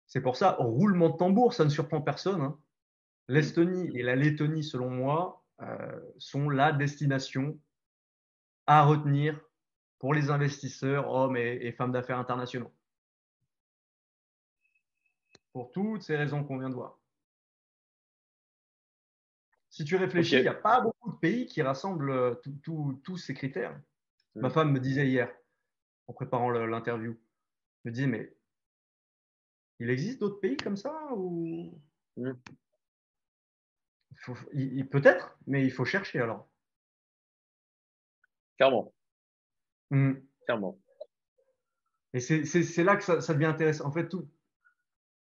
[0.10, 2.42] C'est pour ça, roulement de tambour, ça ne surprend personne.
[2.42, 2.60] Hein.
[3.28, 7.60] L'Estonie et la Lettonie, selon moi, euh, sont la destination
[8.66, 9.40] à retenir
[10.00, 12.74] pour les investisseurs, hommes et, et femmes d'affaires internationaux.
[15.54, 17.00] Pour toutes ces raisons qu'on vient de voir.
[19.70, 20.50] Si tu réfléchis, il okay.
[20.50, 23.80] n'y a pas beaucoup de pays qui rassemblent tous ces critères.
[24.34, 24.42] Mmh.
[24.42, 25.32] Ma femme me disait hier,
[26.08, 27.16] en préparant l'interview,
[27.86, 28.36] me disait, mais
[29.80, 31.80] il existe d'autres pays comme ça ou...
[32.18, 32.32] Mmh.
[34.92, 36.50] Peut-être, mais il faut chercher alors.
[38.58, 38.94] Clairement.
[39.92, 40.14] Mmh.
[40.46, 40.78] Clairement.
[42.14, 43.86] Et c'est là que ça, ça, devient intéressant.
[43.86, 44.28] En fait, tout,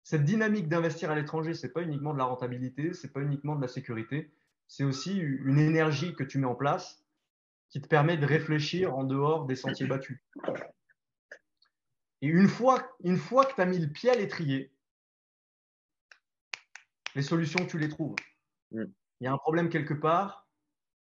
[0.02, 3.62] cette dynamique d'investir à l'étranger, c'est pas uniquement de la rentabilité, c'est pas uniquement de
[3.62, 4.32] la sécurité,
[4.66, 7.04] c'est aussi une énergie que tu mets en place
[7.70, 10.20] qui te permet de réfléchir en dehors des sentiers battus.
[12.22, 14.72] Et une fois, une fois que tu as mis le pied à l'étrier,
[17.16, 18.14] les solutions, tu les trouves.
[18.70, 18.84] Mm.
[19.20, 20.48] Il y a un problème quelque part,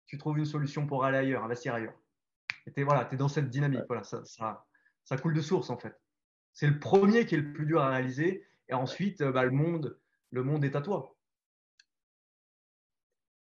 [0.07, 1.97] tu trouves une solution pour aller ailleurs, investir ailleurs.
[2.65, 3.83] Et tu es, voilà, es dans cette dynamique.
[3.87, 4.65] Voilà, ça, ça,
[5.03, 5.95] ça, coule de source, en fait.
[6.51, 8.45] C'est le premier qui est le plus dur à réaliser.
[8.69, 9.99] Et ensuite, bah, le, monde,
[10.31, 11.15] le monde est à toi.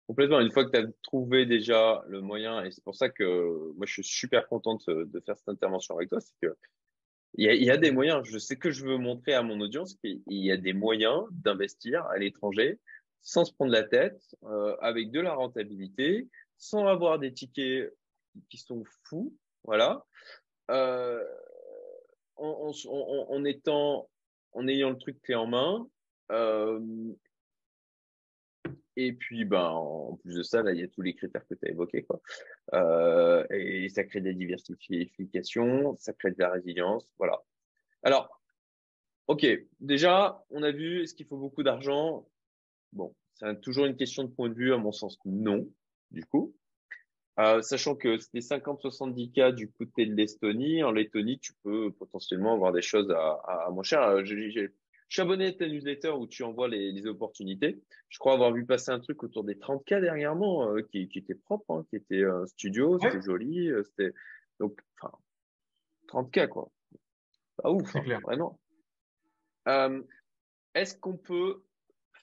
[0.06, 0.40] Complètement.
[0.40, 3.84] Une fois que tu as trouvé déjà le moyen, et c'est pour ça que moi
[3.84, 6.56] je suis super contente de faire cette intervention avec toi, c'est que
[7.34, 8.22] il y, a, des moyens.
[8.24, 12.04] Je sais que je veux montrer à mon audience qu'il y a des moyens d'investir
[12.06, 12.78] à l'étranger
[13.20, 17.92] sans se prendre la tête, euh, avec de la rentabilité, sans avoir des tickets
[18.48, 20.04] qui sont fous, voilà,
[20.70, 21.22] euh,
[22.36, 22.72] en,
[23.28, 24.08] en, étant,
[24.52, 25.88] en ayant le truc clé en main,
[26.32, 26.80] euh,
[29.00, 31.54] et puis, ben, en plus de ça, là, il y a tous les critères que
[31.54, 32.02] tu as évoqués.
[32.02, 32.20] Quoi.
[32.74, 37.08] Euh, et ça crée des diversifications, ça crée de la résilience.
[37.16, 37.40] Voilà.
[38.02, 38.28] Alors,
[39.28, 39.46] OK,
[39.78, 42.28] déjà, on a vu, est-ce qu'il faut beaucoup d'argent?
[42.92, 45.68] Bon, c'est toujours une question de point de vue, à mon sens, non,
[46.10, 46.56] du coup.
[47.38, 50.82] Euh, sachant que c'était 50-70 cas du côté de l'Estonie.
[50.82, 54.02] En Lettonie, tu peux potentiellement avoir des choses à, à, moins cher.
[54.02, 54.24] Euh,
[55.08, 57.82] je suis abonné à ta newsletter où tu envoies les, les, opportunités.
[58.08, 61.34] Je crois avoir vu passer un truc autour des 30K dernièrement euh, qui, qui, était
[61.34, 63.68] propre, hein, qui était un studio, c'était joli.
[63.68, 64.12] Euh, c'était
[64.60, 65.12] donc, enfin,
[66.08, 66.70] 30K quoi.
[67.56, 68.20] Pas ouf, hein, clair.
[68.20, 68.60] vraiment.
[69.66, 70.02] Euh,
[70.74, 71.64] Est-ce qu'on peut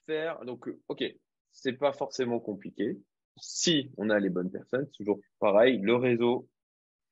[0.06, 1.04] faire donc, ok,
[1.50, 2.98] c'est pas forcément compliqué.
[3.38, 6.48] Si on a les bonnes personnes, toujours pareil, le réseau,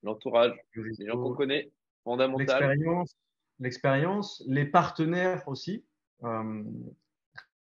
[0.03, 1.73] l'entourage, les gens qu'on connaît,
[2.05, 2.63] fondamental.
[2.63, 3.17] L'expérience,
[3.59, 5.85] l'expérience, les partenaires aussi,
[6.25, 6.65] euh,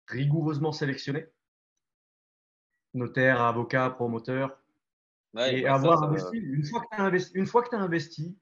[0.08, 1.28] rigoureusement sélectionnés,
[2.94, 4.58] notaires, avocats, promoteurs,
[5.38, 6.38] et bah, avoir investi.
[6.38, 8.38] Une fois que tu as investi, une fois que as investi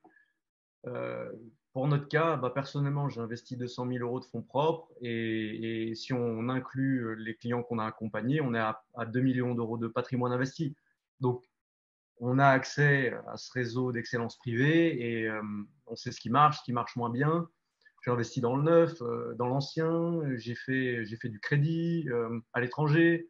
[0.88, 1.32] euh,
[1.74, 6.14] pour notre cas, bah, personnellement, j'ai investi 200 000 euros de fonds propres et, si
[6.14, 9.88] on inclut les clients qu'on a accompagnés, on est à, à 2 millions d'euros de
[9.88, 10.76] patrimoine investi.
[11.20, 11.44] Donc,
[12.20, 15.42] on a accès à ce réseau d'excellence privée et euh,
[15.88, 17.50] on sait ce qui marche, ce qui marche moins bien.
[18.04, 22.40] J'ai investi dans le neuf, euh, dans l'ancien, j'ai fait, j'ai fait du crédit euh,
[22.54, 23.30] à l'étranger.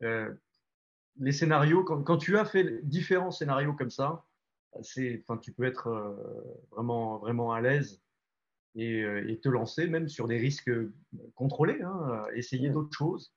[0.00, 4.24] les scénarios, quand, tu as fait différents scénarios comme ça,
[4.82, 5.88] c'est, tu peux être
[6.70, 8.00] vraiment, vraiment à l'aise
[8.76, 10.70] et, te lancer même sur des risques
[11.34, 13.34] contrôlés, hein, essayer d'autres choses.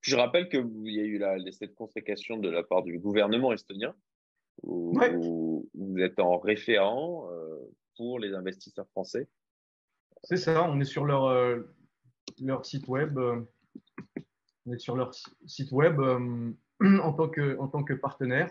[0.00, 3.94] Je rappelle qu'il y a eu la, cette consécration de la part du gouvernement estonien,
[4.62, 4.98] où,
[5.74, 7.58] vous êtes en référent euh,
[7.96, 9.28] pour les investisseurs français.
[10.24, 11.60] C'est ça, on est sur leur, euh,
[12.40, 13.18] leur site web.
[13.18, 13.40] Euh,
[14.66, 15.12] on est sur leur
[15.46, 16.00] site web
[16.80, 18.50] en, tant que, en tant que partenaire.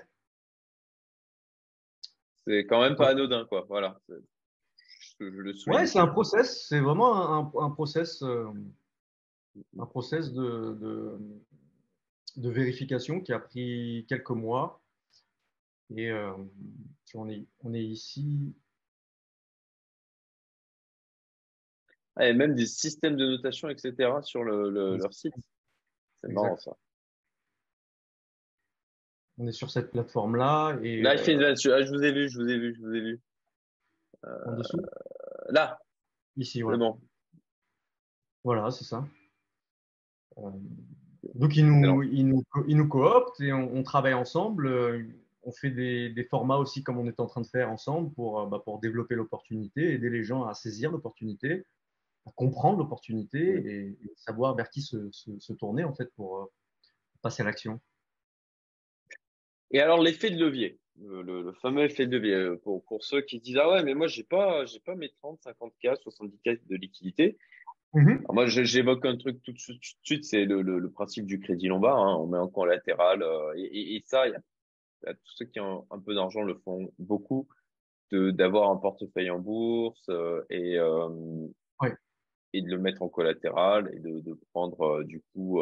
[2.45, 3.65] C'est quand même pas anodin, quoi.
[3.67, 3.99] Voilà.
[5.19, 6.67] Je, le Ouais, c'est un process.
[6.67, 8.23] C'est vraiment un, un process
[9.79, 10.77] un process de,
[12.35, 14.81] de, vérification qui a pris quelques mois.
[15.95, 16.33] Et euh,
[17.13, 18.53] on, est, on est ici.
[22.15, 24.11] Ah, et même des systèmes de notation, etc.
[24.23, 25.33] sur le, leur site.
[26.21, 26.75] C'est marrant ça.
[29.37, 30.79] On est sur cette plateforme-là.
[30.81, 33.01] Et, là, une ah, je vous ai vu, je vous ai vu, je vous ai
[33.01, 33.21] vu.
[34.23, 34.77] en dessous?
[34.79, 35.79] Euh, Là.
[36.37, 36.93] Ici, voilà.
[38.43, 39.05] Voilà, c'est ça.
[40.39, 40.49] Euh,
[41.35, 44.67] donc, ils nous, ils nous, ils nous cooptent et on, travaille ensemble.
[44.67, 45.03] Euh,
[45.43, 48.41] on fait des, des, formats aussi comme on est en train de faire ensemble pour,
[48.41, 51.65] euh, bah, pour développer l'opportunité, aider les gens à saisir l'opportunité,
[52.25, 56.49] à comprendre l'opportunité et, savoir vers qui se, se, tourner en fait pour
[57.21, 57.79] passer à l'action.
[59.71, 63.57] Et alors l'effet de levier, le, fameux effet de levier pour, pour, ceux qui disent
[63.57, 66.75] ah ouais mais moi j'ai pas j'ai pas mes 30, 50 k, 70 k de
[66.75, 67.37] liquidité.
[67.97, 68.23] Mhm.
[68.29, 69.57] moi, j'évoque un truc tout de
[70.03, 71.97] suite, c'est le, le, principe du crédit lombard.
[71.97, 72.15] Hein.
[72.19, 73.23] On met en collatéral.
[73.23, 76.53] Euh, et, et, ça, il y, a, tous ceux qui ont un peu d'argent le
[76.63, 77.47] font beaucoup,
[78.11, 81.47] d'avoir un portefeuille en bourse euh, et, euh,
[82.53, 85.59] et de le mettre en collatéral et de, de prendre, du coup,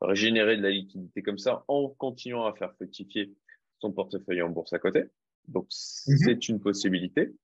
[0.00, 3.32] régénérer de la liquidité comme ça en continuant à faire fructifier
[3.78, 5.04] son portefeuille en bourse à côté.
[5.46, 5.68] Donc,
[6.08, 6.16] mhm.
[6.16, 7.36] c'est une possibilité.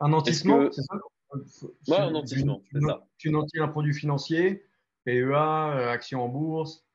[0.00, 0.98] Un nantissement, c'est ça?
[1.32, 3.06] Ouais, un nantissement, c'est ça.
[3.18, 4.64] Tu nantis un produit financier,
[5.04, 6.86] PEA, euh, action en bourse.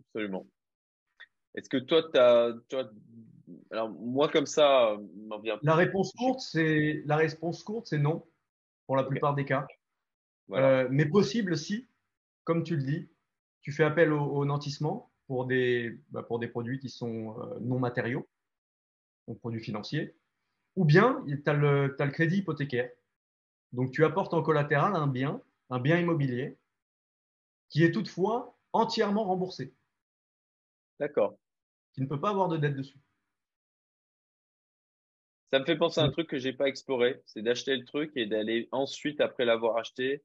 [0.00, 0.46] Absolument.
[1.54, 2.52] Est-ce que toi, tu as.
[2.68, 2.90] Toi,
[3.70, 4.96] alors, moi, comme ça,
[5.26, 5.58] m'en vient.
[5.62, 8.26] La réponse courte, c'est la réponse courte, c'est non,
[8.86, 9.66] pour la plupart des cas.
[10.50, 11.88] Euh, mais possible si,
[12.44, 13.08] comme tu le dis,
[13.62, 17.78] tu fais appel au, nantissement pour des, bah, pour des produits qui sont euh, non
[17.78, 18.28] matériaux,
[19.28, 20.14] donc produits financiers.
[20.76, 22.90] Ou bien, tu as, le crédit hypothécaire.
[23.72, 25.40] Donc, tu apportes en collatéral un bien,
[25.70, 26.58] un bien immobilier,
[27.68, 29.74] qui est toutefois entièrement remboursé.
[30.98, 31.36] D'accord.
[31.94, 32.98] Qui ne peut pas avoir de dette dessus.
[35.50, 38.10] Ça me fait penser à un truc que j'ai pas exploré, c'est d'acheter le truc
[38.16, 40.22] et d'aller ensuite, après l'avoir acheté,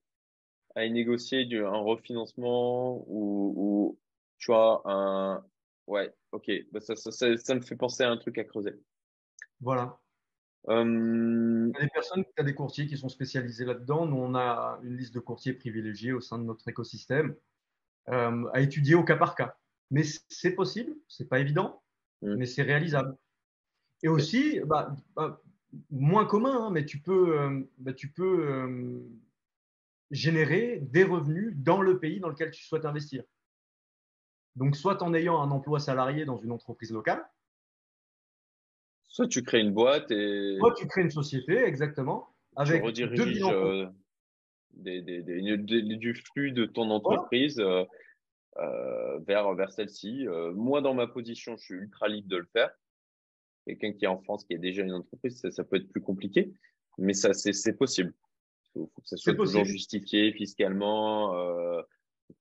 [0.76, 4.00] à y négocier du, un refinancement ou,
[4.38, 5.44] tu vois, un.
[5.88, 6.50] Ouais, ok.
[6.72, 8.74] Bah, ça, ça, me fait penser à un truc à creuser.
[9.60, 10.00] Voilà.
[10.70, 14.06] Il y a des personnes, il y a des courtiers qui sont spécialisés là-dedans.
[14.06, 17.36] Nous, on a une liste de courtiers privilégiés au sein de notre écosystème
[18.10, 19.58] euh, à étudier au cas par cas.
[19.92, 21.82] Mais c'est possible, c'est pas évident,
[22.22, 22.36] mmh.
[22.36, 23.16] mais c'est réalisable.
[24.04, 25.42] Et aussi, bah, bah,
[25.90, 29.00] moins commun, hein, mais tu peux, euh, bah, tu peux euh,
[30.12, 33.24] générer des revenus dans le pays dans lequel tu souhaites investir.
[34.56, 37.26] Donc, soit en ayant un emploi salarié dans une entreprise locale,
[39.08, 40.58] Soit tu crées une boîte et.
[40.60, 42.30] Soit tu crées une société, exactement.
[42.56, 43.88] Avec tu rediriges euh,
[44.74, 47.84] du flux de ton entreprise euh,
[48.58, 50.26] euh, vers, vers celle-ci.
[50.56, 52.72] moi, dans ma position, je suis ultra libre de le faire.
[53.66, 56.54] Quelqu'un qui est en France, qui a déjà une entreprise, ça, peut être plus compliqué,
[56.98, 58.14] mais ça, c'est possible.
[58.76, 61.34] Il faut, que ça soit toujours justifié fiscalement,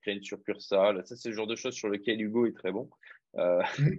[0.01, 1.07] créer une succursale.
[1.07, 2.89] Ça, c'est le genre de choses sur lesquelles Hugo est très bon.
[3.35, 3.91] Mmh.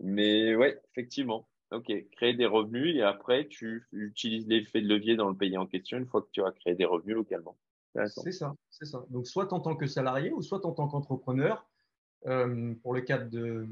[0.00, 1.48] Mais ouais, effectivement.
[1.70, 5.66] Ok, créer des revenus et après, tu utilises l'effet de levier dans le pays en
[5.66, 7.56] question une fois que tu as créé des revenus localement.
[7.94, 9.04] C'est ça, c'est ça.
[9.10, 11.68] Donc, soit en tant que salarié ou soit en tant qu'entrepreneur.
[12.26, 13.66] Euh, pour le cas de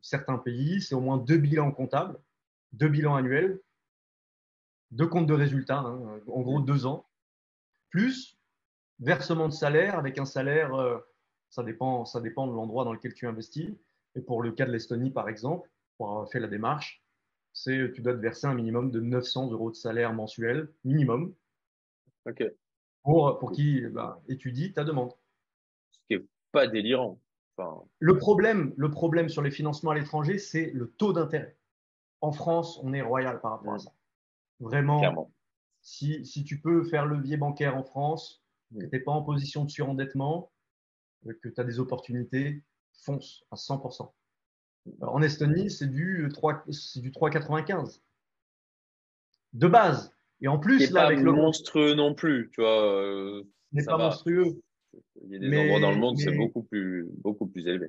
[0.00, 2.18] certains pays, c'est au moins deux bilans comptables,
[2.72, 3.60] deux bilans annuels,
[4.90, 7.06] deux comptes de résultats, hein, en gros deux ans,
[7.90, 8.38] plus
[9.00, 10.98] versement de salaire avec un salaire, euh,
[11.50, 13.70] ça, dépend, ça dépend de l'endroit dans lequel tu investis,
[14.18, 17.02] et pour le cas de l'Estonie, par exemple, pour avoir fait la démarche,
[17.52, 21.34] c'est tu dois te verser un minimum de 900 euros de salaire mensuel, minimum,
[23.04, 25.12] pour, pour qui bah, étudie ta demande.
[25.90, 27.20] Ce qui n'est pas délirant.
[27.98, 31.56] Le, problème, le problème sur les financements à l'étranger, c'est le taux d'intérêt.
[32.20, 33.92] En France, on est royal par rapport à ça.
[34.60, 35.32] Vraiment,
[35.80, 39.64] si, si, tu peux faire levier bancaire en France, que tu n'es pas en position
[39.64, 40.52] de surendettement,
[41.24, 42.62] que tu as des opportunités,
[42.98, 44.10] fonce à 100%.
[45.02, 48.00] En Estonie, c'est du 3,95
[49.54, 50.14] de base.
[50.40, 52.84] Et en plus, là, avec le monstrueux non plus, tu vois.
[52.84, 53.42] Euh,
[53.72, 54.60] n'est pas monstrueux.
[55.22, 57.88] Il y a des endroits dans le monde c'est beaucoup plus, beaucoup plus élevé.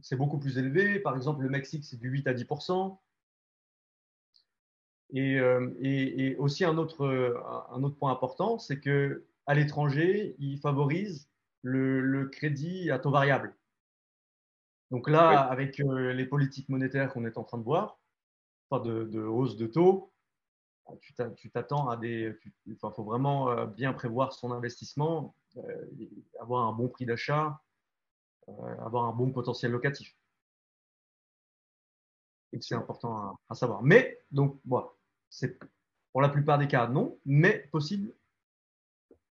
[0.00, 1.00] C'est beaucoup plus élevé.
[1.00, 2.46] Par exemple, le Mexique, c'est du 8 à 10
[5.14, 7.06] et, euh, et, et, aussi un autre,
[7.70, 11.28] un autre point important, c'est que à l'étranger, ils favorisent
[11.62, 13.54] le, le, crédit à taux variable.
[14.92, 17.98] Donc là, avec euh, les politiques monétaires qu'on est en train de voir,
[18.68, 20.12] pas de, hausse de taux,
[21.00, 22.38] tu t'attends à des.
[22.66, 25.86] Il faut vraiment euh, bien prévoir son investissement, euh,
[26.38, 27.62] avoir un bon prix d'achat,
[28.80, 30.14] avoir un bon potentiel locatif.
[32.60, 33.82] C'est important à, savoir.
[33.82, 34.88] Mais, donc, voilà,
[35.30, 35.58] c'est
[36.12, 38.12] pour la plupart des cas, non, mais possible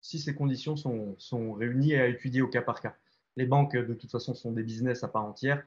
[0.02, 2.96] si ces conditions sont, sont réunies et à étudier au cas par cas.
[3.38, 5.64] Les banques, de toute façon, sont des business à part entière.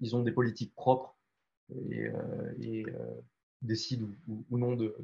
[0.00, 1.14] Ils ont des politiques propres
[1.90, 3.20] et, euh, euh,
[3.60, 4.96] décident ou, non de,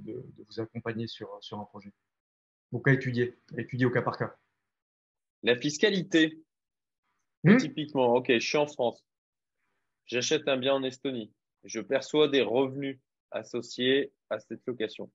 [0.48, 1.92] vous accompagner sur, sur un projet.
[2.72, 4.34] Donc, à étudier, à étudier au cas par cas.
[5.42, 6.42] La fiscalité.
[7.44, 9.04] Hmm Typiquement, OK, je suis en France.
[10.06, 11.30] J'achète un bien en Estonie.
[11.64, 12.98] Je perçois des revenus
[13.30, 15.10] associés à cette location.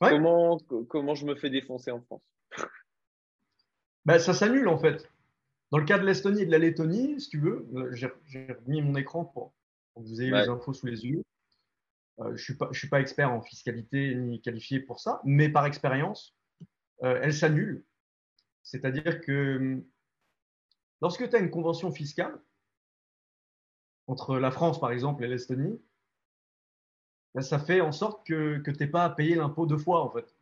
[0.00, 0.58] Comment,
[0.88, 2.22] comment je me fais défoncer en France?
[4.04, 5.08] Ben, Ça s'annule en fait.
[5.74, 8.80] Dans le cas de l'Estonie et de la Lettonie, si tu veux, euh, j'ai mis
[8.80, 9.52] mon écran pour,
[9.96, 11.24] que vous ayez les infos sous les yeux.
[12.20, 15.48] Euh, je ne suis, pas, suis pas expert en fiscalité ni qualifié pour ça, mais
[15.48, 16.32] par expérience,
[17.02, 17.84] euh, elle s'annule.
[18.62, 19.84] C'est-à-dire que hum,
[21.02, 22.40] lorsque tu as une convention fiscale
[24.06, 25.82] entre la France, par exemple, et l'Estonie,
[27.34, 30.04] ben, ça fait en sorte que, que tu n'aies pas à payer l'impôt deux fois,
[30.04, 30.36] en fait.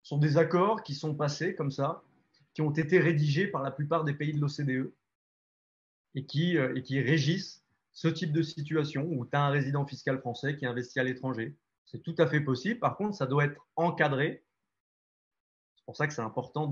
[0.00, 2.02] Ce sont des accords qui sont passés comme ça
[2.54, 4.92] qui ont été rédigés par la plupart des pays de l'OCDE
[6.14, 9.86] et qui, euh, et qui régissent ce type de situation où tu as un résident
[9.86, 11.56] fiscal français qui investit à l'étranger.
[11.86, 12.78] C'est tout à fait possible.
[12.78, 14.44] Par contre, ça doit être encadré.
[15.76, 16.70] C'est pour ça que c'est important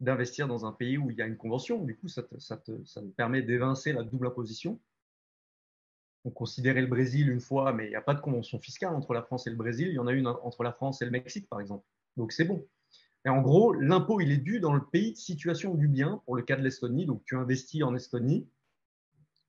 [0.00, 1.84] d'investir dans un pays où il y a une convention.
[1.84, 4.80] Du coup, ça, te, ça permet d'évincer la double imposition.
[6.24, 9.14] On considérait le Brésil une fois, mais il n'y a pas de convention fiscale entre
[9.14, 9.88] la France et le Brésil.
[9.88, 11.86] Il y en a une entre la France et le Mexique, par exemple.
[12.16, 12.66] Donc c'est bon.
[13.28, 16.34] Et en gros, l'impôt, il est dû dans le pays de situation du bien, pour
[16.34, 17.04] le cas de l'Estonie.
[17.04, 18.48] Donc, tu investis en Estonie,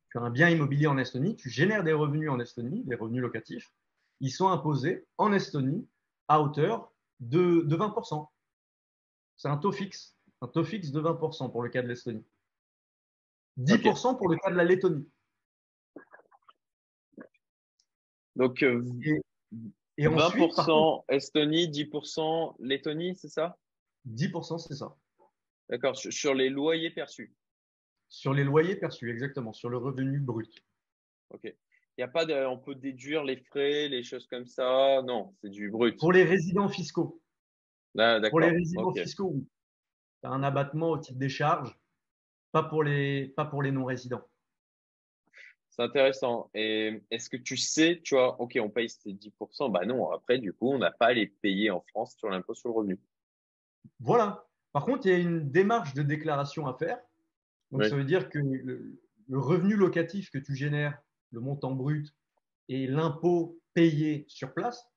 [0.09, 3.21] tu as un bien immobilier en Estonie, tu génères des revenus en Estonie, des revenus
[3.21, 3.71] locatifs.
[4.19, 5.87] ils sont imposés en Estonie
[6.27, 6.91] à hauteur
[7.21, 8.27] de, de 20%.
[9.37, 12.25] C'est un taux fixe, un taux fixe de 20% pour le cas de l'Estonie.
[13.59, 15.09] 10% pour le cas de la Lettonie.
[18.35, 18.83] Donc, euh,
[19.97, 23.57] et, 20% Estonie, 10% Lettonie, c'est ça?
[24.09, 24.95] 10%, c'est ça.
[25.69, 27.33] D'accord, sur les loyers perçus.
[28.07, 30.51] Sur les loyers perçus, exactement, sur le revenu brut.
[31.29, 31.43] Ok.
[31.43, 35.01] Il y a pas de, on peut déduire les frais, les choses comme ça?
[35.03, 35.99] Non, c'est du brut.
[35.99, 37.21] Pour les résidents fiscaux.
[37.97, 39.47] Ah, pour les résidents fiscaux, oui.
[40.21, 41.77] Tu as un abattement au titre des charges,
[42.51, 44.25] pas pour les, pas pour les non-résidents.
[45.69, 46.49] C'est intéressant.
[46.53, 50.39] Et est-ce que tu sais, tu vois, OK, on paye ces 10%, bah non, après,
[50.39, 52.99] du coup, on n'a pas à les payer en France sur l'impôt sur le revenu.
[53.99, 54.45] Voilà.
[54.71, 56.99] Par contre, il y a une démarche de déclaration à faire.
[57.71, 58.99] Donc, ça veut dire que le,
[59.31, 60.99] revenu locatif que tu génères,
[61.31, 62.15] le montant brut
[62.67, 64.87] et l'impôt payé sur place,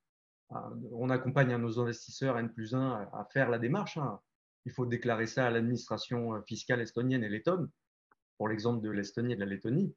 [0.50, 3.98] hein, on accompagne nos investisseurs N plus 1 à faire la démarche.
[3.98, 4.20] Hein.
[4.64, 7.68] Il faut déclarer ça à l'administration fiscale estonienne et lettonne,
[8.38, 9.94] pour l'exemple de l'Estonie et de la Lettonie.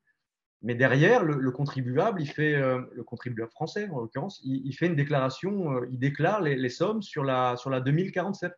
[0.61, 4.95] Mais derrière, le, contribuable, il fait, euh, le contribuable français en l'occurrence, il, fait une
[4.95, 8.51] déclaration, euh, il déclare les, sommes sur la, sur la 2047.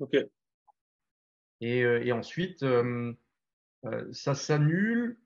[0.00, 0.16] OK.
[1.60, 2.64] Et, euh, et ensuite,
[4.12, 5.18] ça s'annule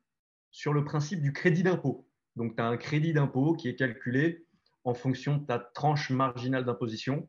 [0.51, 2.07] sur le principe du crédit d'impôt.
[2.37, 4.47] Donc, tu as un crédit d'impôt qui est calculé
[4.85, 7.29] en fonction de ta tranche marginale d'imposition.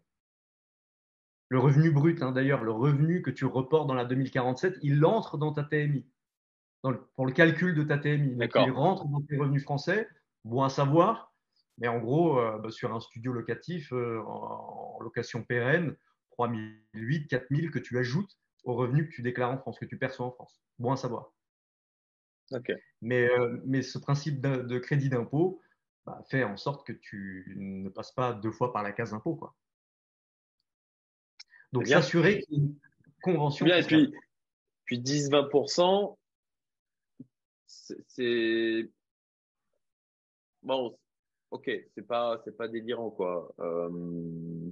[1.49, 5.37] Le revenu brut, hein, d'ailleurs, le revenu que tu reportes dans la 2047, il entre
[5.37, 6.05] dans ta TMI
[7.15, 8.35] pour le calcul de ta TMI.
[8.35, 10.07] Donc, il rentre dans tes revenus français,
[10.43, 11.33] bon à savoir,
[11.77, 15.95] mais en gros, euh, bah, sur un studio locatif euh, en, location pérenne,
[16.31, 16.51] 3
[16.93, 19.97] 008, 4 000 que tu ajoutes aux revenus que tu déclares en France, que tu
[19.97, 20.61] perçois en France.
[20.79, 21.33] Bon à savoir.
[23.01, 25.61] Mais, euh, mais ce principe de, crédit d'impôt
[26.05, 29.35] bah, fait en sorte que tu ne passes pas deux fois par la case d'impôt.
[29.35, 29.55] Quoi.
[31.71, 32.77] Donc, s'assurer qu'une
[33.21, 33.65] convention.
[33.65, 34.13] Bien, et puis,
[34.85, 36.17] puis 10-20%,
[38.07, 38.89] c'est
[40.63, 40.97] bon,
[41.51, 43.53] ok, c'est pas c'est pas délirant quoi.
[43.59, 44.69] Euh,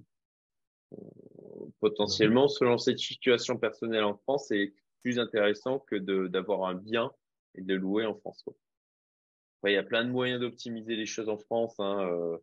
[1.80, 5.96] potentiellement, selon cette situation personnelle en France, c'est plus intéressant que
[6.28, 7.12] d'avoir un bien
[7.56, 8.44] et de louer en France.
[9.66, 11.76] il y a plein de moyens d'optimiser les choses en France.
[11.80, 12.38] Hein, euh,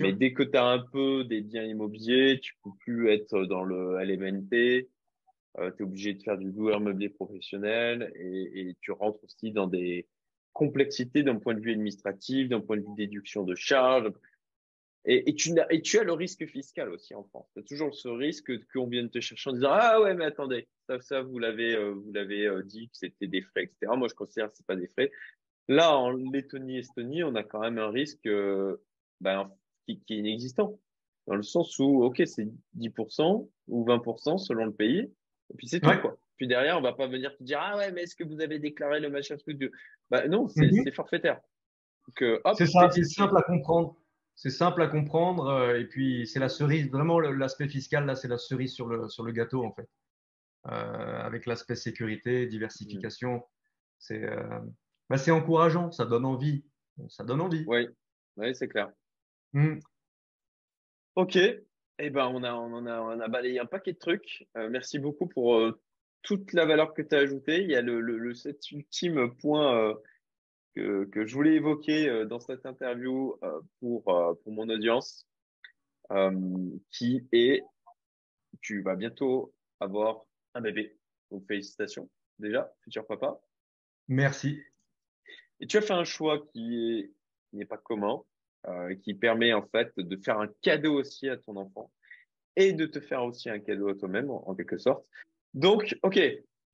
[0.00, 3.64] mais dès que tu as un peu des biens immobiliers, tu peux plus être dans
[3.64, 4.88] le LMNP.
[5.58, 9.50] Euh, tu es obligé de faire du loueur meublé professionnel et, et, tu rentres aussi
[9.50, 10.06] dans des
[10.52, 14.12] complexités d'un point de vue administratif, d'un point de vue déduction de charges.
[15.06, 17.48] Et, et, tu as, et tu as le risque fiscal aussi en France.
[17.54, 20.68] Tu as toujours ce risque qu'on vienne te chercher en disant Ah ouais, mais attendez,
[20.86, 23.92] ça, ça vous l'avez euh, vous l'avez euh, dit que c'était des frais, etc.
[23.96, 25.10] Moi, je considère que ce pas des frais.
[25.68, 28.28] Là, en Lettonie, Estonie, on a quand même un risque
[29.20, 29.50] ben,
[29.86, 30.78] qui, qui est inexistant.
[31.26, 35.12] Dans le sens où, OK, c'est 10% ou 20% selon le pays.
[35.50, 36.18] Et puis c'est tout, quoi.
[36.36, 38.58] Puis derrière, on va pas venir te dire, ah ouais, mais est-ce que vous avez
[38.58, 39.70] déclaré le machin truc de...
[40.10, 40.90] Bah non, c'est mhm.
[40.92, 41.40] forfaitaire.
[42.22, 43.94] Euh, c'est ça, c'est simple à comprendre.
[44.42, 45.48] C'est simple à comprendre.
[45.48, 49.06] Euh, et puis, c'est la cerise, vraiment l'aspect fiscal, là, c'est la cerise sur le,
[49.10, 49.86] sur le gâteau, en fait.
[50.66, 53.46] Euh, avec l'aspect sécurité, diversification.
[53.98, 54.26] C'est
[55.10, 56.64] bah, encourageant, ça donne envie.
[57.10, 57.64] Ça donne envie.
[57.66, 57.86] Oui,
[58.38, 58.90] oui c'est clair.
[59.52, 59.78] Mmh.
[61.16, 64.48] Ok, eh ben, on a, on, a, on a balayé un paquet de trucs.
[64.56, 65.78] Euh, merci beaucoup pour euh,
[66.22, 67.62] toute la valeur que tu as ajoutée.
[67.62, 69.94] Il y a le, le, cet ultime point euh,
[70.74, 73.36] que, que, je voulais évoquer dans cette interview
[73.80, 75.26] pour, pour mon audience,
[76.90, 77.62] qui est
[78.60, 80.24] tu vas bientôt avoir
[80.54, 80.96] un bébé.
[81.30, 83.40] Donc félicitations déjà, futur papa.
[84.08, 84.60] Merci.
[85.60, 87.14] Et tu as fait un choix qui
[87.52, 88.22] n'est pas commun.
[88.68, 91.90] Euh, qui permet en fait de faire un cadeau aussi à ton enfant
[92.56, 95.02] et de te faire aussi un cadeau à toi-même en, quelque sorte.
[95.54, 96.20] Donc, ok,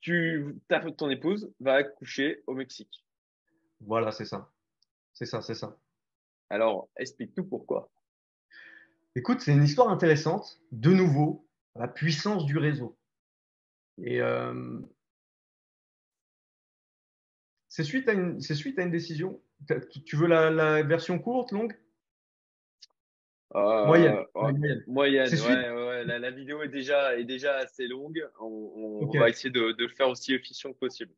[0.00, 3.05] tu, ta, ton épouse va accoucher au Mexique.
[3.80, 4.52] Voilà, c'est ça.
[5.12, 5.78] C'est ça, c'est ça.
[6.50, 7.90] Alors, explique-nous pourquoi.
[9.14, 10.60] Écoute, c'est une histoire intéressante.
[10.72, 12.98] De nouveau, la puissance du réseau.
[13.98, 14.80] Et euh,
[17.68, 19.40] c'est suite, à une, suite à une décision
[20.04, 21.76] tu veux la, version courte, longue?
[23.54, 24.84] Euh, Moyenne.
[24.86, 28.28] moyenne, ouais, La, vidéo est déjà, est déjà assez longue.
[28.40, 31.12] On, va essayer de, le faire aussi efficient que possible.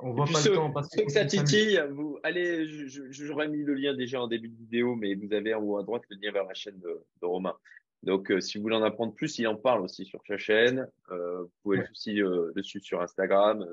[0.00, 0.70] On voit pas le temps.
[0.70, 2.66] Parce que ça titille, vous, allez,
[3.10, 5.82] j'aurais mis le lien déjà en début de vidéo, mais vous avez en haut à
[5.82, 7.54] droite le lien vers la chaîne de, Romain.
[8.02, 10.86] Donc, euh, si vous voulez en apprendre plus, il en parle aussi sur sa chaîne.
[11.10, 13.66] Euh, vous pouvez aussi le suivre sur Instagram.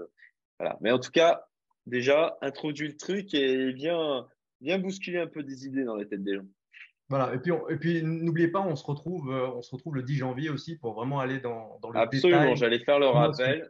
[0.57, 0.77] voilà.
[0.81, 1.45] Mais en tout cas,
[1.85, 4.25] déjà, introduit le truc et bien,
[4.61, 6.45] Viens bousculer un peu des idées dans la tête des gens.
[7.09, 10.15] Voilà, et puis, et puis n'oubliez pas, on se, retrouve, on se retrouve le 10
[10.15, 13.69] janvier aussi pour vraiment aller dans, dans le Absolument, j'allais faire le rappel.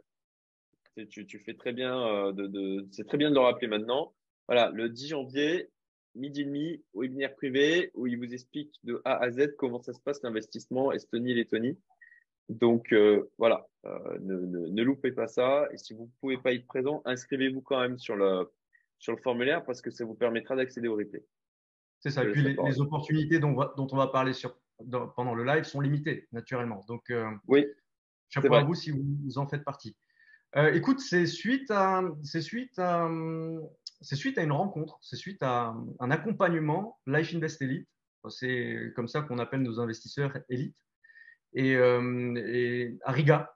[1.08, 4.12] Tu, tu, fais très bien, de, de c'est très bien de le rappeler maintenant.
[4.46, 5.70] Voilà, le 10 janvier,
[6.14, 9.92] midi et demi, webinaire privé, où il vous explique de A à Z comment ça
[9.92, 11.78] se passe l'investissement Estonie-Lettonie.
[12.48, 15.68] Donc euh, voilà, euh, ne, ne, ne, loupez pas ça.
[15.72, 18.52] Et si vous ne pouvez pas être présent, inscrivez-vous quand même sur le,
[18.98, 21.24] sur le formulaire parce que ça vous permettra d'accéder au replay.
[22.00, 22.24] C'est ça.
[22.24, 24.58] Et puis les, opportunités dont, dont, on va parler sur,
[25.16, 26.84] pendant le live sont limitées, naturellement.
[26.88, 27.64] Donc, euh, oui,
[28.28, 29.96] chapeau à vous si vous, en faites partie.
[30.56, 32.12] Euh, écoute, c'est suite à, une
[34.52, 37.88] rencontre, c'est suite à un accompagnement Life Invest Elite.
[38.28, 40.76] C'est comme ça qu'on appelle nos investisseurs élites.
[41.54, 43.54] Et, euh, à Riga,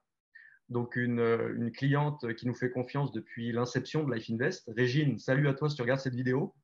[0.69, 4.71] donc une, cliente qui nous fait confiance depuis l'inception de Life Invest.
[4.75, 6.55] Régine, salut à toi si tu regardes cette vidéo.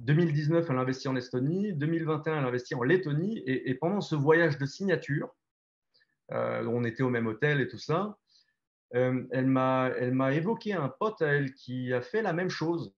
[0.00, 1.72] 2019, elle investit en Estonie.
[1.74, 3.38] 2021, elle investit en Lettonie.
[3.40, 5.34] Et, et pendant ce voyage de signature,
[6.32, 8.16] euh, on était au même hôtel et tout ça,
[8.94, 12.94] euh, elle m'a évoqué un pote à elle qui a fait la même chose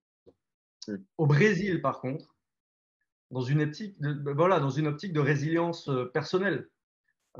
[1.17, 2.35] au Brésil, par contre,
[3.31, 6.69] dans une optique de, voilà, dans une optique de résilience euh, personnelle,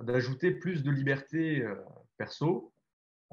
[0.02, 1.76] d'ajouter plus de liberté euh,
[2.18, 2.74] perso.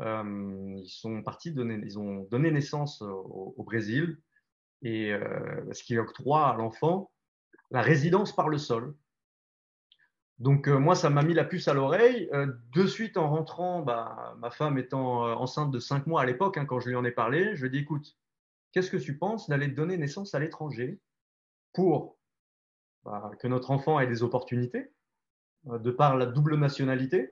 [0.01, 4.19] Euh, ils sont partis donner, ils ont donné naissance au, Brésil
[4.83, 5.15] et
[5.73, 7.11] ce qui octroie à l'enfant
[7.71, 8.95] la résidence par le sol.
[10.39, 12.29] Donc moi, ça m'a mis la puce à l'oreille.
[12.75, 16.67] de suite, en rentrant, bah, ma femme étant enceinte de cinq mois à l'époque, hein,
[16.67, 18.17] quand je lui en ai parlé, je lui ai dit, écoute,
[18.75, 20.99] Qu'est-ce que tu penses d'aller donner naissance à l'étranger
[21.73, 22.19] pour
[23.05, 24.91] bah, que notre enfant ait des opportunités
[25.69, 27.31] euh, de par la double nationalité?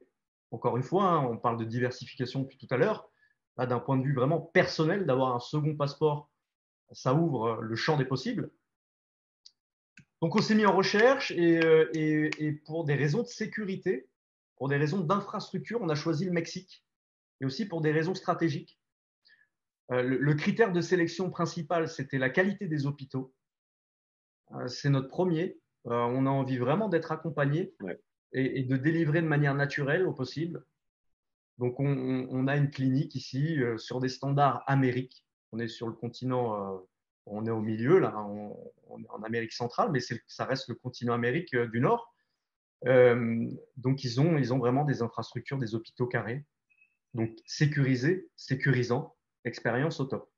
[0.53, 3.11] Encore une fois, hein, on parle de diversification depuis tout à l'heure.
[3.57, 6.31] D'un point de vue vraiment personnel, d'avoir un second passeport,
[6.93, 8.53] ça ouvre euh, le champ des possibles.
[10.23, 14.09] Donc on s'est mis en recherche euh, et, et, pour des raisons de sécurité,
[14.57, 16.85] pour des raisons d'infrastructure, on a choisi le Mexique
[17.41, 18.79] et aussi pour des raisons stratégiques.
[19.91, 23.35] Euh, le, critère de sélection principal, c'était la qualité des hôpitaux.
[24.53, 25.59] Euh, c'est notre premier.
[25.87, 27.75] Euh, on a envie vraiment d'être accompagné
[28.33, 30.65] et, de délivrer de manière naturelle au possible.
[31.59, 35.27] Donc, on, a une clinique ici sur des standards amériques.
[35.53, 36.83] On est sur le continent,
[37.27, 41.15] on est au milieu, là, on, est en Amérique centrale, mais ça reste le continent
[41.15, 42.15] Amérique du Nord.
[42.85, 46.45] donc, ils ont, vraiment des infrastructures, des hôpitaux carrés.
[47.15, 50.31] Donc, sécurisés, sécurisants expérience au top.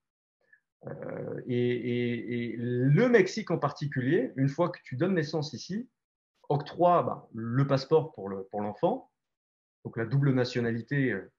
[0.86, 5.89] Euh, et, le Mexique en particulier, une fois que tu donnes naissance ici,
[6.48, 9.11] octroie bah, le passeport pour l'enfant,
[9.85, 11.32] donc la double nationalité euh,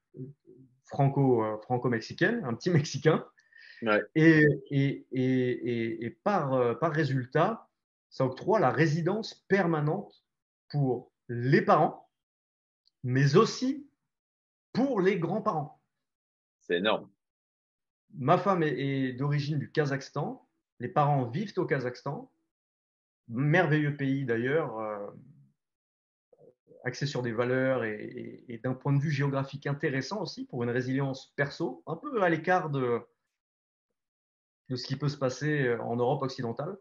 [0.84, 3.24] franco, euh, franco-mexicaine, un petit Mexicain.
[4.14, 4.46] Et,
[5.12, 7.68] et, par, par résultat,
[8.10, 10.24] ça octroie la résidence permanente
[10.70, 12.08] pour les parents,
[13.02, 13.88] mais aussi
[14.72, 15.80] pour les grands-parents.
[16.60, 17.08] C'est énorme
[18.18, 20.46] ma femme est, d'origine du Kazakhstan.
[20.80, 22.30] Les parents vivent au Kazakhstan.
[23.28, 25.06] Merveilleux pays d'ailleurs, euh,
[26.84, 31.32] axé sur des valeurs et, d'un point de vue géographique intéressant aussi pour une résilience
[31.36, 33.00] perso, un peu à l'écart de,
[34.68, 36.76] de ce qui peut se passer en Europe occidentale.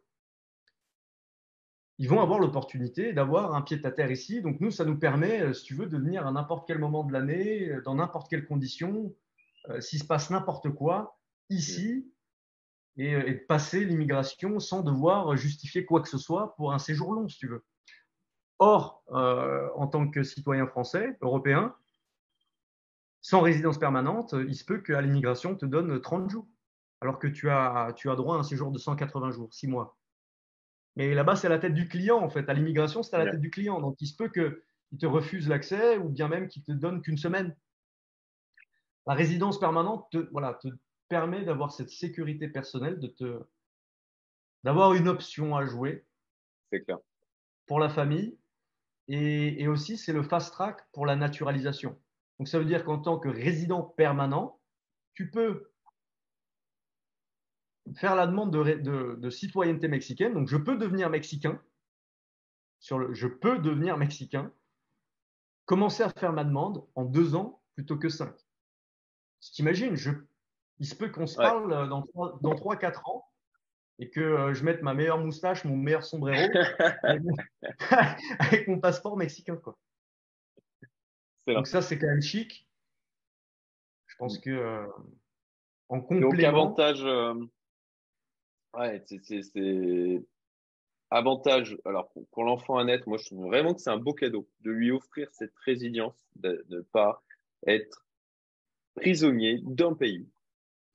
[1.97, 4.41] Ils vont avoir l'opportunité d'avoir un pied à terre ici.
[4.41, 7.13] Donc nous, ça nous permet, si tu veux, de venir à n'importe quel moment de
[7.13, 9.15] l'année, dans n'importe quelle condition,
[9.69, 11.17] euh, s'il se passe n'importe quoi,
[11.49, 12.11] ici
[12.97, 17.27] et, de passer l'immigration sans devoir justifier quoi que ce soit pour un séjour long,
[17.27, 17.63] si tu veux.
[18.59, 21.75] Or, euh, en tant que citoyen français, européen,
[23.21, 26.47] sans résidence permanente, il se peut qu'à l'immigration te donne 30 jours,
[27.01, 29.97] alors que tu as, tu as droit à un séjour de 180 jours, 6 mois.
[30.95, 32.47] Mais là-bas, c'est à la tête du client, en fait.
[32.49, 33.81] À l'immigration, c'est à la tête du client.
[33.81, 37.17] Donc, il se peut qu'il te refuse l'accès ou bien même qu'il te donne qu'une
[37.17, 37.55] semaine.
[39.05, 40.69] La résidence permanente te, voilà, te,
[41.09, 43.39] permet d'avoir cette sécurité personnelle, de te,
[44.63, 46.05] d'avoir une option à jouer.
[46.71, 46.97] C'est clair.
[47.67, 48.37] Pour la famille.
[49.07, 51.99] Et, et aussi, c'est le fast track pour la naturalisation.
[52.39, 54.59] Donc, ça veut dire qu'en tant que résident permanent,
[55.13, 55.71] tu peux
[57.93, 60.33] faire la demande de, de, de, citoyenneté mexicaine.
[60.33, 61.61] Donc, je peux devenir mexicain.
[62.79, 64.51] Sur le, je peux devenir mexicain.
[65.65, 68.35] Commencer à faire ma demande en deux ans plutôt que cinq.
[69.41, 69.95] Tu t'imagines,
[70.79, 73.27] il se peut qu'on se parle euh, dans, dans 3-4 ans
[73.99, 76.51] et que euh, je mette ma meilleure moustache, mon meilleur sombrero
[78.39, 79.55] avec, mon passeport mexicain.
[79.55, 79.77] Quoi.
[81.47, 82.67] Donc ça, c'est quand même chic.
[84.07, 84.87] Je pense que euh,
[85.89, 86.31] en complément…
[86.31, 87.03] Donc avantage,
[88.77, 90.21] ouais, c'est
[91.09, 94.47] avantage, alors pour, l'enfant à naître, moi je trouve vraiment que c'est un beau cadeau
[94.61, 97.23] de lui offrir cette résilience, de ne pas
[97.67, 98.05] être
[98.95, 100.27] prisonnier d'un pays.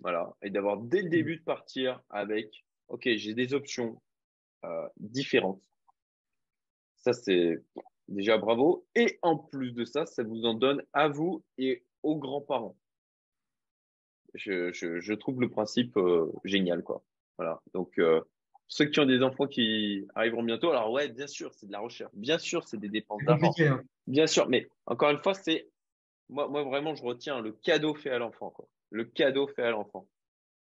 [0.01, 0.35] Voilà.
[0.43, 4.01] Et d'avoir dès le début de partir avec, OK, j'ai des options
[4.65, 5.63] euh, différentes.
[6.97, 7.63] Ça, c'est
[8.09, 8.87] déjà bravo.
[8.95, 12.77] Et en plus de ça, ça vous en donne à vous et aux grands-parents.
[14.35, 17.03] Je, je, je, trouve le principe euh, génial, quoi.
[17.41, 17.59] Voilà.
[17.73, 18.21] Donc, euh,
[18.69, 21.81] ceux qui ont des enfants qui arriveront bientôt, alors ouais, bien sûr, c'est de la
[21.81, 22.11] recherche.
[22.13, 23.51] Bien sûr, c'est des dépenses d'argent.
[23.61, 23.81] Hein.
[24.07, 25.71] Bien sûr, mais encore une fois, c'est
[26.29, 28.53] moi, moi vraiment, je retiens le cadeau fait à l'enfant.
[28.91, 30.07] Le cadeau fait à l'enfant.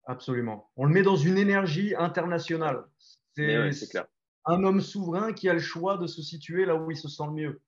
[0.05, 0.71] Absolument.
[0.77, 2.85] On le met dans une énergie internationale.
[3.35, 4.07] C'est clair.
[4.45, 7.25] un homme souverain qui a le choix de se situer là où il se sent
[7.27, 7.61] le mieux.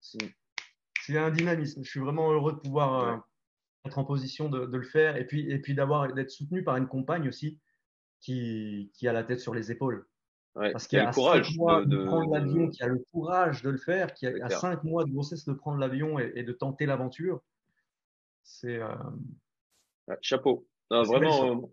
[0.00, 1.84] C'est un dynamisme.
[1.84, 3.16] Je suis vraiment heureux de pouvoir euh,
[3.84, 6.88] être en position de, le faire et puis, et puis d'avoir d'être soutenu par une
[6.88, 7.58] compagne aussi
[8.24, 10.06] qui, qui a la tête sur les épaules.
[10.54, 13.76] Parce qu'il a, le courage mois de, prendre l'avion, qui a le courage de le
[13.76, 17.42] faire, qui a, cinq mois de grossesse de prendre l'avion et, de tenter l'aventure.
[18.44, 18.94] C'est euh,
[20.20, 20.66] chapeau.
[20.90, 21.66] vraiment, euh,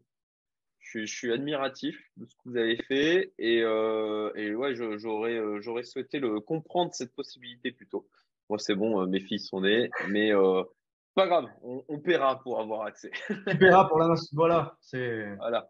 [0.79, 5.83] je, suis admiratif de ce que vous avez fait et, euh, et ouais, j'aurais j'aurais
[5.83, 8.09] souhaité le comprendre cette possibilité plutôt.
[8.49, 10.31] Moi, c'est bon, mes filles sont nées, mais
[11.13, 13.11] pas grave, on, on, paiera pour avoir accès.
[13.27, 15.69] Tu paieras pour la voilà, c'est voilà.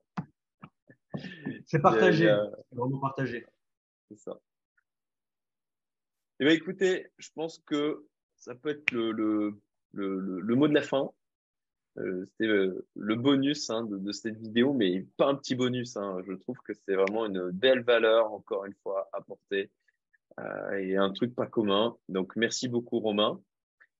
[1.65, 2.35] C'est partagé.
[2.69, 3.45] C'est vraiment partagé.
[4.09, 4.39] C'est ça.
[6.39, 8.05] Eh bien, écoutez, je pense que
[8.35, 9.59] ça peut être le, le,
[9.93, 11.11] le, mot de la fin.
[11.97, 15.97] Euh, C'était euh, le bonus hein, de, cette vidéo, mais pas un petit bonus.
[15.97, 16.17] Hein.
[16.25, 19.69] Je trouve que c'est vraiment une belle valeur, encore une fois, apportée
[20.39, 21.95] euh, et un truc pas commun.
[22.09, 23.39] Donc, merci beaucoup, Romain.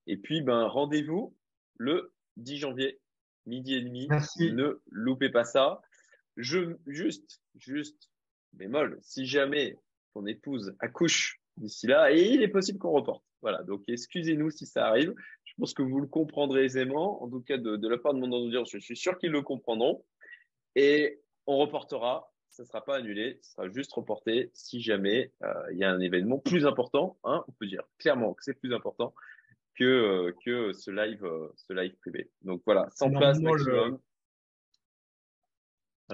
[0.08, 1.36] Et puis, ben, rendez-vous
[1.78, 3.00] le 10 janvier,
[3.46, 4.08] midi et demi.
[4.10, 4.52] Merci.
[4.52, 5.82] Ne loupez pas ça.
[6.38, 8.10] Je, juste, juste,
[8.54, 9.78] bémol, si jamais
[10.14, 13.24] ton épouse accouche d'ici là, et il est possible qu'on reporte.
[13.42, 15.14] Voilà, donc excusez-nous si ça arrive.
[15.46, 17.24] Je pense que vous le comprendrez aisément.
[17.24, 20.06] En tout cas, de, la part de mon audience, je suis sûr qu'ils le comprendront.
[20.76, 22.28] Et on reportera.
[22.50, 25.90] Ça ne sera pas annulé, ça sera juste reporté si jamais euh, il y a
[25.90, 27.18] un événement plus important.
[27.24, 29.14] Hein, on peut dire clairement que c'est plus important
[29.76, 32.30] que, euh, que ce live, euh, ce live privé.
[32.42, 34.00] Donc voilà, sans place maximum.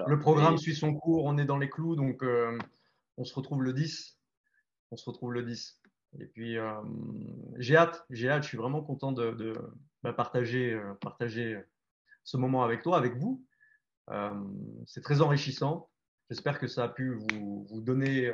[0.05, 2.57] Le programme suit son cours, on est dans les clous, donc euh,
[3.17, 4.19] on se retrouve le 10.
[4.91, 5.81] On se retrouve le 10.
[6.19, 6.71] Et puis, euh,
[7.57, 9.53] j'ai hâte, j'ai hâte, je suis vraiment content de,
[10.03, 11.59] bah, partager, euh, partager
[12.23, 13.43] ce moment avec toi, avec vous.
[14.85, 15.89] c'est très enrichissant.
[16.29, 18.33] J'espère que ça a pu vous, donner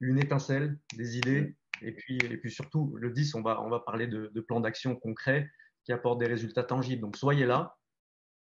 [0.00, 1.56] une étincelle, des idées.
[1.80, 4.60] Et puis, et puis surtout, le 10, on va, on va parler de, de plans
[4.60, 5.50] d'action concrets
[5.84, 7.02] qui apportent des résultats tangibles.
[7.02, 7.76] Donc, soyez là.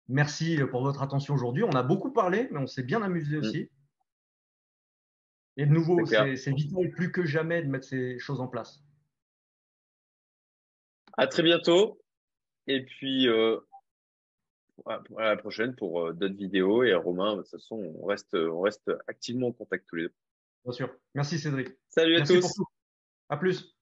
[0.10, 1.64] Merci pour votre attention aujourd'hui.
[1.64, 3.40] On a beaucoup parlé, mais on s'est bien amusé mm.
[3.40, 3.70] aussi.
[5.58, 8.84] Et de nouveau, c'est vital plus que jamais de mettre ces choses en place.
[11.18, 12.00] À très bientôt.
[12.68, 13.58] Et puis, euh,
[14.86, 16.84] à la prochaine pour euh, d'autres vidéos.
[16.84, 20.14] Et Romain, de toute façon, on reste, on reste activement en contact tous les deux.
[20.64, 20.96] Bien sûr.
[21.16, 21.70] Merci Cédric.
[21.90, 22.62] Salut à tous.
[23.30, 23.77] À plus.